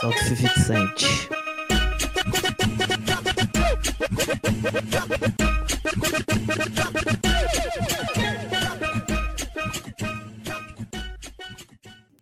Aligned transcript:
Solta 0.00 0.18
50 0.18 0.60
Cent. 0.60 1.28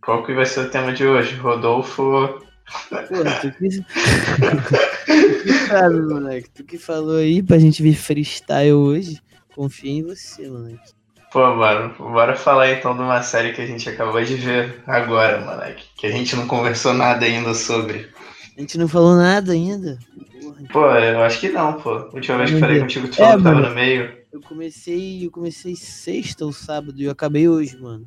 Qual 0.01 0.25
que 0.25 0.35
vai 0.35 0.47
ser 0.47 0.61
o 0.61 0.71
tema 0.71 0.93
de 0.93 1.05
hoje? 1.05 1.35
Rodolfo. 1.37 2.41
Porra, 2.89 3.41
tu 3.41 3.51
que... 3.53 3.69
tu 3.83 5.43
que 5.43 5.53
sabe, 5.67 6.01
moleque. 6.03 6.51
Tu 6.51 6.65
que 6.65 6.79
falou 6.79 7.17
aí 7.17 7.43
pra 7.43 7.59
gente 7.59 7.83
vir 7.83 7.97
freestyle 7.97 8.73
hoje. 8.73 9.21
Confia 9.55 9.91
em 9.91 10.03
você, 10.03 10.49
moleque. 10.49 10.93
Pô, 11.35 11.53
mano, 11.57 11.93
bora 11.99 12.37
falar 12.37 12.71
então 12.71 12.95
de 12.95 13.03
uma 13.03 13.21
série 13.21 13.53
que 13.53 13.61
a 13.61 13.67
gente 13.67 13.89
acabou 13.89 14.23
de 14.25 14.37
ver 14.37 14.81
agora, 14.87 15.41
moleque. 15.41 15.85
Que 15.97 16.07
a 16.07 16.11
gente 16.13 16.37
não 16.37 16.47
conversou 16.47 16.95
nada 16.95 17.27
ainda 17.27 17.53
sobre. 17.55 18.09
A 18.57 18.61
gente 18.61 18.79
não 18.79 18.87
falou 18.87 19.17
nada 19.17 19.51
ainda. 19.51 19.99
Porra, 20.41 20.63
Pô, 20.73 20.87
eu 20.97 21.25
acho 21.25 21.41
que 21.41 21.49
não, 21.49 21.73
pô. 21.73 21.91
A 21.91 22.11
última 22.15 22.39
vez 22.39 22.53
que 22.53 22.61
falei 22.61 22.79
contigo, 22.79 23.09
tu 23.09 23.15
É, 23.15 23.17
falou 23.17 23.37
que 23.39 23.43
tava 23.43 23.57
mano. 23.57 23.69
no 23.69 23.75
meio. 23.75 24.17
eu 24.33 24.41
comecei. 24.43 25.27
Eu 25.27 25.31
comecei 25.33 25.75
sexta 25.75 26.45
ou 26.45 26.53
sábado 26.53 27.01
e 27.01 27.05
eu 27.07 27.11
acabei 27.11 27.49
hoje, 27.49 27.77
mano. 27.81 28.07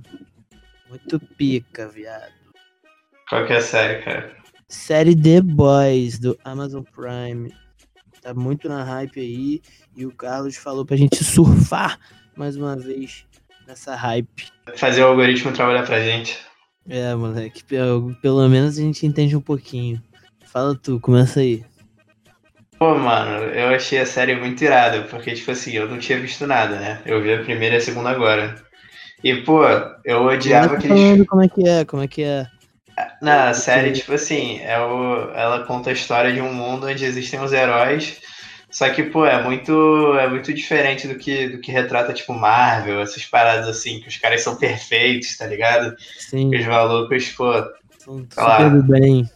Muito 0.90 1.20
pica, 1.20 1.90
viado. 1.90 2.32
Qual 3.28 3.46
que 3.46 3.52
é 3.52 3.58
a 3.58 3.62
série, 3.62 4.04
cara? 4.04 4.38
Série 4.70 5.14
The 5.14 5.42
Boys 5.42 6.18
do 6.18 6.38
Amazon 6.46 6.82
Prime. 6.82 7.54
Tá 8.22 8.34
muito 8.34 8.70
na 8.70 8.86
hype 8.86 9.20
aí. 9.20 9.62
E 9.98 10.06
o 10.06 10.16
Carlos 10.16 10.56
falou 10.56 10.86
pra 10.86 10.96
gente 10.96 11.22
surfar 11.26 12.00
mais 12.38 12.56
uma 12.56 12.76
vez 12.76 13.26
nessa 13.68 13.96
hype. 13.96 14.48
Fazer 14.76 15.04
o 15.04 15.08
algoritmo 15.08 15.52
trabalhar 15.52 15.84
pra 15.84 16.00
gente. 16.02 16.38
É, 16.90 17.14
moleque. 17.16 17.64
Pelo, 17.64 18.16
pelo 18.22 18.48
menos 18.48 18.78
a 18.78 18.82
gente 18.82 19.06
entende 19.06 19.36
um 19.36 19.42
pouquinho. 19.42 20.02
Fala 20.46 20.76
tu, 20.76 21.00
começa 21.00 21.42
aí. 21.42 21.66
Pô, 22.80 22.96
mano, 22.96 23.44
eu 23.46 23.70
achei 23.70 24.00
a 24.00 24.06
série 24.06 24.36
muito 24.36 24.64
irada, 24.64 25.02
porque, 25.04 25.34
tipo 25.34 25.50
assim, 25.52 25.74
eu 25.74 25.90
não 25.90 25.98
tinha 25.98 26.20
visto 26.20 26.46
nada, 26.46 26.76
né? 26.76 27.02
Eu 27.06 27.22
vi 27.22 27.34
a 27.34 27.44
primeira 27.44 27.76
e 27.76 27.78
a 27.80 27.82
segunda 27.82 28.10
agora. 28.12 28.56
E, 29.24 29.36
pô, 29.38 29.64
eu 30.06 30.24
odiava 30.26 30.70
Começa 30.70 30.86
aqueles. 30.88 31.04
falando 31.04 31.26
como 31.26 31.44
é 31.44 31.50
que 31.50 31.68
é, 31.68 31.86
como 31.86 32.04
é 32.04 32.08
que 32.08 32.24
é. 32.24 32.48
Na 33.22 33.54
série, 33.54 33.92
tipo 33.92 34.14
assim, 34.14 34.60
é 34.62 34.80
o... 34.80 35.32
ela 35.34 35.66
conta 35.66 35.90
a 35.90 35.94
história 35.94 36.32
de 36.32 36.40
um 36.40 36.54
mundo 36.54 36.88
onde 36.88 37.04
existem 37.04 37.40
os 37.40 37.52
heróis. 37.52 38.22
Só 38.70 38.90
que, 38.90 39.04
pô, 39.04 39.26
é 39.26 39.42
muito, 39.42 40.18
é 40.18 40.28
muito 40.28 40.54
diferente 40.54 41.08
do 41.08 41.16
que, 41.16 41.48
do 41.48 41.60
que 41.60 41.72
retrata, 41.72 42.14
tipo, 42.14 42.34
Marvel, 42.34 43.00
essas 43.02 43.26
paradas 43.26 43.68
assim, 43.68 44.00
que 44.02 44.08
os 44.10 44.18
caras 44.18 44.42
são 44.42 44.58
perfeitos, 44.58 45.38
tá 45.38 45.46
ligado? 45.48 45.96
Sim, 46.20 46.50
Que 46.50 46.58
os 46.58 46.66
malucos, 46.66 47.30
pô. 47.30 47.54
são 47.98 48.26
Sei 48.30 48.44
lá. 48.44 48.58
super 48.58 48.72
do 48.72 48.84
bem. 48.84 49.30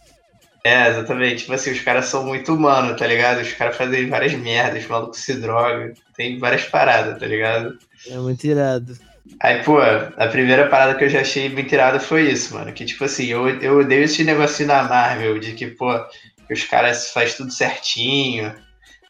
É, 0.64 0.88
exatamente. 0.88 1.38
Tipo 1.38 1.54
assim, 1.54 1.72
os 1.72 1.80
caras 1.80 2.04
são 2.04 2.24
muito 2.24 2.54
humanos, 2.54 2.96
tá 2.98 3.06
ligado? 3.06 3.40
Os 3.40 3.52
caras 3.52 3.76
fazem 3.76 4.08
várias 4.08 4.32
merdas, 4.34 4.82
os 4.84 4.88
malucos 4.88 5.18
se 5.20 5.34
drogam, 5.34 5.92
tem 6.16 6.38
várias 6.38 6.64
paradas, 6.64 7.18
tá 7.18 7.26
ligado? 7.26 7.76
É 8.08 8.16
muito 8.18 8.44
irado. 8.46 8.96
Aí, 9.40 9.62
pô, 9.62 9.78
a 9.80 10.26
primeira 10.28 10.68
parada 10.68 10.94
que 10.96 11.04
eu 11.04 11.08
já 11.08 11.20
achei 11.20 11.48
muito 11.48 11.72
irada 11.72 11.98
foi 11.98 12.30
isso, 12.30 12.54
mano. 12.54 12.72
Que, 12.72 12.84
tipo 12.84 13.02
assim, 13.04 13.26
eu, 13.26 13.48
eu 13.60 13.78
odeio 13.80 14.04
esse 14.04 14.22
negocinho 14.24 14.68
da 14.68 14.82
Marvel, 14.84 15.38
de 15.38 15.52
que, 15.52 15.66
pô, 15.68 15.98
que 16.46 16.52
os 16.52 16.64
caras 16.64 17.10
fazem 17.10 17.36
tudo 17.38 17.52
certinho, 17.52 18.54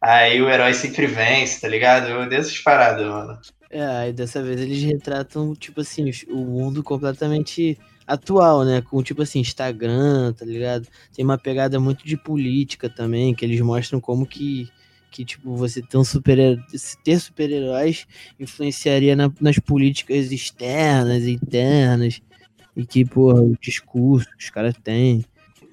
aí 0.03 0.43
o 0.43 0.51
herói 0.51 0.75
sempre 0.75 1.07
vence, 1.07 1.61
tá 1.61 1.69
ligado? 1.69 2.09
Eu 2.09 2.21
odeio 2.23 2.41
essas 2.41 2.59
paradas, 2.59 3.07
mano. 3.07 3.39
É, 3.71 3.83
aí 3.85 4.13
dessa 4.13 4.43
vez 4.43 4.61
eles 4.61 4.83
retratam, 4.83 5.55
tipo 5.55 5.81
assim, 5.81 6.11
o 6.29 6.37
mundo 6.45 6.83
completamente 6.83 7.79
atual, 8.07 8.65
né? 8.65 8.83
Com, 8.83 9.03
tipo 9.03 9.23
assim, 9.23 9.41
Instagram, 9.41 10.33
tá 10.35 10.45
ligado? 10.45 10.87
Tem 11.15 11.25
uma 11.25 11.39
pegada 11.39 11.81
muito 11.81 12.05
de 12.07 12.17
política 12.17 12.91
também, 12.91 13.35
que 13.35 13.45
eles 13.45 13.61
mostram 13.61 14.01
como 14.01 14.27
que, 14.27 14.69
que 15.11 15.25
tipo, 15.25 15.57
você 15.57 15.81
ter 15.81 15.97
um 15.97 16.05
super 16.05 16.37
ter 17.03 17.19
super-heróis 17.19 18.07
influenciaria 18.39 19.17
na- 19.17 19.33
nas 19.41 19.59
políticas 19.59 20.31
externas 20.33 21.25
e 21.25 21.33
internas. 21.33 22.21
E 22.77 22.85
que, 22.87 23.05
porra, 23.05 23.41
o 23.43 23.57
discurso 23.61 24.29
que 24.37 24.45
os 24.45 24.51
caras 24.51 24.75
têm. 24.83 25.25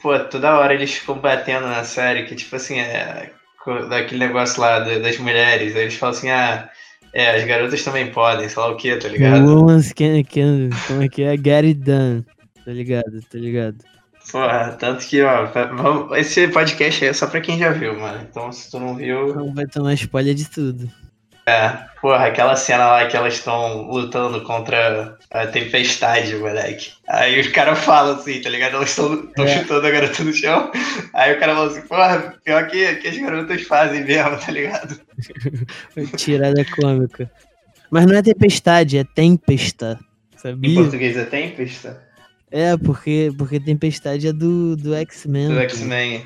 Pô, 0.02 0.18
toda 0.20 0.58
hora 0.58 0.74
eles 0.74 0.94
ficam 0.94 1.20
batendo 1.20 1.68
na 1.68 1.84
série, 1.84 2.26
que, 2.26 2.36
tipo 2.36 2.56
assim, 2.56 2.78
é 2.78 3.32
daquele 3.90 4.26
negócio 4.26 4.62
lá 4.62 4.80
da- 4.80 5.00
das 5.00 5.18
mulheres, 5.18 5.76
aí 5.76 5.84
eles 5.84 5.96
falam 5.96 6.16
assim, 6.16 6.30
ah, 6.30 6.70
é, 7.14 7.36
as 7.36 7.44
garotas 7.46 7.84
também 7.84 8.12
podem, 8.12 8.48
sei 8.48 8.62
lá 8.62 8.70
o 8.70 8.76
que, 8.78 8.96
tá 8.98 9.08
ligado? 9.08 9.46
Women's 9.46 9.92
can, 9.94 10.24
can, 10.24 10.70
como 10.88 11.02
é 11.04 11.08
que 11.10 11.24
é? 11.24 11.36
Get 11.36 11.66
it 11.66 11.74
done. 11.76 12.26
Tá 12.66 12.72
ligado, 12.72 13.20
tá 13.32 13.38
ligado. 13.38 13.78
Porra, 14.32 14.76
tanto 14.80 15.06
que, 15.08 15.22
ó, 15.24 15.48
esse 16.16 16.48
podcast 16.50 17.04
aí 17.04 17.10
é 17.10 17.14
só 17.14 17.26
pra 17.26 17.42
quem 17.42 17.58
já 17.58 17.72
viu, 17.72 18.00
mano. 18.00 18.20
Então, 18.30 18.52
se 18.52 18.70
tu 18.70 18.80
não 18.80 18.96
viu, 18.96 19.30
Então 19.30 19.54
vai 19.56 19.66
tomar 19.66 19.94
spoiler 19.96 20.36
de 20.36 20.48
tudo. 20.48 20.88
Porra, 22.02 22.26
aquela 22.28 22.56
cena 22.56 22.86
lá 22.88 23.06
que 23.08 23.16
elas 23.18 23.36
estão 23.36 23.84
lutando 23.84 24.42
contra 24.42 25.18
a 25.32 25.48
tempestade, 25.48 26.36
moleque. 26.36 26.92
Aí 27.08 27.40
os 27.40 27.48
caras 27.50 27.80
falam 27.80 28.16
assim, 28.16 28.42
tá 28.42 28.50
ligado? 28.50 28.76
Elas 28.76 28.90
estão 28.90 29.30
É. 29.38 29.48
chutando 29.48 29.86
a 29.86 29.92
garota 29.92 30.24
no 30.24 30.34
chão. 30.34 30.72
Aí 31.14 31.34
o 31.34 31.40
cara 31.40 31.54
fala 31.56 31.68
assim, 31.68 31.82
porra, 31.82 32.34
pior 32.44 32.68
que, 32.68 32.96
que 32.96 33.08
as 33.08 33.18
garotas 33.18 33.62
fazem 33.64 34.04
mesmo, 34.04 34.38
tá 34.38 34.52
ligado? 34.52 35.00
Tirada 36.18 36.66
cômica. 36.80 37.30
Mas 37.92 38.06
não 38.06 38.16
é 38.16 38.22
tempestade, 38.22 38.98
é 38.98 39.04
tempesta. 39.04 40.00
Em 40.34 40.38
Sabia? 40.38 40.82
português 40.82 41.18
é 41.18 41.26
tempesta? 41.26 42.02
É, 42.52 42.78
porque, 42.78 43.32
porque 43.38 43.60
tempestade 43.60 44.28
é 44.28 44.34
do, 44.34 44.76
do 44.76 44.96
X-Men. 44.96 45.50
Do. 45.50 45.60
X-Men. 45.60 46.26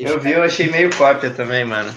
Eu 0.00 0.20
vi, 0.20 0.32
eu 0.32 0.42
achei 0.42 0.70
meio 0.70 0.94
cópia 0.96 1.30
também, 1.30 1.64
mano. 1.64 1.92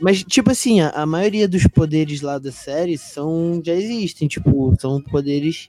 Mas, 0.00 0.24
tipo 0.24 0.50
assim, 0.50 0.80
a, 0.80 0.90
a 0.90 1.06
maioria 1.06 1.46
dos 1.46 1.66
poderes 1.66 2.20
lá 2.20 2.38
da 2.38 2.50
série 2.50 2.98
são. 2.98 3.60
já 3.64 3.74
existem, 3.74 4.26
tipo, 4.26 4.74
são 4.80 5.00
poderes 5.00 5.68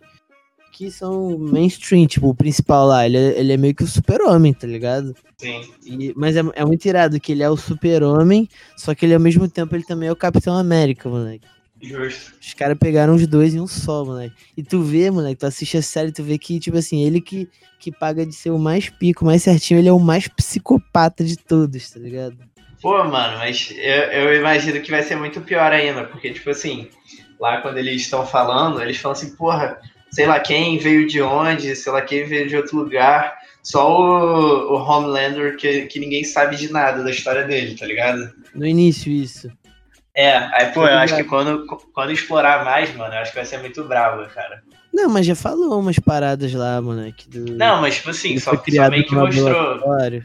que 0.72 0.89
são 0.89 1.38
mainstream, 1.38 2.07
tipo, 2.07 2.29
o 2.29 2.35
principal 2.35 2.88
lá, 2.88 3.06
ele 3.06 3.17
é, 3.17 3.40
ele 3.40 3.53
é 3.53 3.57
meio 3.57 3.75
que 3.75 3.84
o 3.84 3.88
super-homem, 3.88 4.53
tá 4.53 4.66
ligado? 4.66 5.13
Sim. 5.38 5.61
E- 5.85 6.13
mas 6.16 6.35
é, 6.35 6.41
é 6.56 6.66
muito 6.66 6.85
irado 6.85 7.19
que 7.19 7.34
ele 7.34 7.44
é 7.44 7.50
o 7.50 7.57
super-homem, 7.57 8.47
só 8.78 8.95
que 8.95 9.06
ele 9.06 9.13
ao 9.13 9.19
mesmo 9.19 9.47
tempo 9.50 9.75
ele 9.75 9.84
também 9.84 10.07
é 10.07 10.11
o 10.11 10.16
Capitão 10.16 10.57
América, 10.57 11.09
moleque. 11.09 11.45
Justo. 11.81 12.34
Os 12.40 12.53
caras 12.53 12.78
pegaram 12.78 13.16
os 13.16 13.25
dois 13.28 13.53
em 13.53 13.59
um 13.59 13.67
só, 13.67 14.06
moleque. 14.06 14.35
E 14.56 14.63
tu 14.63 14.81
vê, 14.81 15.09
moleque, 15.11 15.40
tu 15.40 15.45
assiste 15.45 15.78
a 15.78 15.81
série, 15.81 16.11
tu 16.11 16.23
vê 16.23 16.38
que, 16.38 16.59
tipo 16.59 16.78
assim, 16.78 17.03
ele 17.03 17.19
que, 17.19 17.50
que 17.79 17.91
paga 17.91 18.25
de 18.25 18.34
ser 18.34 18.51
o 18.51 18.59
mais 18.59 18.88
pico, 18.90 19.25
mais 19.25 19.44
certinho, 19.44 19.79
ele 19.79 19.90
é 19.90 19.94
o 19.94 20.00
mais 20.00 20.28
psicopata 20.28 21.23
de 21.23 21.35
todos, 21.38 21.90
tá 21.90 22.00
ligado? 22.00 22.38
Pô, 22.81 23.03
mano, 23.03 23.37
mas 23.37 23.71
eu, 23.77 24.03
eu 24.11 24.35
imagino 24.35 24.81
que 24.81 24.89
vai 24.89 25.03
ser 25.03 25.15
muito 25.15 25.39
pior 25.41 25.71
ainda, 25.71 26.05
porque, 26.05 26.33
tipo 26.33 26.49
assim, 26.49 26.89
lá 27.39 27.61
quando 27.61 27.77
eles 27.77 28.01
estão 28.01 28.25
falando, 28.25 28.81
eles 28.81 28.97
falam 28.97 29.15
assim, 29.15 29.35
porra, 29.35 29.79
sei 30.09 30.25
lá 30.25 30.39
quem 30.39 30.79
veio 30.79 31.07
de 31.07 31.21
onde, 31.21 31.75
sei 31.75 31.91
lá 31.91 32.01
quem 32.01 32.25
veio 32.25 32.47
de 32.47 32.57
outro 32.57 32.77
lugar, 32.77 33.37
só 33.61 33.87
o, 33.87 34.73
o 34.73 34.75
Homelander 34.75 35.55
que, 35.57 35.85
que 35.85 35.99
ninguém 35.99 36.23
sabe 36.23 36.55
de 36.55 36.71
nada 36.71 37.03
da 37.03 37.11
história 37.11 37.43
dele, 37.43 37.77
tá 37.77 37.85
ligado? 37.85 38.31
No 38.55 38.65
início, 38.65 39.11
isso. 39.11 39.51
É, 40.15 40.37
aí, 40.37 40.71
pô, 40.73 40.85
eu 40.85 40.97
acho 40.97 41.15
que 41.15 41.23
quando, 41.23 41.65
quando 41.93 42.11
explorar 42.11 42.65
mais, 42.65 42.93
mano, 42.95 43.13
eu 43.13 43.19
acho 43.19 43.31
que 43.31 43.37
vai 43.37 43.45
ser 43.45 43.59
muito 43.59 43.83
bravo, 43.83 44.27
cara. 44.33 44.61
Não, 44.91 45.07
mas 45.07 45.25
já 45.25 45.35
falou 45.35 45.79
umas 45.79 45.99
paradas 45.99 46.51
lá, 46.53 46.81
moleque. 46.81 47.29
Do... 47.29 47.53
Não, 47.53 47.79
mas, 47.79 47.95
tipo 47.95 48.09
assim, 48.09 48.37
só, 48.37 48.49
foi 48.49 48.57
só 48.57 48.63
criado 48.63 48.91
meio 48.91 49.05
que 49.05 49.15
no 49.15 49.21
mostrou. 49.21 49.47
laboratório. 49.47 50.23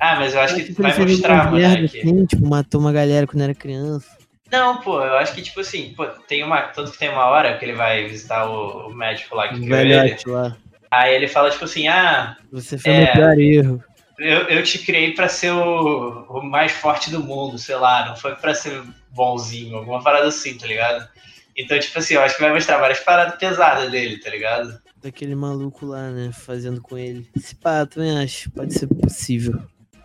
Ah, 0.00 0.16
mas 0.16 0.34
eu 0.34 0.40
acho 0.40 0.56
que 0.56 0.72
vai 0.72 0.92
fez 0.92 1.10
mostrar, 1.10 1.34
umas 1.48 1.52
merda 1.60 1.76
moleque. 1.76 1.98
assim, 2.00 2.26
tipo, 2.26 2.46
matou 2.48 2.80
uma 2.80 2.92
galera 2.92 3.26
quando 3.26 3.42
era 3.42 3.54
criança. 3.54 4.06
Não, 4.50 4.78
pô, 4.80 5.00
eu 5.00 5.14
acho 5.16 5.34
que, 5.34 5.42
tipo 5.42 5.60
assim, 5.60 5.94
pô, 5.96 6.06
tem 6.06 6.42
uma. 6.44 6.62
Tanto 6.62 6.92
que 6.92 6.98
tem 6.98 7.08
uma 7.08 7.26
hora 7.26 7.56
que 7.58 7.64
ele 7.64 7.74
vai 7.74 8.06
visitar 8.06 8.48
o, 8.48 8.88
o 8.88 8.94
médico 8.94 9.34
lá 9.34 9.48
que 9.48 9.56
O 9.56 9.62
criou 9.62 9.78
ele. 9.78 10.16
lá. 10.26 10.56
Aí 10.90 11.14
ele 11.14 11.26
fala, 11.26 11.50
tipo 11.50 11.64
assim, 11.64 11.88
ah, 11.88 12.36
Você 12.52 12.78
foi 12.78 12.92
É. 12.92 13.04
meu 13.04 13.12
pior 13.12 13.38
erro. 13.40 13.84
eu, 14.18 14.38
eu 14.48 14.62
te 14.62 14.78
criei 14.78 15.12
pra 15.12 15.28
ser 15.28 15.50
o, 15.50 16.24
o 16.28 16.42
mais 16.42 16.70
forte 16.72 17.10
do 17.10 17.20
mundo, 17.22 17.58
sei 17.58 17.74
lá, 17.76 18.06
não 18.06 18.16
foi 18.16 18.34
pra 18.36 18.54
ser 18.54 18.80
bonzinho, 19.10 19.76
alguma 19.76 20.02
parada 20.02 20.26
assim, 20.28 20.56
tá 20.56 20.66
ligado? 20.66 21.08
Então, 21.56 21.78
tipo 21.78 21.98
assim, 21.98 22.14
eu 22.14 22.20
acho 22.22 22.34
que 22.36 22.42
vai 22.42 22.52
mostrar 22.52 22.78
várias 22.78 23.00
paradas 23.00 23.36
pesadas 23.36 23.90
dele, 23.90 24.18
tá 24.20 24.30
ligado? 24.30 24.76
Daquele 25.02 25.34
maluco 25.34 25.84
lá, 25.86 26.10
né? 26.10 26.30
Fazendo 26.32 26.80
com 26.80 26.96
ele. 26.96 27.28
Esse 27.36 27.54
pá, 27.54 27.84
também 27.86 28.16
acho. 28.18 28.50
Pode 28.52 28.72
ser 28.74 28.86
possível. 28.86 29.60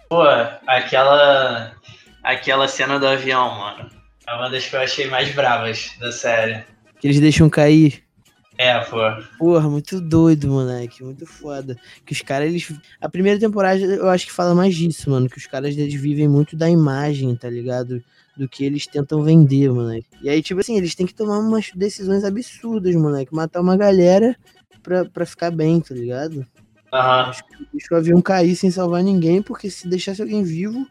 Pô, 0.09 0.23
aquela. 0.65 1.71
Aquela 2.23 2.67
cena 2.67 2.99
do 2.99 3.07
avião, 3.07 3.57
mano. 3.57 3.89
É 4.27 4.33
uma 4.33 4.49
das 4.49 4.65
que 4.65 4.75
eu 4.75 4.81
achei 4.81 5.07
mais 5.07 5.33
bravas 5.33 5.91
da 5.99 6.11
série. 6.11 6.63
Que 6.99 7.07
eles 7.07 7.19
deixam 7.19 7.49
cair. 7.49 8.03
É, 8.57 8.77
pô. 8.81 8.97
Porra, 9.37 9.69
muito 9.69 10.01
doido, 10.01 10.49
moleque. 10.49 11.03
Muito 11.03 11.25
foda. 11.25 11.77
Que 12.05 12.11
os 12.11 12.21
caras, 12.21 12.49
eles. 12.49 12.73
A 12.99 13.07
primeira 13.07 13.39
temporada 13.39 13.79
eu 13.79 14.09
acho 14.09 14.25
que 14.25 14.33
fala 14.33 14.53
mais 14.55 14.75
disso, 14.75 15.09
mano. 15.11 15.29
Que 15.29 15.37
os 15.37 15.45
caras 15.45 15.77
eles 15.77 15.93
vivem 15.93 16.27
muito 16.27 16.57
da 16.57 16.69
imagem, 16.69 17.35
tá 17.35 17.49
ligado? 17.49 18.03
Do 18.35 18.49
que 18.49 18.65
eles 18.65 18.87
tentam 18.87 19.23
vender, 19.23 19.71
moleque. 19.71 20.07
E 20.21 20.29
aí, 20.29 20.41
tipo 20.41 20.59
assim, 20.59 20.75
eles 20.75 20.95
têm 20.95 21.05
que 21.05 21.13
tomar 21.13 21.39
umas 21.39 21.71
decisões 21.73 22.23
absurdas, 22.23 22.95
moleque. 22.95 23.33
Matar 23.33 23.61
uma 23.61 23.77
galera 23.77 24.35
pra, 24.81 25.05
pra 25.05 25.25
ficar 25.25 25.51
bem, 25.51 25.79
tá 25.79 25.93
ligado? 25.93 26.45
Aham. 26.93 27.31
Deixou 27.71 27.97
o 27.97 27.99
avião 27.99 28.21
cair 28.21 28.55
sem 28.55 28.71
salvar 28.71 29.03
ninguém, 29.03 29.41
porque 29.41 29.69
se 29.69 29.87
deixasse 29.87 30.21
alguém 30.21 30.43
vivo, 30.43 30.87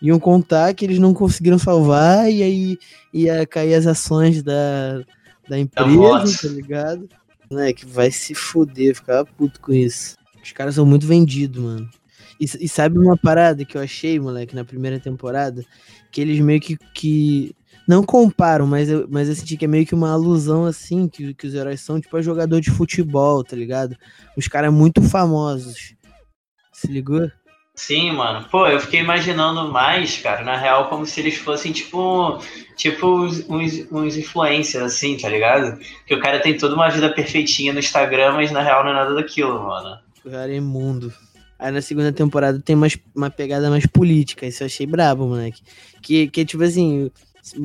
iam 0.00 0.18
contar 0.18 0.74
que 0.74 0.84
eles 0.84 0.98
não 0.98 1.12
conseguiram 1.14 1.58
salvar 1.58 2.30
e 2.30 2.42
aí 2.42 2.78
ia 3.12 3.46
cair 3.46 3.74
as 3.74 3.86
ações 3.86 4.42
da, 4.42 5.02
da 5.48 5.58
empresa, 5.58 6.48
tá 6.48 6.48
ligado? 6.48 7.08
Né, 7.50 7.72
que 7.72 7.84
vai 7.84 8.10
se 8.10 8.34
fuder, 8.34 8.94
ficava 8.94 9.24
puto 9.26 9.60
com 9.60 9.72
isso. 9.72 10.16
Os 10.42 10.52
caras 10.52 10.74
são 10.74 10.86
muito 10.86 11.06
vendidos, 11.06 11.62
mano. 11.62 11.88
E, 12.40 12.44
e 12.64 12.68
sabe 12.68 12.98
uma 12.98 13.16
parada 13.16 13.64
que 13.64 13.76
eu 13.76 13.80
achei, 13.80 14.18
moleque, 14.18 14.54
na 14.56 14.64
primeira 14.64 14.98
temporada? 14.98 15.64
Que 16.10 16.20
eles 16.20 16.40
meio 16.40 16.60
que. 16.60 16.76
que 16.92 17.54
não 17.86 18.02
comparam, 18.02 18.66
mas 18.66 18.88
eu, 18.88 19.06
mas 19.10 19.28
eu 19.28 19.34
senti 19.34 19.56
que 19.56 19.64
é 19.64 19.68
meio 19.68 19.86
que 19.86 19.94
uma 19.94 20.12
alusão, 20.12 20.64
assim, 20.64 21.08
que, 21.08 21.34
que 21.34 21.46
os 21.46 21.54
heróis 21.54 21.80
são, 21.80 22.00
tipo, 22.00 22.16
a 22.16 22.22
jogador 22.22 22.60
de 22.60 22.70
futebol, 22.70 23.42
tá 23.42 23.56
ligado? 23.56 23.96
Os 24.36 24.48
caras 24.48 24.72
muito 24.72 25.02
famosos. 25.02 25.94
Se 26.72 26.86
ligou? 26.88 27.30
Sim, 27.74 28.12
mano. 28.12 28.46
Pô, 28.50 28.66
eu 28.66 28.78
fiquei 28.78 29.00
imaginando 29.00 29.70
mais, 29.72 30.18
cara, 30.18 30.44
na 30.44 30.56
real, 30.56 30.88
como 30.88 31.06
se 31.06 31.20
eles 31.20 31.36
fossem 31.36 31.72
tipo. 31.72 32.38
Tipo 32.76 33.06
uns, 33.06 33.48
uns, 33.48 33.86
uns 33.90 34.16
influencers, 34.16 34.84
assim, 34.84 35.16
tá 35.16 35.28
ligado? 35.28 35.78
Que 36.06 36.14
o 36.14 36.20
cara 36.20 36.40
tem 36.40 36.56
toda 36.56 36.74
uma 36.74 36.88
vida 36.88 37.12
perfeitinha 37.12 37.72
no 37.72 37.78
Instagram, 37.78 38.32
mas 38.32 38.50
na 38.50 38.62
real 38.62 38.84
não 38.84 38.90
é 38.90 38.94
nada 38.94 39.14
daquilo, 39.14 39.62
mano. 39.62 39.98
O 40.24 40.30
cara 40.30 40.52
é 40.52 40.56
imundo. 40.56 41.12
Aí 41.58 41.70
na 41.70 41.80
segunda 41.80 42.12
temporada 42.12 42.60
tem 42.60 42.74
mais, 42.74 42.98
uma 43.14 43.30
pegada 43.30 43.70
mais 43.70 43.86
política, 43.86 44.46
isso 44.46 44.62
eu 44.62 44.66
achei 44.66 44.86
brabo, 44.86 45.26
moleque. 45.26 45.62
Que, 46.02 46.26
que 46.26 46.44
tipo 46.44 46.62
assim, 46.64 47.10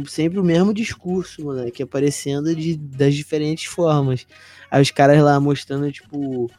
sempre 0.08 0.40
o 0.40 0.44
mesmo 0.44 0.74
discurso, 0.74 1.44
moleque, 1.44 1.84
aparecendo 1.84 2.56
de, 2.56 2.76
das 2.76 3.14
diferentes 3.14 3.66
formas. 3.66 4.26
Aí 4.72 4.82
os 4.82 4.92
caras 4.92 5.22
lá 5.22 5.40
mostrando, 5.40 5.92
tipo, 5.92 6.50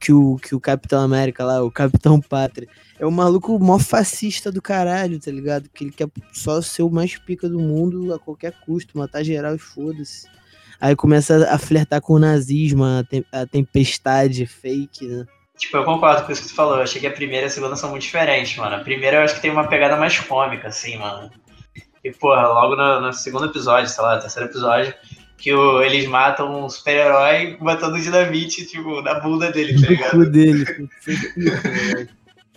que 0.00 0.12
o, 0.12 0.36
que 0.36 0.54
o 0.54 0.60
Capitão 0.60 1.02
América 1.02 1.44
lá, 1.44 1.62
o 1.62 1.70
Capitão 1.70 2.20
Pátria, 2.20 2.68
é 2.98 3.04
o 3.04 3.10
maluco 3.10 3.58
mó 3.58 3.78
fascista 3.78 4.52
do 4.52 4.62
caralho, 4.62 5.18
tá 5.18 5.30
ligado? 5.30 5.68
Que 5.72 5.84
ele 5.84 5.92
quer 5.92 6.08
só 6.32 6.62
ser 6.62 6.82
o 6.82 6.90
mais 6.90 7.16
pica 7.18 7.48
do 7.48 7.58
mundo 7.58 8.14
a 8.14 8.18
qualquer 8.18 8.52
custo, 8.64 8.96
matar 8.96 9.24
geral 9.24 9.54
e 9.54 9.58
foda-se. 9.58 10.28
Aí 10.80 10.94
começa 10.94 11.48
a 11.50 11.58
flertar 11.58 12.00
com 12.00 12.14
o 12.14 12.18
nazismo, 12.18 12.84
a, 12.84 13.02
a 13.32 13.46
tempestade 13.46 14.46
fake, 14.46 15.06
né? 15.06 15.26
Tipo, 15.56 15.76
eu 15.76 15.84
concordo 15.84 16.26
com 16.26 16.32
isso 16.32 16.42
que 16.42 16.48
tu 16.48 16.54
falou. 16.54 16.76
Eu 16.76 16.82
achei 16.82 17.00
que 17.00 17.06
a 17.06 17.12
primeira 17.12 17.46
e 17.46 17.48
a 17.48 17.50
segunda 17.50 17.76
são 17.76 17.90
muito 17.90 18.02
diferentes, 18.02 18.56
mano. 18.56 18.76
A 18.76 18.80
primeira 18.80 19.18
eu 19.18 19.22
acho 19.22 19.36
que 19.36 19.40
tem 19.40 19.50
uma 19.50 19.68
pegada 19.68 19.96
mais 19.96 20.18
cômica, 20.18 20.68
assim, 20.68 20.98
mano. 20.98 21.30
E, 22.04 22.12
porra, 22.12 22.46
logo 22.48 22.76
no, 22.76 23.00
no 23.00 23.12
segundo 23.12 23.46
episódio, 23.46 23.88
sei 23.88 24.02
lá, 24.04 24.18
terceiro 24.18 24.48
episódio, 24.50 24.92
que 25.38 25.52
o- 25.54 25.82
eles 25.82 26.06
matam 26.06 26.64
um 26.64 26.68
super-herói 26.68 27.56
botando 27.58 27.98
dinamite, 27.98 28.66
tipo, 28.66 29.00
na 29.00 29.18
bunda 29.20 29.50
dele, 29.50 29.80
tá 29.80 29.88
ligado? 29.88 30.30
dele. 30.30 30.64
Pica, 31.04 31.32
moleque. 31.70 32.10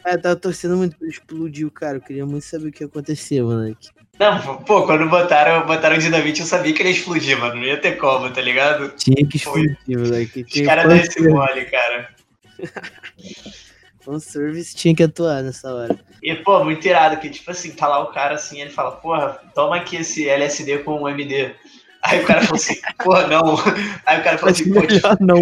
Ah, 0.03 0.11
eu 0.13 0.21
tava 0.21 0.35
torcendo 0.35 0.77
muito 0.77 0.95
pra 0.97 1.07
explodir 1.07 1.65
o 1.67 1.71
cara. 1.71 1.97
Eu 1.97 2.01
queria 2.01 2.25
muito 2.25 2.43
saber 2.45 2.67
o 2.67 2.71
que 2.71 2.83
aconteceu, 2.83 3.45
moleque. 3.47 3.89
Não, 4.19 4.57
pô, 4.63 4.85
quando 4.85 5.07
botaram, 5.09 5.65
botaram 5.67 5.97
dinamite, 5.97 6.39
eu 6.41 6.45
sabia 6.47 6.73
que 6.73 6.81
ele 6.81 6.89
ia 6.89 6.95
explodir, 6.95 7.37
mano. 7.37 7.55
Não 7.55 7.63
ia 7.63 7.77
ter 7.79 7.97
como, 7.97 8.29
tá 8.31 8.41
ligado? 8.41 8.89
Tinha 8.97 9.27
que 9.27 9.37
explodir, 9.37 9.77
moleque. 9.89 10.45
Os 10.49 10.61
caras 10.65 10.87
dão 10.87 10.97
esse 10.97 11.21
mole, 11.27 11.65
cara. 11.65 12.09
Fanservice 14.07 14.73
tinha 14.73 14.95
que 14.95 15.03
atuar 15.03 15.43
nessa 15.43 15.73
hora. 15.73 15.99
E, 16.23 16.33
pô, 16.35 16.63
muito 16.63 16.87
irado, 16.87 17.17
que, 17.17 17.29
tipo 17.29 17.51
assim, 17.51 17.71
tá 17.71 17.87
lá 17.87 17.99
o 17.99 18.13
cara 18.13 18.35
assim, 18.35 18.61
ele 18.61 18.69
fala, 18.69 18.91
porra, 18.91 19.37
toma 19.53 19.75
aqui 19.75 19.97
esse 19.97 20.27
LSD 20.29 20.79
com 20.79 21.01
um 21.01 21.09
MD. 21.09 21.53
Aí 22.01 22.23
o 22.23 22.25
cara 22.25 22.41
falou 22.41 22.55
assim, 22.55 22.79
porra, 23.03 23.27
não. 23.27 23.57
Aí 24.05 24.19
o 24.19 24.23
cara 24.23 24.37
falou 24.37 24.53
assim, 24.53 24.73
pô, 24.73 24.81
te, 24.87 25.01
não. 25.19 25.41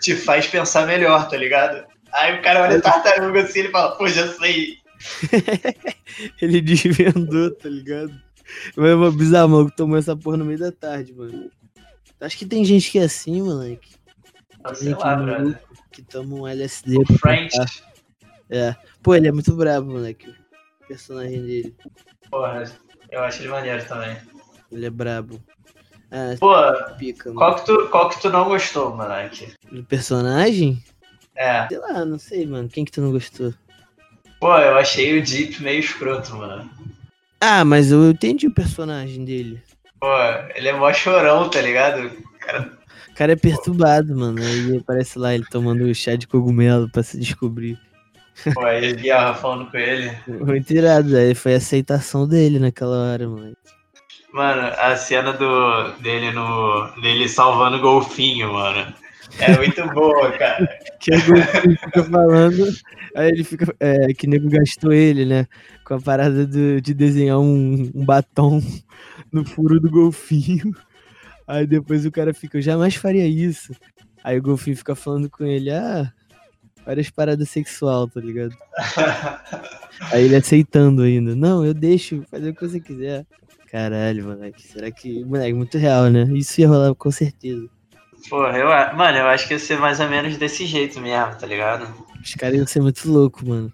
te 0.00 0.16
faz 0.16 0.46
pensar 0.46 0.86
melhor, 0.86 1.28
tá 1.28 1.36
ligado? 1.36 1.84
Aí 2.14 2.38
o 2.38 2.42
cara 2.42 2.62
olha 2.62 2.80
tartaruga 2.80 3.42
assim, 3.42 3.60
ele 3.60 3.68
fala, 3.68 3.94
pô, 3.96 4.08
já 4.08 4.26
sei. 4.34 4.78
Ele 6.40 6.60
desvendou, 6.60 7.50
tá 7.50 7.68
ligado? 7.68 8.12
Mas, 8.76 8.94
mano, 8.94 9.10
bizarro, 9.10 9.48
maluco, 9.48 9.76
tomou 9.76 9.98
essa 9.98 10.14
porra 10.14 10.36
no 10.36 10.44
meio 10.44 10.58
da 10.58 10.70
tarde, 10.70 11.12
mano. 11.12 11.50
Acho 12.20 12.38
que 12.38 12.46
tem 12.46 12.64
gente 12.64 12.88
que 12.88 13.00
é 13.00 13.04
assim, 13.04 13.42
moleque. 13.42 13.96
Tem 14.64 14.74
sei 14.76 14.94
lá, 14.94 15.16
brother. 15.16 15.58
Que 15.92 16.02
toma 16.02 16.34
um 16.34 16.46
LSD. 16.48 16.96
O 16.98 17.18
French. 17.18 17.54
É. 18.50 18.74
Pô, 19.02 19.14
ele 19.14 19.28
é 19.28 19.32
muito 19.32 19.54
brabo, 19.54 19.92
moleque. 19.92 20.28
O 20.30 20.86
personagem 20.88 21.42
dele. 21.42 21.76
porra, 22.30 22.64
eu 23.10 23.22
acho 23.22 23.42
ele 23.42 23.48
maneiro 23.48 23.84
também. 23.86 24.16
Ele 24.70 24.86
é 24.86 24.90
brabo. 24.90 25.40
Ah, 26.10 26.34
Pô, 26.38 26.54
pica, 26.98 27.30
mano. 27.30 27.38
qual 27.38 27.54
que 27.56 27.64
tu, 27.66 27.88
qual 27.88 28.08
que 28.10 28.20
tu 28.20 28.28
não 28.30 28.44
gostou, 28.44 28.94
moleque? 28.94 29.54
Do 29.70 29.82
personagem? 29.84 30.82
É. 31.34 31.66
Sei 31.68 31.78
lá, 31.78 32.04
não 32.04 32.18
sei, 32.18 32.46
mano. 32.46 32.68
Quem 32.68 32.84
que 32.84 32.92
tu 32.92 33.00
não 33.00 33.10
gostou? 33.12 33.54
Pô, 34.38 34.58
eu 34.58 34.76
achei 34.76 35.18
o 35.18 35.22
Deep 35.24 35.62
meio 35.62 35.80
escroto, 35.80 36.34
mano. 36.36 36.68
Ah, 37.40 37.64
mas 37.64 37.90
eu 37.90 38.10
entendi 38.10 38.46
o 38.46 38.54
personagem 38.54 39.24
dele. 39.24 39.62
Pô, 39.98 40.06
ele 40.54 40.68
é 40.68 40.72
mó 40.72 40.92
chorão, 40.92 41.48
tá 41.48 41.60
ligado? 41.62 42.10
Cara, 42.40 42.76
O 43.12 43.14
cara 43.14 43.32
é 43.32 43.36
perturbado, 43.36 44.16
mano. 44.16 44.40
Aí 44.42 44.76
aparece 44.78 45.18
lá 45.18 45.34
ele 45.34 45.44
tomando 45.50 45.94
chá 45.94 46.16
de 46.16 46.26
cogumelo 46.26 46.88
pra 46.90 47.02
se 47.02 47.18
descobrir. 47.18 47.78
pô, 48.54 48.60
aí 48.64 48.84
ele 48.84 48.94
Guiarra 48.94 49.34
falando 49.34 49.70
com 49.70 49.76
ele. 49.76 50.10
Muito 50.26 50.70
irado, 50.72 51.14
aí 51.16 51.34
foi 51.34 51.54
a 51.54 51.58
aceitação 51.58 52.26
dele 52.26 52.58
naquela 52.58 52.96
hora, 52.96 53.28
mano. 53.28 53.54
Mano, 54.32 54.62
a 54.78 54.96
cena 54.96 55.32
do, 55.34 55.92
dele 56.00 56.32
no. 56.32 56.90
dele 57.02 57.28
salvando 57.28 57.76
o 57.76 57.80
golfinho, 57.80 58.54
mano. 58.54 58.92
É 59.38 59.56
muito 59.56 59.86
boa, 59.92 60.32
cara. 60.32 60.66
Que 61.02 61.12
o 61.16 61.26
golfinho 61.26 61.78
fica 61.78 62.04
falando, 62.04 62.64
aí 63.16 63.28
ele 63.28 63.42
fica. 63.44 63.74
É, 63.80 64.14
que 64.14 64.26
nego 64.28 64.48
gastou 64.48 64.92
ele, 64.92 65.24
né? 65.26 65.46
Com 65.84 65.94
a 65.94 66.00
parada 66.00 66.46
do- 66.46 66.80
de 66.80 66.94
desenhar 66.94 67.40
um, 67.40 67.90
um 67.92 68.04
batom 68.04 68.62
no 69.32 69.44
furo 69.44 69.80
do 69.80 69.90
golfinho. 69.90 70.72
Aí 71.52 71.66
depois 71.66 72.06
o 72.06 72.10
cara 72.10 72.32
fica, 72.32 72.56
eu 72.56 72.62
jamais 72.62 72.94
faria 72.94 73.26
isso. 73.26 73.74
Aí 74.24 74.38
o 74.38 74.42
golfinho 74.42 74.74
fica 74.74 74.94
falando 74.94 75.28
com 75.28 75.44
ele, 75.44 75.70
ah, 75.70 76.10
várias 76.82 77.10
paradas 77.10 77.50
sexual, 77.50 78.08
tá 78.08 78.20
ligado? 78.20 78.56
Aí 80.10 80.24
ele 80.24 80.34
aceitando 80.34 81.02
ainda. 81.02 81.36
Não, 81.36 81.62
eu 81.62 81.74
deixo 81.74 82.24
fazer 82.30 82.48
o 82.48 82.54
que 82.54 82.66
você 82.66 82.80
quiser. 82.80 83.26
Caralho, 83.70 84.24
moleque. 84.24 84.62
Será 84.62 84.90
que. 84.90 85.22
Moleque, 85.26 85.52
muito 85.52 85.76
real, 85.76 86.08
né? 86.08 86.22
Isso 86.32 86.58
ia 86.58 86.68
rolar 86.68 86.94
com 86.94 87.10
certeza. 87.10 87.68
Porra, 88.30 88.56
eu, 88.56 88.68
mano, 88.96 89.18
eu 89.18 89.26
acho 89.26 89.46
que 89.46 89.52
ia 89.52 89.58
ser 89.58 89.78
mais 89.78 90.00
ou 90.00 90.08
menos 90.08 90.38
desse 90.38 90.64
jeito 90.64 90.98
mesmo, 91.02 91.34
tá 91.34 91.46
ligado? 91.46 91.86
Os 92.18 92.34
caras 92.34 92.56
iam 92.56 92.66
ser 92.66 92.80
muito 92.80 93.06
loucos, 93.10 93.42
mano. 93.42 93.70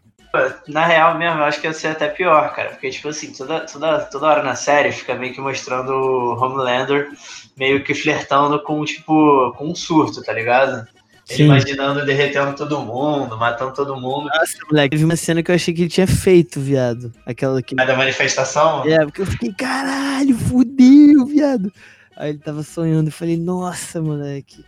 Na 0.67 0.87
real 0.87 1.19
mesmo, 1.19 1.41
eu 1.41 1.45
acho 1.45 1.61
que 1.61 1.67
ia 1.67 1.73
ser 1.73 1.89
até 1.89 2.09
pior, 2.09 2.55
cara. 2.55 2.71
Porque, 2.71 2.91
tipo 2.91 3.09
assim, 3.09 3.33
toda, 3.33 3.61
toda, 3.61 4.01
toda 4.01 4.27
hora 4.27 4.43
na 4.43 4.55
série 4.55 4.93
fica 4.93 5.15
meio 5.15 5.35
que 5.35 5.41
mostrando 5.41 5.91
o 5.91 6.37
Homelander 6.43 7.11
meio 7.59 7.83
que 7.83 7.95
flertando 7.95 8.63
com, 8.63 8.85
tipo, 8.85 9.53
com 9.53 9.69
um 9.69 9.75
surto, 9.75 10.23
tá 10.23 10.33
ligado? 10.33 10.87
Ele 11.29 11.39
Sim. 11.39 11.45
imaginando 11.45 12.07
derretendo 12.07 12.57
todo 12.57 12.81
mundo, 12.81 13.37
matando 13.37 13.75
todo 13.75 14.01
mundo. 14.01 14.29
Nossa, 14.29 14.57
moleque, 14.71 14.91
teve 14.91 15.05
uma 15.05 15.17
cena 15.17 15.43
que 15.43 15.51
eu 15.51 15.55
achei 15.55 15.75
que 15.75 15.83
ele 15.83 15.91
tinha 15.91 16.07
feito, 16.07 16.59
viado. 16.59 17.13
Aquela 17.27 17.61
que. 17.61 17.75
Aí 17.79 17.87
da 17.87 17.97
manifestação, 17.97 18.89
É, 18.89 19.05
porque 19.05 19.21
eu 19.21 19.27
fiquei, 19.27 19.53
caralho, 19.53 20.35
fudeu, 20.35 21.27
viado. 21.27 21.71
Aí 22.17 22.31
ele 22.31 22.39
tava 22.39 22.63
sonhando, 22.63 23.09
eu 23.09 23.13
falei, 23.13 23.37
nossa, 23.37 24.01
moleque. 24.01 24.65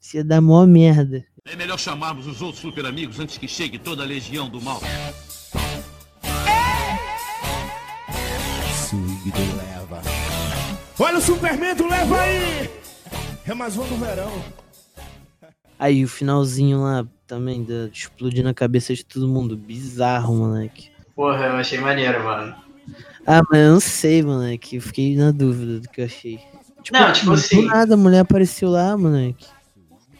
Isso 0.00 0.16
ia 0.16 0.24
dar 0.24 0.40
mó 0.40 0.66
merda. 0.66 1.24
É 1.50 1.56
melhor 1.56 1.78
chamarmos 1.78 2.26
os 2.26 2.42
outros 2.42 2.60
super 2.60 2.84
amigos 2.84 3.18
antes 3.18 3.38
que 3.38 3.48
chegue 3.48 3.78
toda 3.78 4.02
a 4.02 4.06
legião 4.06 4.48
do 4.48 4.60
mal. 4.60 4.80
Swing 8.74 9.30
do 9.30 9.56
leva. 9.56 10.02
Olha 10.98 11.18
o 11.18 11.20
Superman 11.20 11.74
do 11.74 11.88
leva 11.88 12.20
aí! 12.20 12.70
É 13.46 13.54
mais 13.54 13.76
um 13.76 13.86
do 13.86 13.96
verão. 13.96 14.30
Aí 15.78 16.04
o 16.04 16.08
finalzinho 16.08 16.82
lá 16.82 17.06
também, 17.26 17.62
da, 17.64 17.86
de 17.86 17.98
explodir 17.98 18.42
na 18.44 18.52
cabeça 18.52 18.94
de 18.94 19.04
todo 19.04 19.28
mundo. 19.28 19.56
Bizarro, 19.56 20.34
moleque. 20.34 20.90
porra, 21.14 21.46
eu 21.46 21.56
achei 21.56 21.78
maneiro, 21.78 22.22
mano. 22.24 22.54
Ah, 23.26 23.42
mas 23.50 23.60
eu 23.60 23.72
não 23.72 23.80
sei, 23.80 24.22
moleque. 24.22 24.76
Eu 24.76 24.82
fiquei 24.82 25.16
na 25.16 25.30
dúvida 25.30 25.80
do 25.80 25.88
que 25.88 26.00
eu 26.00 26.04
achei. 26.04 26.40
Não, 26.92 27.12
tipo 27.12 27.26
do 27.26 27.32
assim- 27.34 27.64
nada, 27.66 27.94
a 27.94 27.96
mulher 27.96 28.20
apareceu 28.20 28.70
lá, 28.70 28.96
moleque. 28.96 29.46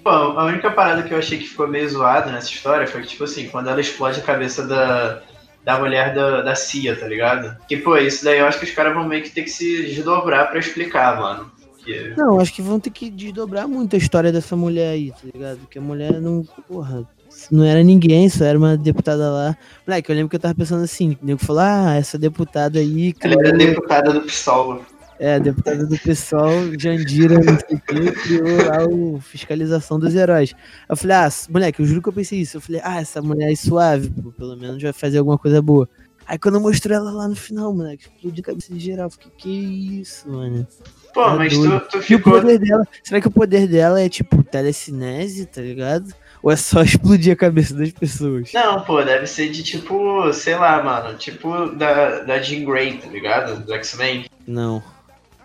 Pô, 0.02 0.10
a 0.10 0.44
única 0.44 0.70
parada 0.70 1.02
que 1.02 1.12
eu 1.12 1.18
achei 1.18 1.38
que 1.38 1.48
ficou 1.48 1.66
meio 1.68 1.88
zoado 1.88 2.30
nessa 2.30 2.48
história 2.50 2.86
foi 2.86 3.02
que, 3.02 3.08
tipo 3.08 3.24
assim, 3.24 3.48
quando 3.48 3.68
ela 3.68 3.80
explode 3.80 4.20
a 4.20 4.22
cabeça 4.22 4.66
da, 4.66 5.20
da 5.64 5.78
mulher 5.78 6.14
da, 6.14 6.40
da 6.42 6.54
CIA, 6.54 6.96
tá 6.96 7.06
ligado? 7.06 7.56
Que, 7.66 7.76
pô, 7.76 7.96
isso 7.96 8.24
daí 8.24 8.38
eu 8.38 8.46
acho 8.46 8.58
que 8.58 8.64
os 8.64 8.70
caras 8.72 8.94
vão 8.94 9.06
meio 9.06 9.22
que 9.22 9.30
ter 9.30 9.42
que 9.42 9.50
se 9.50 9.82
desdobrar 9.82 10.48
pra 10.50 10.58
explicar, 10.60 11.18
mano. 11.20 11.50
Que- 11.84 12.14
Não, 12.16 12.38
acho 12.40 12.54
que 12.54 12.62
vão 12.62 12.78
ter 12.80 12.90
que 12.90 13.10
desdobrar 13.10 13.66
muito 13.68 13.94
a 13.96 13.98
história 13.98 14.32
dessa 14.32 14.56
mulher 14.56 14.90
aí, 14.92 15.10
tá 15.10 15.18
ligado? 15.34 15.58
Porque 15.58 15.78
a 15.78 15.82
mulher 15.82 16.20
não. 16.20 16.42
Porra. 16.66 17.06
Não 17.52 17.62
era 17.62 17.82
ninguém, 17.84 18.28
só 18.28 18.44
era 18.44 18.58
uma 18.58 18.76
deputada 18.76 19.30
lá. 19.30 19.56
Moleque, 19.86 20.10
eu 20.10 20.16
lembro 20.16 20.28
que 20.30 20.36
eu 20.36 20.40
tava 20.40 20.54
pensando 20.54 20.82
assim, 20.82 21.16
o 21.22 21.26
nego 21.26 21.38
falou, 21.38 21.62
ah, 21.62 21.94
essa 21.94 22.18
deputada 22.18 22.78
aí 22.80 23.14
Ela 23.20 23.34
era 23.34 23.52
deputada 23.52 24.12
do 24.12 24.22
PSOL. 24.22 24.82
É, 25.18 25.40
deputada 25.40 25.84
do 25.84 25.98
pessoal, 25.98 26.50
Jandira, 26.78 27.34
não 27.40 27.58
sei 27.58 27.76
o 27.76 27.80
que, 27.80 28.12
criou 28.12 28.66
lá 28.68 28.84
o 28.87 29.20
fiscalização 29.20 29.98
dos 29.98 30.14
heróis. 30.14 30.54
Eu 30.88 30.96
falei, 30.96 31.16
ah, 31.16 31.28
moleque, 31.50 31.80
eu 31.82 31.87
juro 31.87 32.00
que 32.02 32.08
eu 32.08 32.12
pensei 32.12 32.38
isso. 32.40 32.56
Eu 32.56 32.60
falei, 32.60 32.80
ah, 32.84 33.00
essa 33.00 33.20
mulher 33.20 33.50
é 33.50 33.56
suave, 33.56 34.10
pô, 34.10 34.30
pelo 34.30 34.56
menos 34.56 34.80
vai 34.80 34.92
fazer 34.92 35.18
alguma 35.18 35.37
coisa 35.37 35.60
boa. 35.60 35.88
Aí 36.25 36.38
quando 36.38 36.56
eu 36.56 36.60
mostrei 36.60 36.94
ela 36.94 37.10
lá 37.10 37.26
no 37.26 37.34
final, 37.34 37.75
moleque, 37.75 38.04
explodiu 38.04 38.42
a 38.42 38.46
cabeça 38.46 38.72
de 38.72 38.78
geral. 38.78 39.06
Eu 39.06 39.10
fiquei, 39.10 39.30
que 39.38 40.00
isso, 40.02 40.30
mano. 40.30 40.66
Pô, 41.14 41.25
Tá 41.25 41.34
mas 41.37 41.52
tu, 41.54 41.80
tu 41.90 41.96
E 41.96 41.98
o 41.98 42.02
ficou. 42.02 42.34
poder 42.34 42.58
dela, 42.58 42.87
será 43.02 43.20
que 43.20 43.26
o 43.28 43.30
poder 43.30 43.66
dela 43.66 44.00
é 44.00 44.08
tipo 44.10 44.44
telecinese, 44.44 45.46
tá 45.46 45.60
ligado? 45.62 46.12
Ou 46.42 46.52
é 46.52 46.56
só 46.56 46.82
explodir 46.84 47.32
a 47.32 47.37
cabeça 47.37 47.75
das 47.75 47.90
pessoas? 47.90 48.52
Não, 48.52 48.82
pô, 48.82 49.02
deve 49.02 49.26
ser 49.26 49.48
de 49.50 49.62
tipo, 49.62 50.32
sei 50.32 50.54
lá, 50.54 50.80
mano, 50.82 51.16
tipo 51.18 51.70
da, 51.75 52.20
da 52.20 52.40
Jean 52.40 52.64
Grey, 52.64 52.98
tá 52.98 53.08
ligado? 53.08 53.64
Do 53.64 53.72
X-Men. 53.72 54.26
Não. 54.46 54.80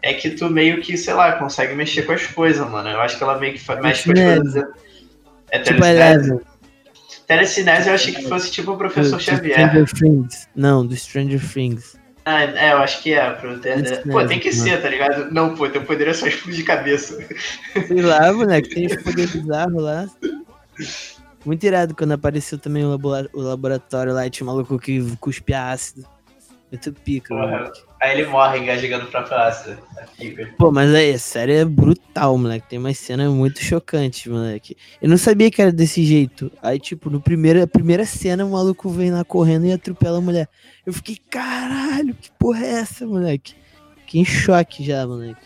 É 0.04 0.14
que 0.14 0.32
tu 0.32 0.50
meio 0.50 0.82
que, 0.82 0.98
sei 0.98 1.14
lá, 1.14 1.32
consegue 1.34 1.74
mexer 1.74 2.02
com 2.04 2.12
as 2.12 2.28
coisas, 2.28 2.70
mano. 2.70 2.90
Eu 2.90 3.00
acho 3.00 3.18
que 3.18 3.24
ela 3.24 3.40
meio 3.40 3.54
que 3.54 3.60
mexe 3.60 3.74
com 3.82 3.88
as 3.88 4.00
Telecinese. 4.20 4.42
coisas. 4.54 4.70
É 5.50 5.60
Tipo 5.60 5.80
telecinese? 5.82 6.30
Eleven. 6.30 6.46
Telecinese 7.26 7.88
eu 7.88 7.96
achei 7.96 8.14
que 8.14 8.28
fosse 8.28 8.52
tipo 8.52 8.72
o 8.74 8.78
professor 8.78 9.16
do 9.18 9.24
Xavier. 9.24 9.54
Stranger 9.54 9.90
Things. 9.94 10.50
Não, 10.54 10.86
do 10.86 10.94
Stranger 10.96 11.42
Things. 11.54 11.96
Ah, 12.26 12.44
é, 12.44 12.74
eu 12.74 12.78
acho 12.78 13.02
que 13.02 13.14
é. 13.14 13.30
Pro 13.32 13.60
Pô, 14.12 14.26
tem 14.26 14.40
que 14.40 14.50
mano. 14.52 14.64
ser, 14.64 14.82
tá 14.82 14.90
ligado? 14.90 15.32
Não, 15.32 15.56
pô, 15.56 15.70
teu 15.70 15.84
poder 15.84 16.08
é 16.10 16.14
só 16.14 16.28
explodir 16.28 16.66
cabeça. 16.66 17.18
Sei 17.88 18.02
lá, 18.02 18.32
moleque, 18.34 18.70
tem 18.76 18.88
os 18.88 18.96
poderes 19.02 19.34
bizarros 19.36 19.82
lá. 19.84 20.08
Muito 21.46 21.66
irado 21.66 21.94
quando 21.96 22.14
apareceu 22.14 22.58
também 22.58 22.84
o, 22.86 22.90
labora- 22.92 23.30
o 23.34 23.42
laboratório 23.42 24.14
lá 24.14 24.26
e 24.26 24.30
tinha 24.30 24.46
um 24.46 24.52
maluco 24.52 24.80
que 24.80 25.02
cuspia 25.18 25.70
ácido. 25.72 26.06
Muito 26.72 26.94
pica, 26.94 27.34
moleque. 27.34 27.82
Aí 28.04 28.20
ele 28.20 28.26
morre 28.26 28.60
engasgando 28.60 29.06
pra 29.06 29.22
praça. 29.22 29.80
A 29.98 30.06
fica. 30.06 30.54
Pô, 30.58 30.74
mas 30.74 30.94
aí, 30.94 31.14
a 31.14 31.18
série 31.18 31.54
é 31.54 31.64
brutal, 31.64 32.38
moleque. 32.38 32.68
Tem 32.68 32.78
umas 32.78 32.98
cenas 32.98 33.32
muito 33.32 33.64
chocantes, 33.64 34.30
moleque. 34.30 34.76
Eu 35.02 35.08
não 35.08 35.18
sabia 35.18 35.50
que 35.50 35.62
era 35.62 35.72
desse 35.72 36.04
jeito. 36.04 36.52
Aí, 36.62 36.78
tipo, 36.78 37.10
no 37.10 37.22
primeiro, 37.22 37.64
a 37.64 37.68
primeira 37.68 38.06
cena, 38.06 38.44
o 38.44 38.52
maluco 38.52 38.90
vem 38.90 39.10
lá 39.10 39.24
correndo 39.24 39.68
e 39.68 39.72
atropela 39.72 40.18
a 40.18 40.22
mulher. 40.22 40.50
Eu 40.86 40.92
fiquei, 40.92 41.18
caralho, 41.30 42.14
que 42.14 42.30
porra 42.38 42.66
é 42.66 42.72
essa, 42.72 43.08
moleque? 43.08 43.56
Fiquei 44.02 44.20
em 44.20 44.26
choque 44.26 44.84
já, 44.84 45.08
moleque. 45.08 45.40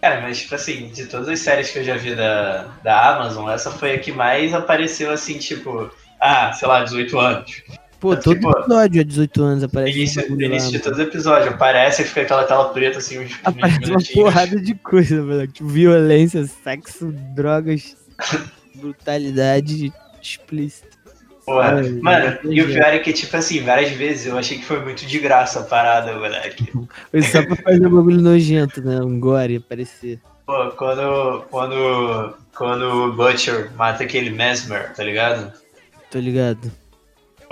Cara, 0.00 0.20
mas 0.20 0.38
tipo 0.38 0.54
assim, 0.56 0.88
de 0.88 1.06
todas 1.06 1.28
as 1.28 1.38
séries 1.38 1.70
que 1.70 1.78
eu 1.78 1.84
já 1.84 1.96
vi 1.96 2.16
da, 2.16 2.74
da 2.82 3.14
Amazon, 3.14 3.48
essa 3.48 3.70
foi 3.70 3.94
a 3.94 3.98
que 4.00 4.10
mais 4.10 4.52
apareceu 4.52 5.12
assim, 5.12 5.38
tipo, 5.38 5.88
ah, 6.20 6.52
sei 6.52 6.66
lá, 6.66 6.82
18 6.82 7.18
anos. 7.20 7.62
Pô, 8.04 8.10
Mas, 8.10 8.22
todo 8.22 8.34
tipo, 8.36 8.50
episódio 8.50 9.00
é 9.00 9.04
18 9.04 9.42
anos, 9.42 9.62
No 9.62 9.66
aparece 9.66 9.92
um 9.92 9.96
início, 9.96 10.20
lá, 10.22 10.28
início 10.44 10.68
de 10.68 10.72
mano. 10.72 10.84
todos 10.84 10.98
os 10.98 11.04
episódios, 11.06 11.54
aparece 11.54 12.02
e 12.02 12.04
fica 12.04 12.20
aquela 12.20 12.44
tela 12.44 12.68
preta 12.68 12.98
assim, 12.98 13.18
uns, 13.20 13.30
uns 13.32 13.38
Aparece 13.44 13.76
uma 13.78 13.86
minutinhos. 13.86 14.10
porrada 14.12 14.60
de 14.60 14.74
coisa, 14.74 15.22
moleque. 15.22 15.52
Tipo, 15.54 15.68
violência, 15.70 16.44
sexo, 16.62 17.10
drogas, 17.34 17.96
brutalidade 18.76 19.90
explícita. 20.20 20.88
Porra. 21.46 21.76
Ai, 21.80 21.90
Mano, 21.92 22.38
e 22.44 22.60
o 22.60 22.66
pior 22.66 22.92
é 22.92 22.98
que, 22.98 23.12
tipo 23.14 23.34
assim, 23.38 23.62
várias 23.62 23.92
vezes 23.92 24.26
eu 24.26 24.36
achei 24.36 24.58
que 24.58 24.64
foi 24.66 24.80
muito 24.80 25.06
de 25.06 25.18
graça 25.18 25.60
a 25.60 25.62
parada, 25.62 26.12
moleque. 26.14 26.70
Foi 27.10 27.22
só 27.22 27.42
pra 27.42 27.56
fazer 27.56 27.86
um 27.86 27.90
bagulho 27.96 28.20
nojento, 28.20 28.82
né? 28.82 29.00
Um 29.00 29.18
gore 29.18 29.56
aparecer. 29.56 30.20
Pô, 30.44 30.70
quando, 30.72 31.42
quando, 31.50 32.34
quando 32.54 32.82
o 32.82 33.12
Butcher 33.14 33.70
mata 33.76 34.04
aquele 34.04 34.28
Mesmer, 34.28 34.92
tá 34.94 35.02
ligado? 35.02 35.52
Tô 36.10 36.18
ligado. 36.18 36.70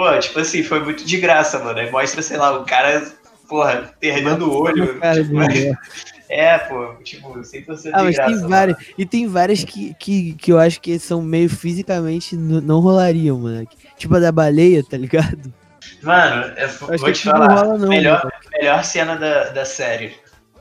Pô, 0.02 0.18
tipo 0.18 0.40
assim, 0.40 0.64
foi 0.64 0.80
muito 0.80 1.04
de 1.04 1.16
graça, 1.18 1.60
mano. 1.60 1.78
Aí 1.78 1.88
mostra, 1.90 2.20
sei 2.22 2.36
lá, 2.36 2.58
o 2.58 2.64
cara, 2.64 3.04
porra, 3.48 3.94
perdendo 4.00 4.50
o 4.50 4.62
olho. 4.62 4.98
Cara 4.98 5.22
tipo, 5.22 5.34
mulher. 5.36 5.76
é, 6.28 6.58
pô, 6.58 6.94
tipo, 7.04 7.38
100% 7.38 7.90
Ah, 7.92 7.98
de 7.98 8.04
mas 8.04 8.16
graça. 8.16 8.30
tem 8.32 8.48
várias. 8.48 8.76
E 8.98 9.06
tem 9.06 9.26
várias 9.28 9.62
que, 9.64 9.94
que, 9.94 10.32
que 10.34 10.50
eu 10.50 10.58
acho 10.58 10.80
que 10.80 10.98
são 10.98 11.22
meio 11.22 11.48
fisicamente 11.48 12.34
não 12.34 12.80
rolariam, 12.80 13.38
moleque. 13.38 13.76
Tipo 13.96 14.16
a 14.16 14.18
da 14.18 14.32
baleia, 14.32 14.82
tá 14.82 14.96
ligado? 14.96 15.54
Mano, 16.02 16.46
eu 16.56 16.56
Eu 16.56 16.64
acho 16.66 16.98
vou 16.98 17.12
te 17.12 17.26
não 17.26 17.32
falar, 17.32 17.54
rola, 17.62 17.78
não. 17.78 17.88
melhor, 17.88 18.28
melhor 18.52 18.82
cena 18.82 19.14
da, 19.14 19.50
da 19.50 19.64
série. 19.64 20.14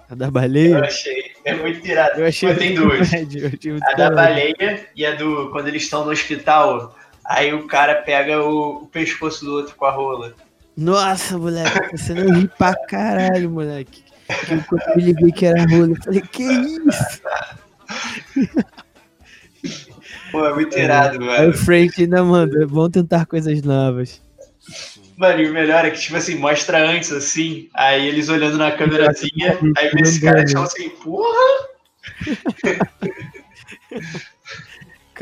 A 0.07 0.13
da 0.13 0.25
Eu 0.25 0.31
baleia? 0.31 0.81
achei. 0.81 1.31
É 1.45 1.55
muito 1.55 1.81
tirado. 1.81 2.19
Eu 2.19 2.27
achei. 2.27 2.53
tem 2.53 2.75
muito 2.77 2.89
duas. 2.89 3.11
eu 3.13 3.71
muito 3.71 3.83
A 3.87 3.93
da 3.95 4.11
baleia 4.11 4.87
e 4.95 5.03
a 5.03 5.15
do. 5.15 5.49
Quando 5.51 5.67
eles 5.67 5.81
estão 5.83 6.05
no 6.05 6.11
hospital, 6.11 6.95
aí 7.33 7.53
o 7.53 7.67
cara 7.67 7.95
pega 7.95 8.41
o, 8.43 8.83
o 8.83 8.87
pescoço 8.87 9.45
do 9.45 9.53
outro 9.53 9.75
com 9.75 9.85
a 9.85 9.91
rola. 9.91 10.33
Nossa, 10.77 11.37
moleque, 11.37 11.97
você 11.97 12.13
não 12.13 12.33
ri 12.33 12.47
pra 12.57 12.73
caralho, 12.87 13.49
moleque. 13.49 14.03
Que 14.45 14.53
eu- 14.53 14.63
Quando 14.67 14.81
eu 14.95 14.99
liguei 15.05 15.31
que 15.31 15.45
era 15.45 15.63
rola, 15.69 15.89
eu 15.89 15.95
falei, 16.03 16.21
que 16.21 16.43
isso? 16.43 17.21
Pô, 20.31 20.45
é 20.45 20.53
muito 20.53 20.77
irado, 20.77 21.19
Aí 21.21 21.25
mano. 21.25 21.49
o 21.49 21.53
Frank 21.57 22.01
ainda 22.01 22.23
manda, 22.23 22.63
é 22.63 22.65
bom 22.65 22.89
tentar 22.89 23.25
coisas 23.25 23.61
novas. 23.61 24.21
Mano, 25.17 25.41
e 25.41 25.49
o 25.49 25.53
melhor 25.53 25.85
é 25.85 25.91
que, 25.91 25.99
tipo 25.99 26.15
assim, 26.15 26.35
mostra 26.35 26.89
antes, 26.89 27.11
assim, 27.11 27.69
aí 27.73 28.07
eles 28.07 28.29
olhando 28.29 28.57
na 28.57 28.71
câmerazinha, 28.71 29.59
aí 29.77 29.89
vê 29.89 30.01
esse 30.01 30.21
cara 30.21 30.43
e 30.43 30.51
fala 30.51 30.65
assim, 30.65 30.89
porra! 30.89 31.67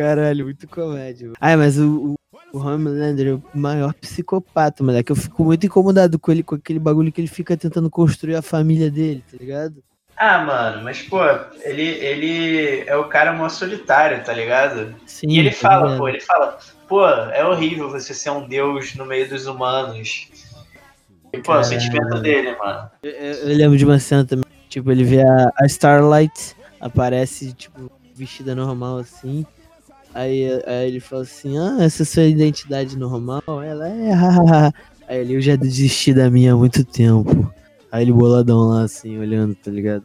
Caralho, 0.03 0.45
muito 0.45 0.65
comédia. 0.65 1.25
mano. 1.27 1.35
Ai, 1.41 1.57
mas 1.57 1.77
o, 1.77 2.15
o, 2.53 2.57
o 2.57 2.59
Homelander 2.59 3.27
é 3.27 3.33
o 3.33 3.43
maior 3.53 3.93
psicopata, 3.93 4.81
moleque. 4.81 5.11
Eu 5.11 5.15
fico 5.17 5.43
muito 5.43 5.65
incomodado 5.65 6.17
com 6.17 6.31
ele, 6.31 6.41
com 6.41 6.55
aquele 6.55 6.79
bagulho 6.79 7.11
que 7.11 7.19
ele 7.19 7.27
fica 7.27 7.57
tentando 7.57 7.89
construir 7.89 8.35
a 8.35 8.41
família 8.41 8.89
dele, 8.89 9.21
tá 9.29 9.35
ligado? 9.37 9.83
Ah, 10.15 10.37
mano, 10.45 10.83
mas, 10.85 11.01
pô, 11.01 11.19
ele, 11.65 11.81
ele 11.83 12.83
é 12.87 12.95
o 12.95 13.09
cara 13.09 13.33
mó 13.33 13.49
solitário, 13.49 14.23
tá 14.23 14.31
ligado? 14.33 14.95
Sim. 15.05 15.27
E 15.31 15.39
ele 15.39 15.49
tá 15.49 15.57
fala, 15.57 15.83
ligado? 15.83 15.97
pô, 15.97 16.07
ele 16.07 16.19
fala, 16.21 16.57
pô, 16.87 17.05
é 17.05 17.45
horrível 17.45 17.89
você 17.89 18.13
ser 18.13 18.29
um 18.29 18.47
deus 18.47 18.95
no 18.95 19.05
meio 19.05 19.27
dos 19.27 19.47
humanos. 19.47 20.29
E, 21.33 21.39
pô, 21.39 21.55
é 21.55 21.59
o 21.59 21.63
sentimento 21.65 22.21
dele, 22.21 22.55
mano. 22.57 22.89
Eu, 23.03 23.11
eu- 23.11 23.33
eu 23.49 23.57
lembro 23.57 23.77
de 23.77 23.83
uma 23.83 23.99
cena 23.99 24.23
também, 24.23 24.45
tipo, 24.69 24.89
ele 24.91 25.03
vê 25.03 25.21
a, 25.21 25.51
a 25.61 25.65
Starlight, 25.65 26.55
aparece, 26.79 27.51
tipo, 27.51 27.91
vestida 28.15 28.55
normal 28.55 28.97
assim. 28.99 29.45
Aí, 30.13 30.45
aí 30.65 30.87
ele 30.87 30.99
fala 30.99 31.21
assim, 31.21 31.57
ah, 31.57 31.77
essa 31.81 32.03
é 32.03 32.05
sua 32.05 32.23
identidade 32.23 32.97
normal? 32.97 33.41
Ela 33.47 33.87
é. 33.87 34.71
Aí 35.07 35.17
ele, 35.21 35.35
eu 35.35 35.41
já 35.41 35.55
desisti 35.55 36.13
da 36.13 36.29
minha 36.29 36.53
há 36.53 36.55
muito 36.55 36.83
tempo. 36.83 37.51
Aí 37.91 38.03
ele 38.03 38.11
boladão 38.11 38.67
lá, 38.69 38.83
assim, 38.83 39.17
olhando, 39.17 39.55
tá 39.55 39.71
ligado? 39.71 40.03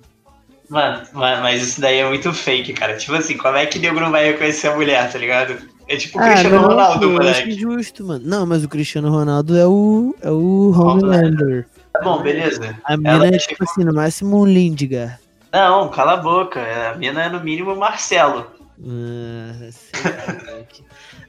Mano, 0.71 1.03
ma- 1.13 1.41
mas 1.43 1.63
isso 1.63 1.81
daí 1.81 1.99
é 1.99 2.09
muito 2.09 2.33
fake, 2.33 2.73
cara. 2.73 2.97
Tipo 2.97 3.15
assim, 3.15 3.37
como 3.37 3.57
é 3.57 3.67
que 3.67 3.79
nego 3.79 4.01
não 4.01 4.11
vai 4.11 4.25
reconhecer 4.33 4.69
a 4.69 4.75
mulher, 4.77 5.13
tá 5.13 5.19
ligado? 5.19 5.57
É 5.87 5.97
tipo 5.97 6.19
o 6.19 6.23
Cristiano 6.23 6.57
não, 6.57 6.69
Ronaldo, 6.69 7.01
pô, 7.01 7.05
eu 7.05 7.11
acho 7.29 7.41
moleque. 7.43 7.53
justo, 7.61 8.05
mano. 8.07 8.23
Não, 8.25 8.47
mas 8.47 8.65
o 8.65 8.69
Cristiano 8.69 9.11
Ronaldo 9.11 9.55
é 9.59 9.67
o, 9.67 10.15
é 10.23 10.31
o 10.31 10.71
Homelander. 10.75 11.67
Tá 11.93 12.01
bom, 12.03 12.23
beleza. 12.23 12.75
A 12.85 12.97
mina 12.97 13.11
Ela 13.11 13.27
é, 13.27 13.29
é 13.29 13.33
tipo 13.39 13.49
tipo- 13.53 13.65
assim, 13.65 13.85
no 13.85 13.93
máximo 13.93 14.41
um 14.41 14.47
Lindigar. 14.47 15.21
Não, 15.53 15.89
cala 15.91 16.15
a 16.15 16.17
boca. 16.17 16.61
A 16.91 16.97
mina 16.97 17.25
é 17.25 17.29
no 17.29 17.41
mínimo 17.45 17.77
Marcelo. 17.77 18.47
Ah. 18.83 19.71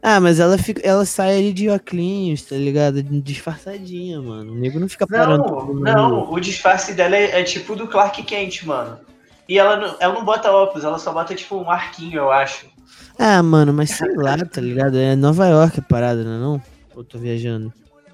Ah, 0.01 0.19
mas 0.19 0.39
ela, 0.39 0.57
fica, 0.57 0.81
ela 0.81 1.05
sai 1.05 1.37
ali 1.37 1.53
de 1.53 1.69
óculos, 1.69 2.43
tá 2.43 2.55
ligado? 2.55 3.03
Disfarçadinha, 3.03 4.21
mano. 4.21 4.51
O 4.51 4.55
nego 4.55 4.79
não 4.79 4.89
fica 4.89 5.05
parando. 5.07 5.73
Não, 5.73 6.09
não, 6.09 6.31
o 6.31 6.39
disfarce 6.39 6.93
dela 6.93 7.15
é, 7.15 7.39
é 7.41 7.43
tipo 7.43 7.75
do 7.75 7.87
Clark 7.87 8.21
Kent, 8.23 8.63
mano. 8.63 8.99
E 9.47 9.59
ela 9.59 9.77
não, 9.77 9.95
ela 9.99 10.13
não 10.13 10.25
bota 10.25 10.51
óculos, 10.51 10.83
ela 10.83 10.97
só 10.97 11.13
bota 11.13 11.35
tipo 11.35 11.55
um 11.55 11.69
arquinho, 11.69 12.17
eu 12.17 12.31
acho. 12.31 12.67
Ah, 13.17 13.41
mano, 13.43 13.73
mas 13.73 13.91
sei 13.91 14.13
lá, 14.15 14.37
tá 14.37 14.59
ligado? 14.59 14.97
É 14.97 15.15
Nova 15.15 15.47
York 15.47 15.79
a 15.79 15.83
parada, 15.83 16.23
não 16.23 16.33
é 16.35 16.39
não? 16.39 16.61
Ou 16.95 17.03
tô 17.03 17.17
viajando? 17.17 17.71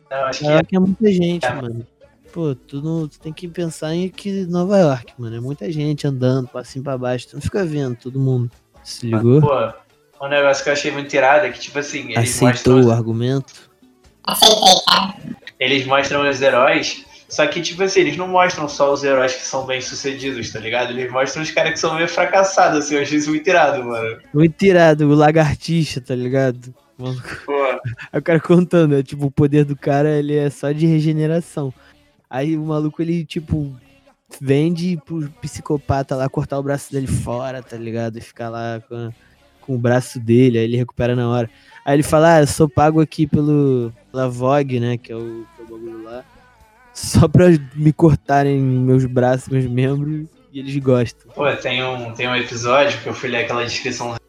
Não, 0.09 0.17
acho 0.25 0.39
que 0.39 0.45
Nova 0.45 0.55
é. 0.55 0.57
York 0.59 0.75
é 0.75 0.79
muita 0.79 1.11
gente, 1.11 1.45
É. 1.45 1.53
mano. 1.53 1.87
Pô, 2.33 2.55
tu, 2.55 2.81
não, 2.81 3.07
tu 3.07 3.19
tem 3.19 3.33
que 3.33 3.47
pensar 3.47 3.93
em 3.93 4.07
que 4.07 4.45
Nova 4.45 4.77
York, 4.77 5.13
mano. 5.17 5.35
É 5.35 5.39
muita 5.39 5.69
gente 5.71 6.07
andando 6.07 6.47
pra 6.47 6.63
cima 6.63 6.85
pra 6.85 6.97
baixo. 6.97 7.27
Tu 7.29 7.35
não 7.35 7.41
fica 7.41 7.65
vendo 7.65 7.95
todo 7.95 8.19
mundo. 8.19 8.49
Se 8.83 9.07
ligou? 9.07 9.41
Pô, 9.41 9.73
um 10.25 10.29
negócio 10.29 10.63
que 10.63 10.69
eu 10.69 10.73
achei 10.73 10.91
muito 10.91 11.13
irado 11.13 11.45
é 11.45 11.51
que, 11.51 11.59
tipo 11.59 11.79
assim, 11.79 12.11
eles 12.11 12.17
Aceitou 12.35 12.75
mostram, 12.75 12.81
o 12.83 12.91
argumento? 12.91 13.71
eles 15.59 15.85
mostram 15.85 16.29
os 16.29 16.41
heróis, 16.41 17.05
só 17.27 17.45
que, 17.47 17.61
tipo 17.61 17.81
assim, 17.83 18.01
eles 18.01 18.17
não 18.17 18.27
mostram 18.27 18.67
só 18.67 18.91
os 18.91 19.03
heróis 19.03 19.33
que 19.33 19.41
são 19.41 19.65
bem-sucedidos, 19.65 20.51
tá 20.51 20.59
ligado? 20.59 20.91
Eles 20.91 21.11
mostram 21.11 21.43
os 21.43 21.51
caras 21.51 21.73
que 21.73 21.79
são 21.79 21.95
meio 21.95 22.07
fracassados, 22.07 22.79
assim, 22.85 22.95
eu 22.95 23.01
achei 23.01 23.17
isso 23.17 23.29
muito 23.29 23.47
irado, 23.47 23.83
mano. 23.83 24.19
Muito 24.33 24.61
irado, 24.63 25.07
o 25.07 25.15
lagartixa, 25.15 26.01
tá 26.01 26.15
ligado? 26.15 26.73
Aí 28.11 28.19
o 28.19 28.21
cara 28.21 28.39
contando, 28.39 28.95
é 28.95 29.01
tipo, 29.03 29.25
o 29.25 29.31
poder 29.31 29.65
do 29.65 29.75
cara, 29.75 30.09
ele 30.09 30.35
é 30.35 30.49
só 30.49 30.71
de 30.71 30.85
regeneração. 30.85 31.73
Aí 32.29 32.55
o 32.57 32.61
maluco, 32.65 33.01
ele, 33.01 33.25
tipo, 33.25 33.75
vende 34.39 34.99
pro 35.05 35.29
psicopata 35.41 36.15
lá 36.15 36.29
cortar 36.29 36.59
o 36.59 36.63
braço 36.63 36.91
dele 36.91 37.07
fora, 37.07 37.61
tá 37.61 37.77
ligado? 37.77 38.17
E 38.17 38.21
ficar 38.21 38.49
lá 38.49 38.81
com, 38.87 39.11
com 39.61 39.75
o 39.75 39.79
braço 39.79 40.19
dele, 40.19 40.57
aí 40.57 40.63
ele 40.65 40.77
recupera 40.77 41.15
na 41.15 41.29
hora. 41.29 41.49
Aí 41.85 41.95
ele 41.95 42.03
fala, 42.03 42.35
ah, 42.35 42.39
eu 42.41 42.47
sou 42.47 42.69
pago 42.69 43.01
aqui 43.01 43.25
pelo, 43.25 43.91
pela 44.11 44.29
Vogue, 44.29 44.79
né, 44.79 44.97
que 44.97 45.11
é 45.11 45.15
o, 45.15 45.45
que 45.55 45.61
é 45.61 45.65
o 45.65 45.67
bagulho 45.67 46.03
lá, 46.03 46.23
só 46.93 47.27
pra 47.27 47.47
me 47.75 47.91
cortarem 47.91 48.59
meus 48.59 49.05
braços, 49.05 49.47
meus 49.47 49.65
membros, 49.65 50.27
E 50.53 50.59
eles 50.59 50.75
gostam. 50.77 51.31
Pô, 51.31 51.51
tem 51.55 51.83
um, 51.83 52.13
tem 52.13 52.27
um 52.27 52.35
episódio 52.35 52.99
que 53.01 53.07
eu 53.07 53.13
fui 53.13 53.29
ler 53.29 53.45
aquela 53.45 53.63
descriçãozinha 53.63 54.19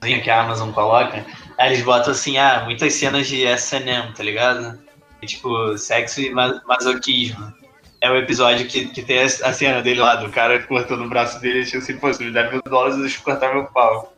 que 0.00 0.30
a 0.30 0.42
Amazon 0.42 0.70
coloca. 0.72 1.24
Aí 1.58 1.72
eles 1.72 1.84
botam 1.84 2.12
assim, 2.12 2.38
ah, 2.38 2.62
muitas 2.64 2.94
cenas 2.94 3.26
de 3.26 3.46
SM, 3.56 4.12
tá 4.16 4.22
ligado? 4.22 4.78
Tipo, 5.24 5.76
sexo 5.76 6.20
e 6.20 6.30
ma 6.30 6.62
masoquismo. 6.66 7.52
É 8.00 8.10
o 8.10 8.16
episódio 8.16 8.66
que, 8.66 8.86
que 8.88 9.02
tem 9.02 9.20
a 9.20 9.52
cena 9.52 9.82
dele 9.82 10.00
lá, 10.00 10.16
do 10.16 10.30
cara 10.30 10.62
cortando 10.62 11.04
o 11.04 11.08
braço 11.08 11.40
dele 11.40 11.60
e 11.60 11.64
tipo 11.64 11.78
assim, 11.78 11.96
pô, 11.96 12.12
se 12.12 12.22
me 12.22 12.30
der 12.30 12.50
mil 12.50 12.62
dólares, 12.62 12.98
deixa 12.98 13.18
eu 13.18 13.22
cortar 13.22 13.54
meu 13.54 13.64
pau. 13.64 14.14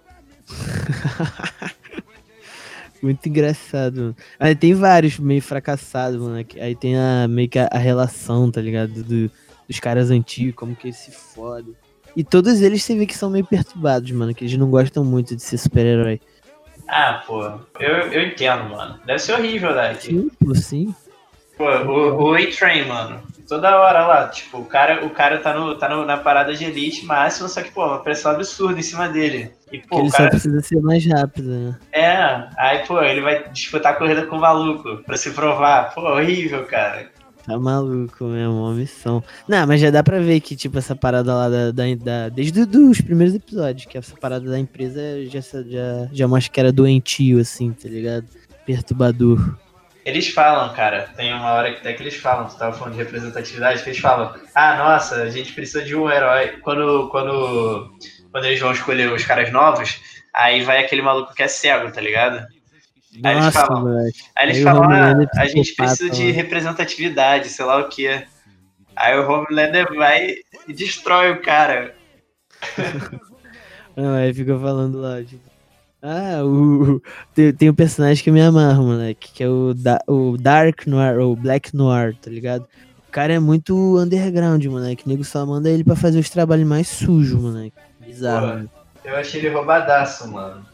Muito 3.01 3.29
engraçado, 3.29 3.97
mano. 3.97 4.17
Aí 4.41 4.55
tem 4.57 4.75
vários 4.75 5.19
meio 5.19 5.41
fracassados, 5.41 6.21
mano. 6.21 6.45
Aí 6.61 6.75
tem 6.75 6.97
a, 6.97 7.29
meio 7.29 7.49
que 7.49 7.59
a, 7.59 7.69
a 7.71 7.79
relação, 7.79 8.51
tá 8.51 8.61
ligado? 8.61 9.03
Do, 9.05 9.31
dos 9.69 9.81
caras 9.81 10.11
antigos, 10.11 10.55
como 10.55 10.75
que 10.75 10.89
eles 10.89 10.97
se 10.97 11.13
fodem. 11.13 11.75
E 12.17 12.25
todos 12.25 12.61
eles 12.61 12.83
você 12.83 12.97
vê 12.97 13.07
que 13.07 13.17
são 13.17 13.31
meio 13.31 13.47
perturbados, 13.47 14.11
mano. 14.11 14.35
Que 14.35 14.45
eles 14.45 14.57
não 14.57 14.71
gostam 14.71 15.05
muito 15.05 15.37
de 15.37 15.43
ser 15.43 15.59
super-herói. 15.59 16.21
Ah, 16.89 17.23
pô. 17.27 17.45
Eu, 17.79 18.13
eu 18.13 18.23
entendo, 18.27 18.71
mano. 18.71 18.99
Deve 19.07 19.19
ser 19.19 19.35
horrível, 19.35 19.75
né? 19.75 19.95
Sim, 19.95 20.29
pô, 20.45 20.55
sim. 20.55 20.95
Pô, 21.57 21.65
o, 21.65 22.31
o 22.31 22.35
A-Train, 22.35 22.87
mano. 22.87 23.23
Toda 23.49 23.81
hora 23.81 24.07
lá, 24.07 24.29
tipo, 24.29 24.59
o 24.59 24.65
cara, 24.67 25.07
o 25.07 25.09
cara 25.09 25.39
tá, 25.39 25.55
no, 25.55 25.75
tá 25.75 25.89
no, 25.89 26.05
na 26.05 26.19
parada 26.19 26.55
de 26.55 26.67
elite 26.67 27.07
máximo, 27.07 27.49
só 27.49 27.63
que, 27.63 27.71
pô, 27.71 27.87
uma 27.87 28.01
pressão 28.01 28.33
absurda 28.33 28.79
em 28.79 28.83
cima 28.83 29.09
dele. 29.09 29.51
E, 29.73 29.79
pô, 29.79 30.01
ele 30.01 30.11
cara, 30.11 30.25
só 30.25 30.31
precisa 30.31 30.61
ser 30.61 30.81
mais 30.83 31.07
rápido, 31.07 31.49
né? 31.49 31.79
É, 31.91 32.49
aí, 32.59 32.87
pô, 32.87 33.01
ele 33.01 33.23
vai 33.23 33.49
disputar 33.49 33.95
a 33.95 33.97
corrida 33.97 34.27
com 34.27 34.37
o 34.37 34.41
maluco 34.41 34.99
pra 34.99 35.17
se 35.17 35.31
provar. 35.31 35.95
Pô, 35.95 36.03
horrível, 36.03 36.67
cara. 36.67 37.09
Tá 37.47 37.59
maluco 37.59 38.25
mesmo, 38.25 38.53
uma 38.53 38.75
missão. 38.75 39.25
Não, 39.49 39.67
mas 39.67 39.81
já 39.81 39.91
dá 39.91 40.03
pra 40.03 40.21
ver 40.21 40.41
que, 40.41 40.55
tipo, 40.55 40.77
essa 40.77 40.95
parada 40.95 41.35
lá 41.35 41.49
da. 41.49 41.71
da, 41.71 41.85
da 41.95 42.29
desde 42.29 42.61
os 42.61 43.01
primeiros 43.01 43.35
episódios, 43.35 43.87
que 43.87 43.97
essa 43.97 44.15
parada 44.15 44.51
da 44.51 44.59
empresa 44.59 45.01
já, 45.25 45.41
já, 45.41 46.09
já 46.13 46.29
mostra 46.29 46.53
que 46.53 46.61
era 46.61 46.71
doentio, 46.71 47.41
assim, 47.41 47.73
tá 47.73 47.89
ligado? 47.89 48.27
Perturbador. 48.67 49.57
Eles 50.09 50.29
falam, 50.31 50.73
cara, 50.73 51.11
tem 51.15 51.35
uma 51.35 51.53
hora 51.53 51.71
que 51.71 51.81
até 51.81 51.93
que 51.93 52.03
eles 52.03 52.17
falam, 52.17 52.49
tu 52.49 52.57
tava 52.57 52.75
falando 52.75 52.95
de 52.95 52.99
representatividade, 52.99 53.83
que 53.83 53.91
eles 53.91 54.01
falam, 54.01 54.35
ah, 54.55 54.75
nossa, 54.79 55.17
a 55.17 55.29
gente 55.29 55.53
precisa 55.53 55.85
de 55.85 55.95
um 55.95 56.11
herói. 56.11 56.57
Quando, 56.63 57.11
quando, 57.11 57.93
quando 58.33 58.47
eles 58.47 58.59
vão 58.59 58.73
escolher 58.73 59.13
os 59.13 59.23
caras 59.27 59.53
novos, 59.53 60.01
aí 60.33 60.63
vai 60.63 60.83
aquele 60.83 61.03
maluco 61.03 61.35
que 61.35 61.43
é 61.43 61.49
cego, 61.49 61.93
tá 61.93 62.01
ligado? 62.01 62.39
Aí 63.23 63.35
eles 63.35 63.45
Nossa, 63.45 63.67
falam, 63.67 63.99
aí 63.99 64.47
eles 64.47 64.57
Aí 64.57 64.63
falam 64.63 64.91
ah, 64.91 65.27
a 65.37 65.47
gente 65.47 65.75
precisa 65.75 66.09
de 66.09 66.31
representatividade, 66.31 67.51
sei 67.51 67.67
lá 67.67 67.77
o 67.77 67.91
que. 67.91 68.09
Aí 68.97 69.15
o 69.15 69.31
Homelander 69.31 69.95
vai 69.95 70.37
e 70.67 70.73
destrói 70.73 71.33
o 71.33 71.43
cara. 71.43 71.95
Não, 73.95 74.15
aí 74.15 74.33
fica 74.33 74.59
falando 74.59 75.03
lá, 75.03 75.23
tipo. 75.23 75.48
Ah, 76.03 76.45
o. 76.45 77.03
Tem, 77.35 77.53
tem 77.53 77.71
um 77.71 77.75
personagem 77.75 78.23
que 78.23 78.31
eu 78.31 78.35
me 78.35 78.41
amarro, 78.41 78.85
moleque, 78.85 79.33
que 79.33 79.43
é 79.43 79.49
o, 79.49 79.75
da, 79.75 80.01
o 80.07 80.37
Dark 80.39 80.87
Noir, 80.87 81.19
ou 81.19 81.35
Black 81.35 81.75
Noir, 81.75 82.15
tá 82.17 82.31
ligado? 82.31 82.67
O 83.09 83.11
cara 83.11 83.33
é 83.33 83.39
muito 83.39 83.99
underground, 83.99 84.65
moleque. 84.67 85.07
O 85.07 85.09
nego 85.09 85.25
só 85.25 85.45
manda 85.45 85.69
ele 85.69 85.83
pra 85.83 85.97
fazer 85.97 86.19
os 86.19 86.31
trabalhos 86.31 86.67
mais 86.67 86.89
sujos, 86.89 87.41
moleque. 87.41 87.77
Bizarro, 88.01 88.69
Pô. 88.69 88.79
Eu 89.05 89.17
achei 89.17 89.41
ele 89.41 89.49
roubadaço, 89.49 90.31
mano. 90.31 90.65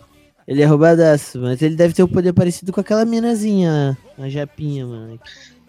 Ele 0.46 0.60
é 0.60 0.66
roubadaço, 0.66 1.38
mas 1.38 1.62
ele 1.62 1.74
deve 1.74 1.94
ter 1.94 2.02
um 2.02 2.08
poder 2.08 2.32
parecido 2.32 2.70
com 2.72 2.80
aquela 2.80 3.04
minazinha, 3.04 3.96
a 4.18 4.28
japinha, 4.28 4.84
moleque. 4.84 5.22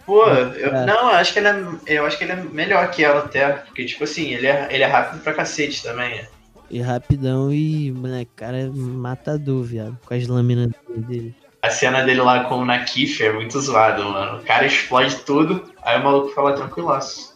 Pô, 0.06 0.28
eu, 0.28 0.72
não, 0.86 1.10
eu 1.10 1.16
acho 1.16 1.34
que 1.34 1.40
ele 1.40 1.48
é, 1.48 1.64
eu 1.88 2.06
acho 2.06 2.18
que 2.18 2.24
ele 2.26 2.34
é 2.34 2.36
melhor 2.36 2.92
que 2.92 3.04
ela 3.04 3.22
até, 3.22 3.50
porque 3.54 3.86
tipo 3.86 4.04
assim, 4.04 4.34
ele 4.34 4.48
é, 4.48 4.68
ele 4.70 4.84
é 4.84 4.88
rápido 4.88 5.22
pra 5.22 5.34
cacete 5.34 5.82
também. 5.82 6.26
E 6.70 6.82
rapidão 6.82 7.54
e, 7.54 7.92
moleque, 7.92 8.32
o 8.34 8.36
cara 8.36 8.58
é 8.58 8.68
matador, 8.68 9.64
viado. 9.64 9.98
Com 10.06 10.14
as 10.14 10.28
lâminas 10.28 10.72
dele. 10.90 11.36
A 11.62 11.70
cena 11.70 12.04
dele 12.04 12.22
lá 12.22 12.44
com 12.46 12.60
o 12.60 12.66
Nakif 12.66 13.24
é 13.24 13.32
muito 13.32 13.60
zoado, 13.60 14.04
mano. 14.04 14.40
O 14.40 14.44
cara 14.44 14.66
explode 14.66 15.16
tudo, 15.18 15.64
aí 15.82 16.00
o 16.00 16.04
maluco 16.04 16.30
fala 16.30 16.54
tranquilaço. 16.54 17.34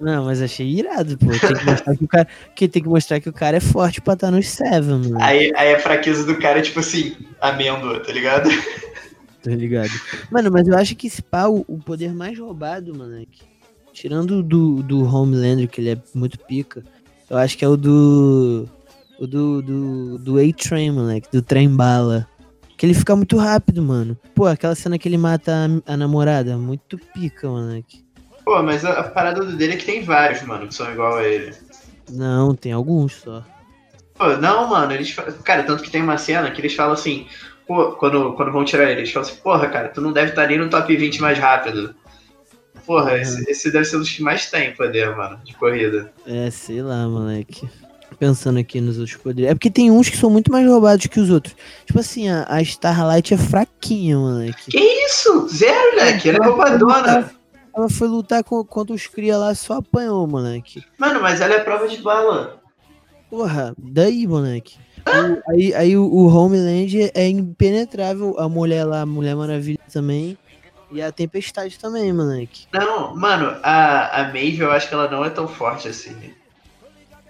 Não, 0.00 0.24
mas 0.24 0.40
achei 0.40 0.66
irado, 0.66 1.18
pô. 1.18 1.26
Tem 1.26 1.54
que 1.54 1.64
mostrar 1.66 1.96
que 1.96 2.04
o 2.04 2.08
cara. 2.08 2.28
Que 2.56 2.68
tem 2.68 2.82
que 2.82 2.88
mostrar 2.88 3.20
que 3.20 3.28
o 3.28 3.32
cara 3.32 3.58
é 3.58 3.60
forte 3.60 4.00
pra 4.00 4.14
estar 4.14 4.30
nos 4.30 4.48
Seven, 4.48 5.10
mano. 5.10 5.18
Aí, 5.20 5.52
aí 5.54 5.74
a 5.74 5.78
fraqueza 5.78 6.24
do 6.24 6.38
cara 6.38 6.58
é 6.58 6.62
tipo 6.62 6.80
assim, 6.80 7.14
amêndoa, 7.40 8.00
tá 8.00 8.10
ligado? 8.10 8.48
Tá 9.42 9.50
ligado? 9.50 9.90
Mano, 10.30 10.50
mas 10.50 10.68
eu 10.68 10.76
acho 10.76 10.94
que 10.96 11.06
esse 11.06 11.22
pá, 11.22 11.46
o, 11.46 11.64
poder 11.78 12.12
mais 12.12 12.38
roubado, 12.38 12.94
moleque. 12.94 13.42
Tirando 13.92 14.42
do, 14.42 14.82
do 14.82 15.02
Homelander, 15.04 15.68
que 15.68 15.80
ele 15.80 15.90
é 15.90 15.98
muito 16.14 16.38
pica, 16.38 16.82
eu 17.30 17.38
acho 17.38 17.56
que 17.56 17.64
é 17.64 17.68
o 17.68 17.76
do. 17.76 18.68
O 19.18 19.26
do. 19.26 19.62
Do, 19.62 20.18
do 20.18 20.38
A-Train, 20.38 20.90
moleque, 20.90 21.28
do 21.32 21.40
trem 21.40 21.68
bala. 21.68 22.26
Que 22.76 22.86
ele 22.86 22.94
fica 22.94 23.14
muito 23.14 23.36
rápido, 23.36 23.82
mano. 23.82 24.18
Pô, 24.34 24.46
aquela 24.46 24.74
cena 24.74 24.98
que 24.98 25.06
ele 25.06 25.18
mata 25.18 25.52
a, 25.86 25.92
a 25.92 25.96
namorada, 25.96 26.56
muito 26.56 26.98
pica, 26.98 27.48
moleque. 27.48 28.02
Pô, 28.44 28.62
mas 28.62 28.84
a, 28.84 29.00
a 29.00 29.04
parada 29.04 29.44
dele 29.44 29.74
é 29.74 29.76
que 29.76 29.84
tem 29.84 30.02
vários, 30.02 30.42
mano, 30.42 30.66
que 30.66 30.74
são 30.74 30.90
igual 30.90 31.18
a 31.18 31.24
ele. 31.24 31.54
Não, 32.10 32.54
tem 32.54 32.72
alguns 32.72 33.16
só. 33.16 33.44
Pô, 34.14 34.36
não, 34.38 34.68
mano, 34.68 34.92
eles 34.92 35.14
Cara, 35.44 35.62
tanto 35.62 35.82
que 35.82 35.90
tem 35.90 36.02
uma 36.02 36.18
cena 36.18 36.50
que 36.50 36.60
eles 36.60 36.74
falam 36.74 36.94
assim, 36.94 37.26
pô, 37.66 37.92
quando, 37.92 38.32
quando 38.32 38.50
vão 38.50 38.64
tirar 38.64 38.90
ele, 38.90 39.00
eles 39.00 39.12
falam 39.12 39.28
assim, 39.28 39.40
porra, 39.40 39.68
cara, 39.68 39.88
tu 39.88 40.00
não 40.00 40.12
deve 40.12 40.30
estar 40.30 40.46
nem 40.46 40.58
no 40.58 40.68
top 40.68 40.96
20 40.96 41.20
mais 41.20 41.38
rápido. 41.38 41.94
Porra, 42.90 43.18
esse, 43.18 43.48
esse 43.48 43.70
deve 43.70 43.84
ser 43.84 43.98
um 43.98 44.00
dos 44.00 44.10
que 44.10 44.20
mais 44.20 44.50
tem 44.50 44.74
poder, 44.74 45.14
mano, 45.16 45.38
de 45.44 45.54
corrida. 45.54 46.12
É, 46.26 46.50
sei 46.50 46.82
lá, 46.82 47.06
moleque. 47.06 47.68
Pensando 48.18 48.58
aqui 48.58 48.80
nos 48.80 48.98
outros 48.98 49.16
poderes. 49.16 49.48
É 49.48 49.54
porque 49.54 49.70
tem 49.70 49.92
uns 49.92 50.08
que 50.08 50.16
são 50.16 50.28
muito 50.28 50.50
mais 50.50 50.66
roubados 50.66 51.06
que 51.06 51.20
os 51.20 51.30
outros. 51.30 51.54
Tipo 51.86 52.00
assim, 52.00 52.28
a, 52.28 52.44
a 52.48 52.60
Starlight 52.60 53.32
é 53.32 53.36
fraquinha, 53.36 54.18
moleque. 54.18 54.72
Que 54.72 54.80
isso? 55.06 55.46
Zero, 55.50 55.96
moleque, 55.98 56.30
ela 56.30 56.44
é 56.44 56.48
roubadona. 56.48 57.30
Ela 57.76 57.88
foi 57.88 58.08
lutar 58.08 58.42
com, 58.42 58.64
contra 58.64 58.92
os 58.92 59.06
cria 59.06 59.38
lá 59.38 59.54
só 59.54 59.74
apanhou, 59.74 60.26
moleque. 60.26 60.82
Mano, 60.98 61.22
mas 61.22 61.40
ela 61.40 61.54
é 61.54 61.60
prova 61.60 61.86
de 61.86 61.98
bala. 62.02 62.60
Porra, 63.30 63.72
daí, 63.78 64.26
moleque. 64.26 64.76
O- 65.06 65.50
aí 65.52 65.72
aí 65.74 65.96
o, 65.96 66.02
o 66.04 66.26
Homeland 66.26 67.08
é 67.14 67.28
impenetrável. 67.28 68.34
A 68.36 68.48
mulher 68.48 68.82
lá, 68.84 69.02
a 69.02 69.06
Mulher 69.06 69.36
Maravilha 69.36 69.78
também. 69.92 70.36
E 70.90 71.00
a 71.00 71.12
Tempestade 71.12 71.78
também, 71.78 72.12
moleque. 72.12 72.66
Não, 72.72 73.14
mano, 73.16 73.56
a, 73.62 74.20
a 74.20 74.24
Maeve 74.24 74.58
eu 74.60 74.72
acho 74.72 74.88
que 74.88 74.94
ela 74.94 75.08
não 75.08 75.24
é 75.24 75.30
tão 75.30 75.46
forte 75.46 75.88
assim. 75.88 76.16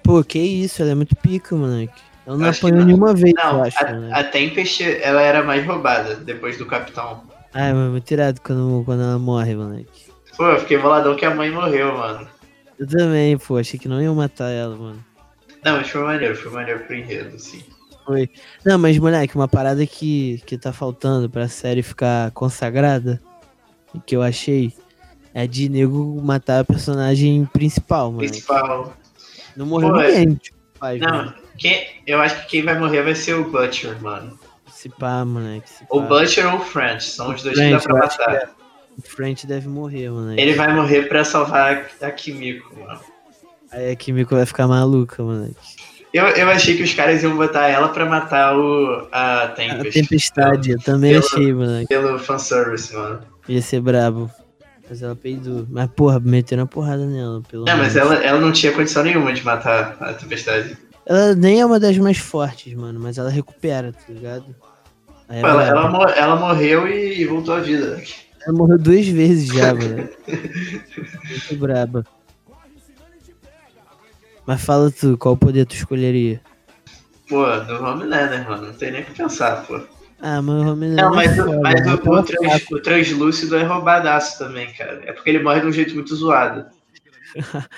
Pô, 0.03 0.25
que 0.25 0.39
isso, 0.39 0.81
ela 0.83 0.93
é 0.93 0.95
muito 0.95 1.15
pica, 1.17 1.55
moleque. 1.55 2.01
Ela 2.27 2.39
não 2.39 2.49
Acho 2.49 2.67
apanhou 2.67 2.85
nenhuma 2.87 3.13
vez, 3.15 3.35
eu 3.37 3.45
Não, 3.45 3.63
acho, 3.63 3.85
a, 3.85 3.93
moleque. 3.93 4.15
a 4.15 4.25
Tempest, 4.25 4.83
ela 5.03 5.21
era 5.23 5.43
mais 5.43 5.65
roubada 5.67 6.15
depois 6.17 6.57
do 6.57 6.65
Capitão. 6.67 7.23
Mas 7.53 7.63
é 7.65 7.73
muito 7.75 8.11
irado 8.11 8.41
quando, 8.41 8.83
quando 8.85 9.03
ela 9.03 9.19
morre, 9.19 9.55
moleque. 9.55 10.11
Pô, 10.37 10.47
eu 10.47 10.61
fiquei 10.61 10.79
boladão 10.79 11.15
que 11.17 11.25
a 11.25 11.35
mãe 11.35 11.51
morreu, 11.51 11.99
mano. 11.99 12.27
Eu 12.79 12.87
também, 12.87 13.37
pô, 13.37 13.59
achei 13.59 13.79
que 13.79 13.89
não 13.89 14.01
iam 14.01 14.15
matar 14.15 14.49
ela, 14.51 14.75
mano. 14.75 15.05
Não, 15.63 15.77
mas 15.77 15.91
foi 15.91 16.03
maneiro, 16.03 16.35
foi 16.35 16.51
maneiro 16.51 16.81
pro 16.81 16.95
enredo, 16.97 17.37
assim. 17.37 17.63
Foi. 18.07 18.31
Não, 18.65 18.79
mas, 18.79 18.99
moleque, 18.99 19.37
uma 19.37 19.47
parada 19.49 19.85
que, 19.87 20.41
que 20.47 20.57
tá 20.57 20.73
faltando 20.73 21.29
pra 21.29 21.47
série 21.49 21.83
ficar 21.83 22.31
consagrada, 22.31 23.21
que 24.07 24.15
eu 24.17 24.23
achei, 24.23 24.73
é 25.35 25.47
de 25.47 25.69
nego 25.69 26.21
matar 26.23 26.61
a 26.61 26.65
personagem 26.65 27.45
principal, 27.53 28.07
mano. 28.13 28.19
Principal. 28.19 28.93
Não 29.57 29.67
morreu 29.67 29.91
Pô, 29.91 30.01
é- 30.01 30.19
ninguém, 30.21 30.35
tipo, 30.37 30.57
Não, 31.01 31.11
mano. 31.17 31.35
quem, 31.59 31.87
eu 32.07 32.21
acho 32.21 32.43
que 32.43 32.47
quem 32.49 32.63
vai 32.63 32.79
morrer 32.79 33.03
vai 33.03 33.15
ser 33.15 33.35
o 33.35 33.51
Butcher, 33.51 34.01
mano. 34.03 34.39
Se 34.73 34.89
pá, 34.89 35.25
moleque. 35.25 35.69
Se 35.69 35.85
O 35.91 36.01
pá. 36.03 36.07
Butcher 36.07 36.47
ou 36.55 36.61
o 36.61 36.65
French, 36.65 37.05
são 37.11 37.35
os 37.35 37.43
dois 37.43 37.55
que 37.57 37.61
French, 37.63 37.87
dá 37.87 37.95
pra 37.95 38.09
que 38.09 38.19
matar. 38.19 38.51
O 38.99 39.03
French 39.03 39.47
deve 39.47 39.69
morrer, 39.69 40.11
moleque. 40.11 40.41
Ele 40.41 40.55
vai 40.55 40.75
morrer 40.75 41.03
pra 41.09 41.25
salvar 41.25 41.87
a 42.03 42.07
a 42.07 42.11
Kimiko, 42.11 42.79
mano. 42.81 43.01
Aí 43.73 43.93
a 43.93 43.97
Kimiko 43.97 44.35
vai 44.35 44.47
ficar 44.47 44.67
maluca, 44.67 45.23
moleque. 45.23 45.55
Eu, 46.13 46.25
eu 46.27 46.49
achei 46.51 46.77
que 46.77 46.83
os 46.83 46.93
caras 46.93 47.23
iam 47.23 47.37
botar 47.37 47.69
ela 47.69 47.89
pra 47.91 48.05
matar 48.05 48.57
o, 48.59 49.07
a 49.13 49.45
A 49.45 49.49
Tempest. 49.49 49.93
tempestade, 50.01 50.71
eu 50.73 50.79
também 50.81 51.13
pelo- 51.13 51.25
achei, 51.25 51.53
moleque. 51.53 51.87
Pelo 51.89 52.19
fanservice, 52.19 52.93
mano. 52.95 53.21
Ia 53.51 53.61
ser 53.63 53.81
brabo. 53.81 54.31
Mas 54.89 55.03
ela 55.03 55.15
peidou. 55.17 55.67
Mas, 55.69 55.91
porra, 55.91 56.19
meteram 56.21 56.63
a 56.65 56.67
porrada 56.67 57.05
nela, 57.07 57.43
pelo 57.49 57.69
É, 57.69 57.75
mas 57.75 57.95
menos. 57.95 57.97
ela, 58.13 58.25
ela 58.25 58.41
não 58.41 58.53
tinha 58.53 58.73
condição 58.73 59.03
nenhuma 59.03 59.33
de 59.33 59.45
matar 59.45 59.97
a 60.01 60.13
Tempestade. 60.15 60.77
Ela 61.07 61.35
nem 61.35 61.61
é 61.61 61.67
uma 61.67 61.81
das 61.81 61.97
mais 61.99 62.19
fortes, 62.19 62.73
mano, 62.75 63.01
mas 63.01 63.19
ela 63.19 63.31
recupera, 63.31 63.93
tá 63.93 64.01
ligado? 64.13 64.55
É 65.29 65.41
Pô, 65.41 65.49
ela, 65.49 65.65
ela, 65.65 65.89
mor- 65.91 66.11
ela 66.17 66.37
morreu 66.37 66.87
e, 66.89 67.21
e 67.21 67.25
voltou 67.27 67.55
à 67.55 67.61
vida. 67.61 68.01
Ela 68.47 68.57
morreu 68.57 68.79
duas 68.79 69.07
vezes 69.07 69.49
já, 69.49 69.75
mano. 69.75 70.09
Muito 71.29 71.57
braba. 71.57 72.05
Mas 74.47 74.61
fala 74.63 74.91
tu, 74.91 75.17
qual 75.19 75.37
poder 75.37 75.67
tu 75.67 75.75
escolheria? 75.75 76.41
Pô, 77.29 77.45
do 77.61 77.75
Homelander, 77.85 78.49
mano. 78.49 78.67
Não 78.69 78.75
tem 78.75 78.91
nem 78.93 79.03
o 79.03 79.05
que 79.05 79.13
pensar, 79.15 79.65
pô. 79.67 79.81
Ah, 80.23 80.43
mas 80.43 80.55
o 80.55 80.73
Homelander 80.73 81.05
Não, 81.05 81.15
mas, 81.15 81.33
é 81.33 81.37
foda, 81.37 81.61
mas 81.61 81.87
né? 81.87 81.93
o, 81.93 82.11
o, 82.11 82.23
trans, 82.23 82.71
o 82.71 82.81
translúcido 82.81 83.57
é 83.57 83.63
roubadaço 83.63 84.39
também, 84.39 84.73
cara. 84.73 85.01
É 85.07 85.13
porque 85.13 85.31
ele 85.31 85.43
morre 85.43 85.61
de 85.61 85.67
um 85.67 85.73
jeito 85.73 85.95
muito 85.95 86.15
zoado. 86.15 86.67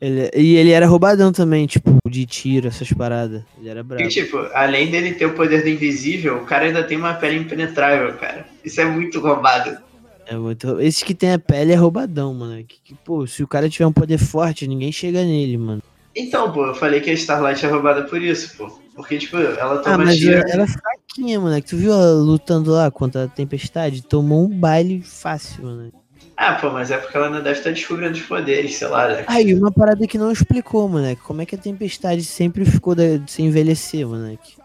Ele, 0.00 0.30
e 0.34 0.56
ele 0.56 0.70
era 0.70 0.86
roubadão 0.86 1.32
também, 1.32 1.66
tipo, 1.66 1.96
de 2.06 2.26
tiro, 2.26 2.68
essas 2.68 2.92
paradas. 2.92 3.42
Ele 3.58 3.68
era 3.70 3.82
brabo. 3.82 4.02
E, 4.02 4.08
tipo, 4.08 4.36
além 4.52 4.90
dele 4.90 5.14
ter 5.14 5.24
o 5.24 5.32
poder 5.32 5.62
do 5.62 5.68
invisível, 5.68 6.38
o 6.38 6.44
cara 6.44 6.66
ainda 6.66 6.82
tem 6.84 6.98
uma 6.98 7.14
pele 7.14 7.36
impenetrável, 7.38 8.12
cara. 8.18 8.46
Isso 8.62 8.80
é 8.80 8.84
muito 8.84 9.18
roubado. 9.20 9.78
É 10.26 10.36
muito... 10.36 10.78
Esse 10.80 11.04
que 11.04 11.14
tem 11.14 11.32
a 11.32 11.38
pele 11.38 11.72
é 11.72 11.76
roubadão, 11.76 12.34
mano. 12.34 12.62
Que, 12.64 12.76
que, 12.84 12.94
pô, 12.94 13.26
se 13.26 13.42
o 13.42 13.48
cara 13.48 13.70
tiver 13.70 13.86
um 13.86 13.92
poder 13.92 14.18
forte, 14.18 14.66
ninguém 14.66 14.92
chega 14.92 15.22
nele, 15.22 15.56
mano. 15.56 15.82
Então, 16.14 16.52
pô, 16.52 16.66
eu 16.66 16.74
falei 16.74 17.00
que 17.00 17.10
a 17.10 17.14
Starlight 17.14 17.64
é 17.64 17.68
roubada 17.68 18.02
por 18.02 18.20
isso, 18.20 18.56
pô. 18.58 18.83
Porque, 18.94 19.18
tipo, 19.18 19.36
ela 19.36 19.80
Ah, 19.80 19.82
toma 19.82 20.04
mas 20.04 20.16
tiro. 20.16 20.34
ela 20.38 20.44
era 20.48 20.66
fraquinha, 20.66 21.40
mano. 21.40 21.60
Tu 21.62 21.76
viu 21.76 21.92
ela 21.92 22.12
lutando 22.14 22.70
lá 22.70 22.90
contra 22.90 23.24
a 23.24 23.28
tempestade? 23.28 24.02
Tomou 24.02 24.44
um 24.44 24.48
baile 24.48 25.02
fácil, 25.02 25.64
mano. 25.64 25.92
Ah, 26.36 26.54
pô, 26.54 26.70
mas 26.70 26.90
é 26.90 26.98
porque 26.98 27.16
ela 27.16 27.26
ainda 27.26 27.40
deve 27.40 27.58
estar 27.58 27.70
descobrindo 27.70 28.12
os 28.12 28.22
poderes, 28.22 28.76
sei 28.76 28.88
lá, 28.88 29.08
né? 29.08 29.24
Aí, 29.26 29.54
uma 29.54 29.70
parada 29.70 30.06
que 30.06 30.18
não 30.18 30.32
explicou, 30.32 30.88
moleque. 30.88 31.22
Como 31.22 31.42
é 31.42 31.46
que 31.46 31.54
a 31.54 31.58
tempestade 31.58 32.24
sempre 32.24 32.64
ficou 32.64 32.94
de 32.94 33.20
se 33.28 33.42
envelhecer, 33.42 34.06
moleque? 34.06 34.56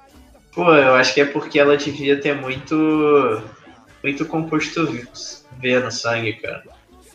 Pô, 0.53 0.73
eu 0.73 0.95
acho 0.95 1.13
que 1.13 1.21
é 1.21 1.25
porque 1.25 1.59
ela 1.59 1.77
devia 1.77 2.19
ter 2.19 2.35
muito. 2.35 2.75
Muito 4.03 4.25
composto 4.25 4.85
V 5.61 5.79
no 5.79 5.91
sangue, 5.91 6.33
cara. 6.33 6.63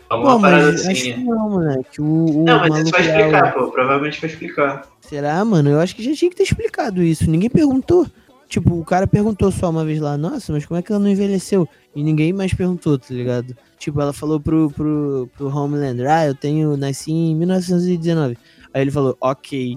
Alguma 0.08 0.40
parada 0.40 0.72
mas 0.72 0.80
acho 0.82 0.90
assim. 0.90 1.12
que 1.14 1.24
não, 1.24 1.50
moleque. 1.50 2.00
O, 2.00 2.42
o 2.42 2.44
Não, 2.44 2.58
mas 2.60 2.78
isso 2.78 2.90
vai 2.90 3.06
lá, 3.06 3.16
explicar, 3.18 3.48
o- 3.56 3.64
pô. 3.64 3.70
Provavelmente 3.72 4.20
vai 4.20 4.30
explicar. 4.30 4.86
Será, 5.00 5.44
mano? 5.44 5.70
Eu 5.70 5.80
acho 5.80 5.96
que 5.96 6.02
já 6.04 6.14
tinha 6.14 6.30
que 6.30 6.36
ter 6.36 6.42
explicado 6.44 7.02
isso. 7.02 7.28
Ninguém 7.30 7.50
perguntou. 7.50 8.06
Tipo, 8.48 8.78
o 8.78 8.84
cara 8.84 9.06
perguntou 9.06 9.50
só 9.50 9.70
uma 9.70 9.84
vez 9.84 10.00
lá, 10.00 10.16
nossa, 10.16 10.52
mas 10.52 10.64
como 10.66 10.78
é 10.78 10.82
que 10.82 10.92
ela 10.92 11.00
não 11.00 11.08
envelheceu? 11.08 11.66
E 11.96 12.02
ninguém 12.04 12.32
mais 12.32 12.52
perguntou, 12.54 12.98
tá 12.98 13.06
ligado? 13.12 13.56
Tipo, 13.78 14.00
ela 14.00 14.12
falou 14.12 14.38
pro, 14.38 14.70
pro, 14.70 15.28
pro 15.36 15.48
Homelander, 15.48 16.08
ah, 16.08 16.26
eu 16.26 16.34
tenho, 16.34 16.76
nasci 16.76 17.10
em 17.10 17.34
1919. 17.34 18.36
Aí 18.72 18.82
ele 18.82 18.90
falou, 18.90 19.16
ok. 19.20 19.76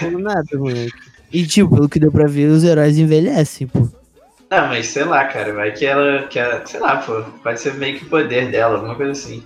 Falou 0.00 0.18
nada, 0.20 0.44
moleque. 0.58 0.92
E 1.32 1.46
tipo, 1.46 1.74
pelo 1.74 1.88
que 1.88 1.98
deu 1.98 2.12
pra 2.12 2.26
ver, 2.26 2.48
os 2.50 2.62
heróis 2.64 2.98
envelhecem, 2.98 3.66
pô. 3.68 3.88
Não, 4.60 4.68
mas 4.68 4.86
sei 4.86 5.04
lá, 5.04 5.24
cara. 5.24 5.52
Vai 5.52 5.72
que 5.72 5.84
ela. 5.86 6.22
Que 6.24 6.38
ela 6.38 6.64
sei 6.66 6.80
lá, 6.80 6.96
pô. 6.98 7.22
Pode 7.42 7.60
ser 7.60 7.74
meio 7.74 7.98
que 7.98 8.04
o 8.04 8.08
poder 8.08 8.50
dela, 8.50 8.76
alguma 8.76 8.94
coisa 8.94 9.12
assim. 9.12 9.42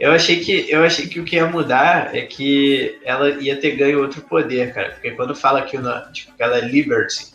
Eu 0.00 0.10
achei 0.12 0.40
que 0.40 0.66
eu 0.68 0.82
achei 0.82 1.06
que 1.06 1.20
o 1.20 1.24
que 1.24 1.36
ia 1.36 1.46
mudar 1.46 2.14
é 2.14 2.22
que 2.22 2.98
ela 3.04 3.30
ia 3.30 3.56
ter 3.56 3.76
ganho 3.76 4.00
outro 4.00 4.20
poder, 4.22 4.72
cara. 4.74 4.90
Porque 4.90 5.12
quando 5.12 5.34
fala 5.34 5.62
que, 5.62 5.76
o 5.76 6.12
tipo, 6.12 6.34
que 6.36 6.42
ela 6.42 6.58
é 6.58 6.60
Liberty, 6.62 7.26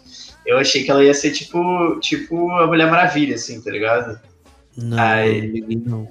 eu 0.45 0.57
achei 0.57 0.83
que 0.83 0.91
ela 0.91 1.03
ia 1.03 1.13
ser 1.13 1.31
tipo, 1.31 1.97
tipo 2.01 2.51
a 2.51 2.67
Mulher 2.67 2.89
Maravilha, 2.89 3.35
assim, 3.35 3.61
tá 3.61 3.71
ligado? 3.71 4.19
Não, 4.77 4.97
Ai. 4.99 5.63
não 5.85 6.07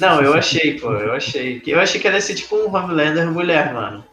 não. 0.00 0.22
Eu 0.22 0.34
achei, 0.34 0.78
pô, 0.80 0.92
eu 0.94 1.12
achei. 1.12 1.62
Eu 1.66 1.78
achei 1.78 2.00
que 2.00 2.06
ela 2.06 2.16
ia 2.16 2.22
ser 2.22 2.34
tipo 2.34 2.56
um 2.56 2.74
Homelander 2.74 3.30
mulher, 3.30 3.72
mano. 3.74 4.04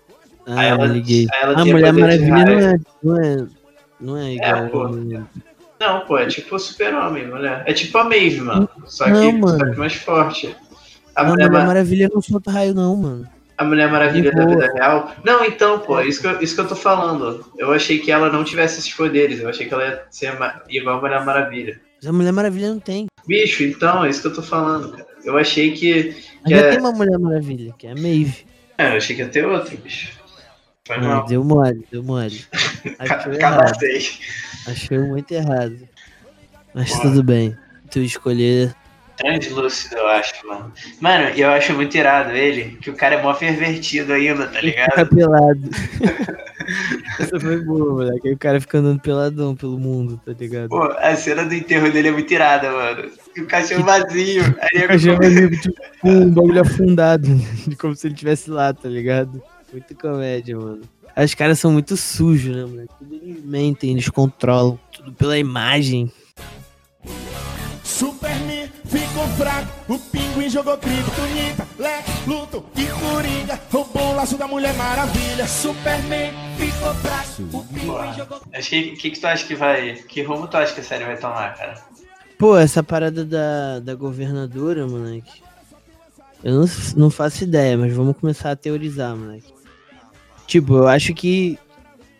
Ah, 0.45 0.59
Aí 0.61 0.67
ela- 0.67 0.85
liguei. 0.85 1.27
aí 1.31 1.41
ela 1.43 1.61
A 1.61 1.65
Mulher 1.65 1.93
Maravilha 1.93 2.45
não 2.45 2.59
é, 2.59 2.77
não 3.03 3.21
é, 3.23 3.47
não 3.99 4.17
é 4.17 4.33
igual. 4.33 4.69
pô. 4.69 4.89
Não, 5.79 6.01
pô, 6.01 6.17
é 6.17 6.25
tipo 6.27 6.55
o 6.55 6.59
super-homem, 6.59 7.27
mulher. 7.27 7.63
É 7.65 7.73
tipo 7.73 7.97
a 7.97 8.03
Maeve, 8.03 8.41
mano. 8.41 8.67
Só 8.85 9.05
que, 9.05 9.11
Não, 9.11 9.31
só 9.47 9.57
mano. 9.57 9.71
que 9.73 9.79
mais 9.79 9.93
forte. 9.95 10.55
A 11.15 11.23
Não, 11.23 11.29
a 11.29 11.33
Mulher, 11.33 11.51
Ma- 11.51 11.65
Maravilha 11.65 12.09
não 12.13 12.21
solta 12.21 12.51
raio, 12.51 12.73
não, 12.73 12.95
mano. 12.95 13.27
a 13.57 13.63
Mulher 13.63 13.89
Maravilha 13.91 14.31
da 14.31 14.45
vida 14.45 14.71
real. 14.73 15.11
Não, 15.25 15.43
então, 15.45 15.79
pô, 15.79 15.99
isso 16.01 16.21
que, 16.21 16.27
eu, 16.27 16.41
isso 16.41 16.55
que 16.55 16.61
eu 16.61 16.67
tô 16.67 16.75
falando. 16.75 17.45
Eu 17.57 17.71
achei 17.73 17.99
que 17.99 18.11
ela 18.11 18.29
não 18.31 18.43
tivesse 18.43 18.79
esses 18.79 18.93
poderes. 18.93 19.39
Eu 19.39 19.49
achei 19.49 19.67
que 19.67 19.73
ela 19.73 19.85
ia 19.85 20.03
ser 20.09 20.33
igual 20.69 20.97
a 20.97 21.01
Mulher 21.01 21.25
Maravilha. 21.25 21.79
Mas 22.01 22.09
a 22.09 22.13
Mulher 22.13 22.31
Maravilha 22.33 22.69
não 22.69 22.79
tem. 22.79 23.07
Bicho, 23.27 23.63
então, 23.63 24.03
é 24.05 24.09
isso 24.09 24.21
que 24.21 24.27
eu 24.27 24.33
tô 24.33 24.41
falando, 24.41 24.91
cara. 24.91 25.05
Eu 25.23 25.37
achei 25.37 25.71
que. 25.71 26.13
Que 26.45 26.49
já 26.51 26.57
é- 26.57 26.69
tem 26.71 26.79
uma 26.79 26.91
Mulher 26.91 27.17
Maravilha, 27.19 27.73
que 27.77 27.87
é 27.87 27.91
a 27.91 27.95
Maeve. 27.95 28.45
É, 28.77 28.93
eu 28.93 28.97
achei 28.97 29.13
que 29.15 29.21
ia 29.21 29.27
ter 29.27 29.45
outro, 29.45 29.75
bicho. 29.77 30.11
Foi 30.89 30.97
mal. 30.97 31.23
deu 31.27 31.43
mole, 31.43 31.85
deu 31.91 32.01
mole. 32.01 32.43
Cabacei. 33.39 34.09
Achou 34.65 35.05
muito 35.05 35.31
errado. 35.31 35.77
Mas 36.73 36.91
tudo 36.99 37.21
bem. 37.21 37.55
Tu 37.91 37.99
escolher. 37.99 38.75
Translúcido, 39.15 39.97
eu 39.97 40.07
acho, 40.07 40.47
mano. 40.47 40.73
Mano, 40.99 41.25
eu 41.35 41.51
acho 41.51 41.73
muito 41.73 41.95
irado 41.95 42.31
ele, 42.31 42.77
que 42.81 42.89
o 42.89 42.95
cara 42.95 43.15
é 43.15 43.21
mó 43.21 43.35
pervertido 43.35 44.13
ainda, 44.13 44.47
tá 44.47 44.61
ligado? 44.61 45.07
pelado. 45.09 45.69
Essa 47.19 47.39
foi 47.39 47.63
boa, 47.63 47.93
moleque. 47.93 48.27
Aí 48.27 48.33
o 48.33 48.37
cara 48.39 48.59
fica 48.59 48.79
andando 48.79 48.99
peladão 48.99 49.55
pelo 49.55 49.77
mundo, 49.77 50.19
tá 50.25 50.31
ligado? 50.31 50.69
Pô, 50.69 50.81
a 50.85 51.15
cena 51.15 51.45
do 51.45 51.53
enterro 51.53 51.91
dele 51.91 52.07
é 52.07 52.11
muito 52.11 52.33
irada, 52.33 52.71
mano. 52.71 53.11
E 53.35 53.41
o 53.41 53.45
cachorro 53.45 53.83
vazio. 53.83 54.43
Aí 54.59 54.85
Eu 54.89 54.97
já 54.97 55.19
vi, 55.19 55.59
tipo, 55.59 55.75
um 56.03 56.31
bagulho 56.31 56.61
afundado, 56.61 57.27
como 57.79 57.95
se 57.95 58.07
ele 58.07 58.15
estivesse 58.15 58.49
lá, 58.49 58.73
tá 58.73 58.89
ligado? 58.89 59.39
Muito 59.71 59.95
comédia, 59.95 60.57
mano. 60.57 60.81
Os 61.15 61.33
caras 61.33 61.59
são 61.59 61.71
muito 61.71 61.97
sujos, 61.97 62.55
né, 62.55 62.65
moleque? 62.65 62.93
Tudo 62.97 63.15
eles 63.15 63.43
mentem, 63.43 63.91
eles 63.91 64.09
controlam 64.09 64.79
tudo 64.91 65.11
pela 65.13 65.37
imagem. 65.37 66.11
Superman 67.83 68.69
ficou 68.85 69.27
fraco, 69.29 69.93
o 69.93 69.99
pinguim 69.99 70.49
jogou 70.49 70.77
criptonita, 70.77 71.67
Lex, 71.77 72.25
Luto 72.25 72.65
e 72.77 72.85
Coringa 72.85 73.59
roubou 73.71 74.11
o 74.11 74.15
laço 74.15 74.37
da 74.37 74.47
Mulher 74.47 74.73
Maravilha. 74.75 75.47
Superman 75.47 76.31
ficou 76.57 76.93
fraco, 76.95 77.57
o 77.57 77.63
pinguim 77.65 78.13
jogou 78.15 78.41
Acho 78.53 78.69
que, 78.69 78.91
que, 78.95 79.11
que 79.11 79.19
tu 79.19 79.27
acha 79.27 79.45
que 79.45 79.55
vai. 79.55 79.95
Que 79.95 80.21
rumo 80.21 80.47
tu 80.47 80.55
acha 80.55 80.73
que 80.73 80.79
a 80.79 80.83
série 80.83 81.03
vai 81.03 81.17
tomar, 81.17 81.55
cara? 81.55 81.75
Pô, 82.37 82.57
essa 82.57 82.81
parada 82.81 83.25
da, 83.25 83.79
da 83.79 83.95
governadora, 83.95 84.87
moleque. 84.87 85.41
Eu 86.41 86.61
não, 86.61 86.65
não 86.95 87.09
faço 87.09 87.43
ideia, 87.43 87.77
mas 87.77 87.91
vamos 87.91 88.15
começar 88.15 88.51
a 88.51 88.55
teorizar, 88.55 89.13
moleque. 89.15 89.58
Tipo, 90.49 90.77
eu 90.77 90.87
acho 90.87 91.13
que. 91.13 91.59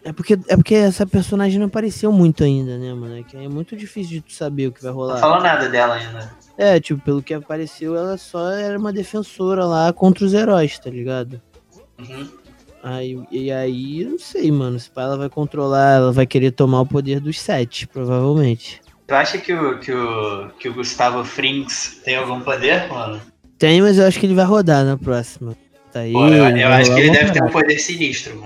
É 0.03 0.13
porque, 0.13 0.33
é 0.47 0.55
porque 0.55 0.75
essa 0.75 1.05
personagem 1.05 1.57
não 1.57 1.65
apareceu 1.65 2.11
muito 2.11 2.43
ainda, 2.43 2.77
né, 2.77 2.93
moleque? 2.93 3.35
É 3.35 3.49
muito 3.49 3.75
difícil 3.75 4.17
de 4.17 4.21
tu 4.21 4.33
saber 4.33 4.67
o 4.67 4.71
que 4.71 4.83
vai 4.83 4.91
Não 4.91 4.97
rolar. 4.99 5.17
falou 5.17 5.41
nada 5.41 5.67
dela 5.67 5.95
ainda. 5.95 6.31
É, 6.55 6.79
tipo, 6.79 7.01
pelo 7.01 7.23
que 7.23 7.33
apareceu, 7.33 7.95
ela 7.97 8.17
só 8.19 8.51
era 8.51 8.77
uma 8.77 8.93
defensora 8.93 9.65
lá 9.65 9.91
contra 9.91 10.23
os 10.23 10.35
heróis, 10.35 10.77
tá 10.77 10.91
ligado? 10.91 11.41
Uhum. 11.97 12.29
Aí, 12.83 13.19
e 13.31 13.51
aí, 13.51 14.03
eu 14.03 14.11
não 14.11 14.19
sei, 14.19 14.51
mano. 14.51 14.79
Se 14.79 14.91
ela 14.95 15.17
vai 15.17 15.27
controlar, 15.27 15.95
ela 15.95 16.11
vai 16.11 16.27
querer 16.27 16.51
tomar 16.51 16.81
o 16.81 16.85
poder 16.85 17.19
dos 17.19 17.41
sete, 17.41 17.87
provavelmente. 17.87 18.79
Tu 19.07 19.15
acha 19.15 19.39
que 19.39 19.51
o, 19.51 19.79
que 19.79 19.91
o, 19.91 20.49
que 20.59 20.69
o 20.69 20.73
Gustavo 20.75 21.25
Frings 21.25 21.99
tem 22.05 22.15
algum 22.15 22.41
poder, 22.41 22.87
mano? 22.89 23.19
Tem, 23.57 23.81
mas 23.81 23.97
eu 23.97 24.05
acho 24.05 24.19
que 24.19 24.27
ele 24.27 24.35
vai 24.35 24.45
rodar 24.45 24.85
na 24.85 24.95
próxima. 24.95 25.57
Tá 25.91 26.01
aí. 26.01 26.13
Pô, 26.13 26.27
eu, 26.27 26.55
eu 26.55 26.69
acho 26.69 26.93
que 26.93 26.99
ele 26.99 27.11
deve 27.11 27.31
ter 27.31 27.43
um 27.43 27.49
poder 27.49 27.79
sinistro, 27.79 28.39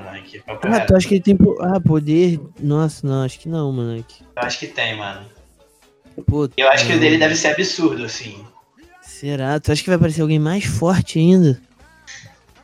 papo 0.46 0.68
Ah, 0.68 0.80
tu 0.80 0.96
acha 0.96 1.08
que 1.08 1.16
ele 1.16 1.24
tem. 1.24 1.38
Ah, 1.60 1.80
poder. 1.80 2.40
Nossa, 2.60 3.06
não, 3.06 3.24
acho 3.24 3.40
que 3.40 3.50
não, 3.50 3.72
moleque. 3.72 4.24
Eu 4.36 4.44
acho 4.44 4.60
que 4.60 4.68
tem, 4.68 4.96
mano. 4.96 5.26
Pô, 6.26 6.48
Eu 6.56 6.70
acho 6.70 6.86
que 6.86 6.94
o 6.94 7.00
dele 7.00 7.18
deve 7.18 7.36
ser 7.36 7.50
absurdo, 7.50 8.06
assim. 8.06 8.46
Será? 9.02 9.60
Tu 9.60 9.72
acha 9.72 9.82
que 9.82 9.90
vai 9.90 9.98
aparecer 9.98 10.22
alguém 10.22 10.40
mais 10.40 10.64
forte 10.64 11.20
ainda? 11.20 11.60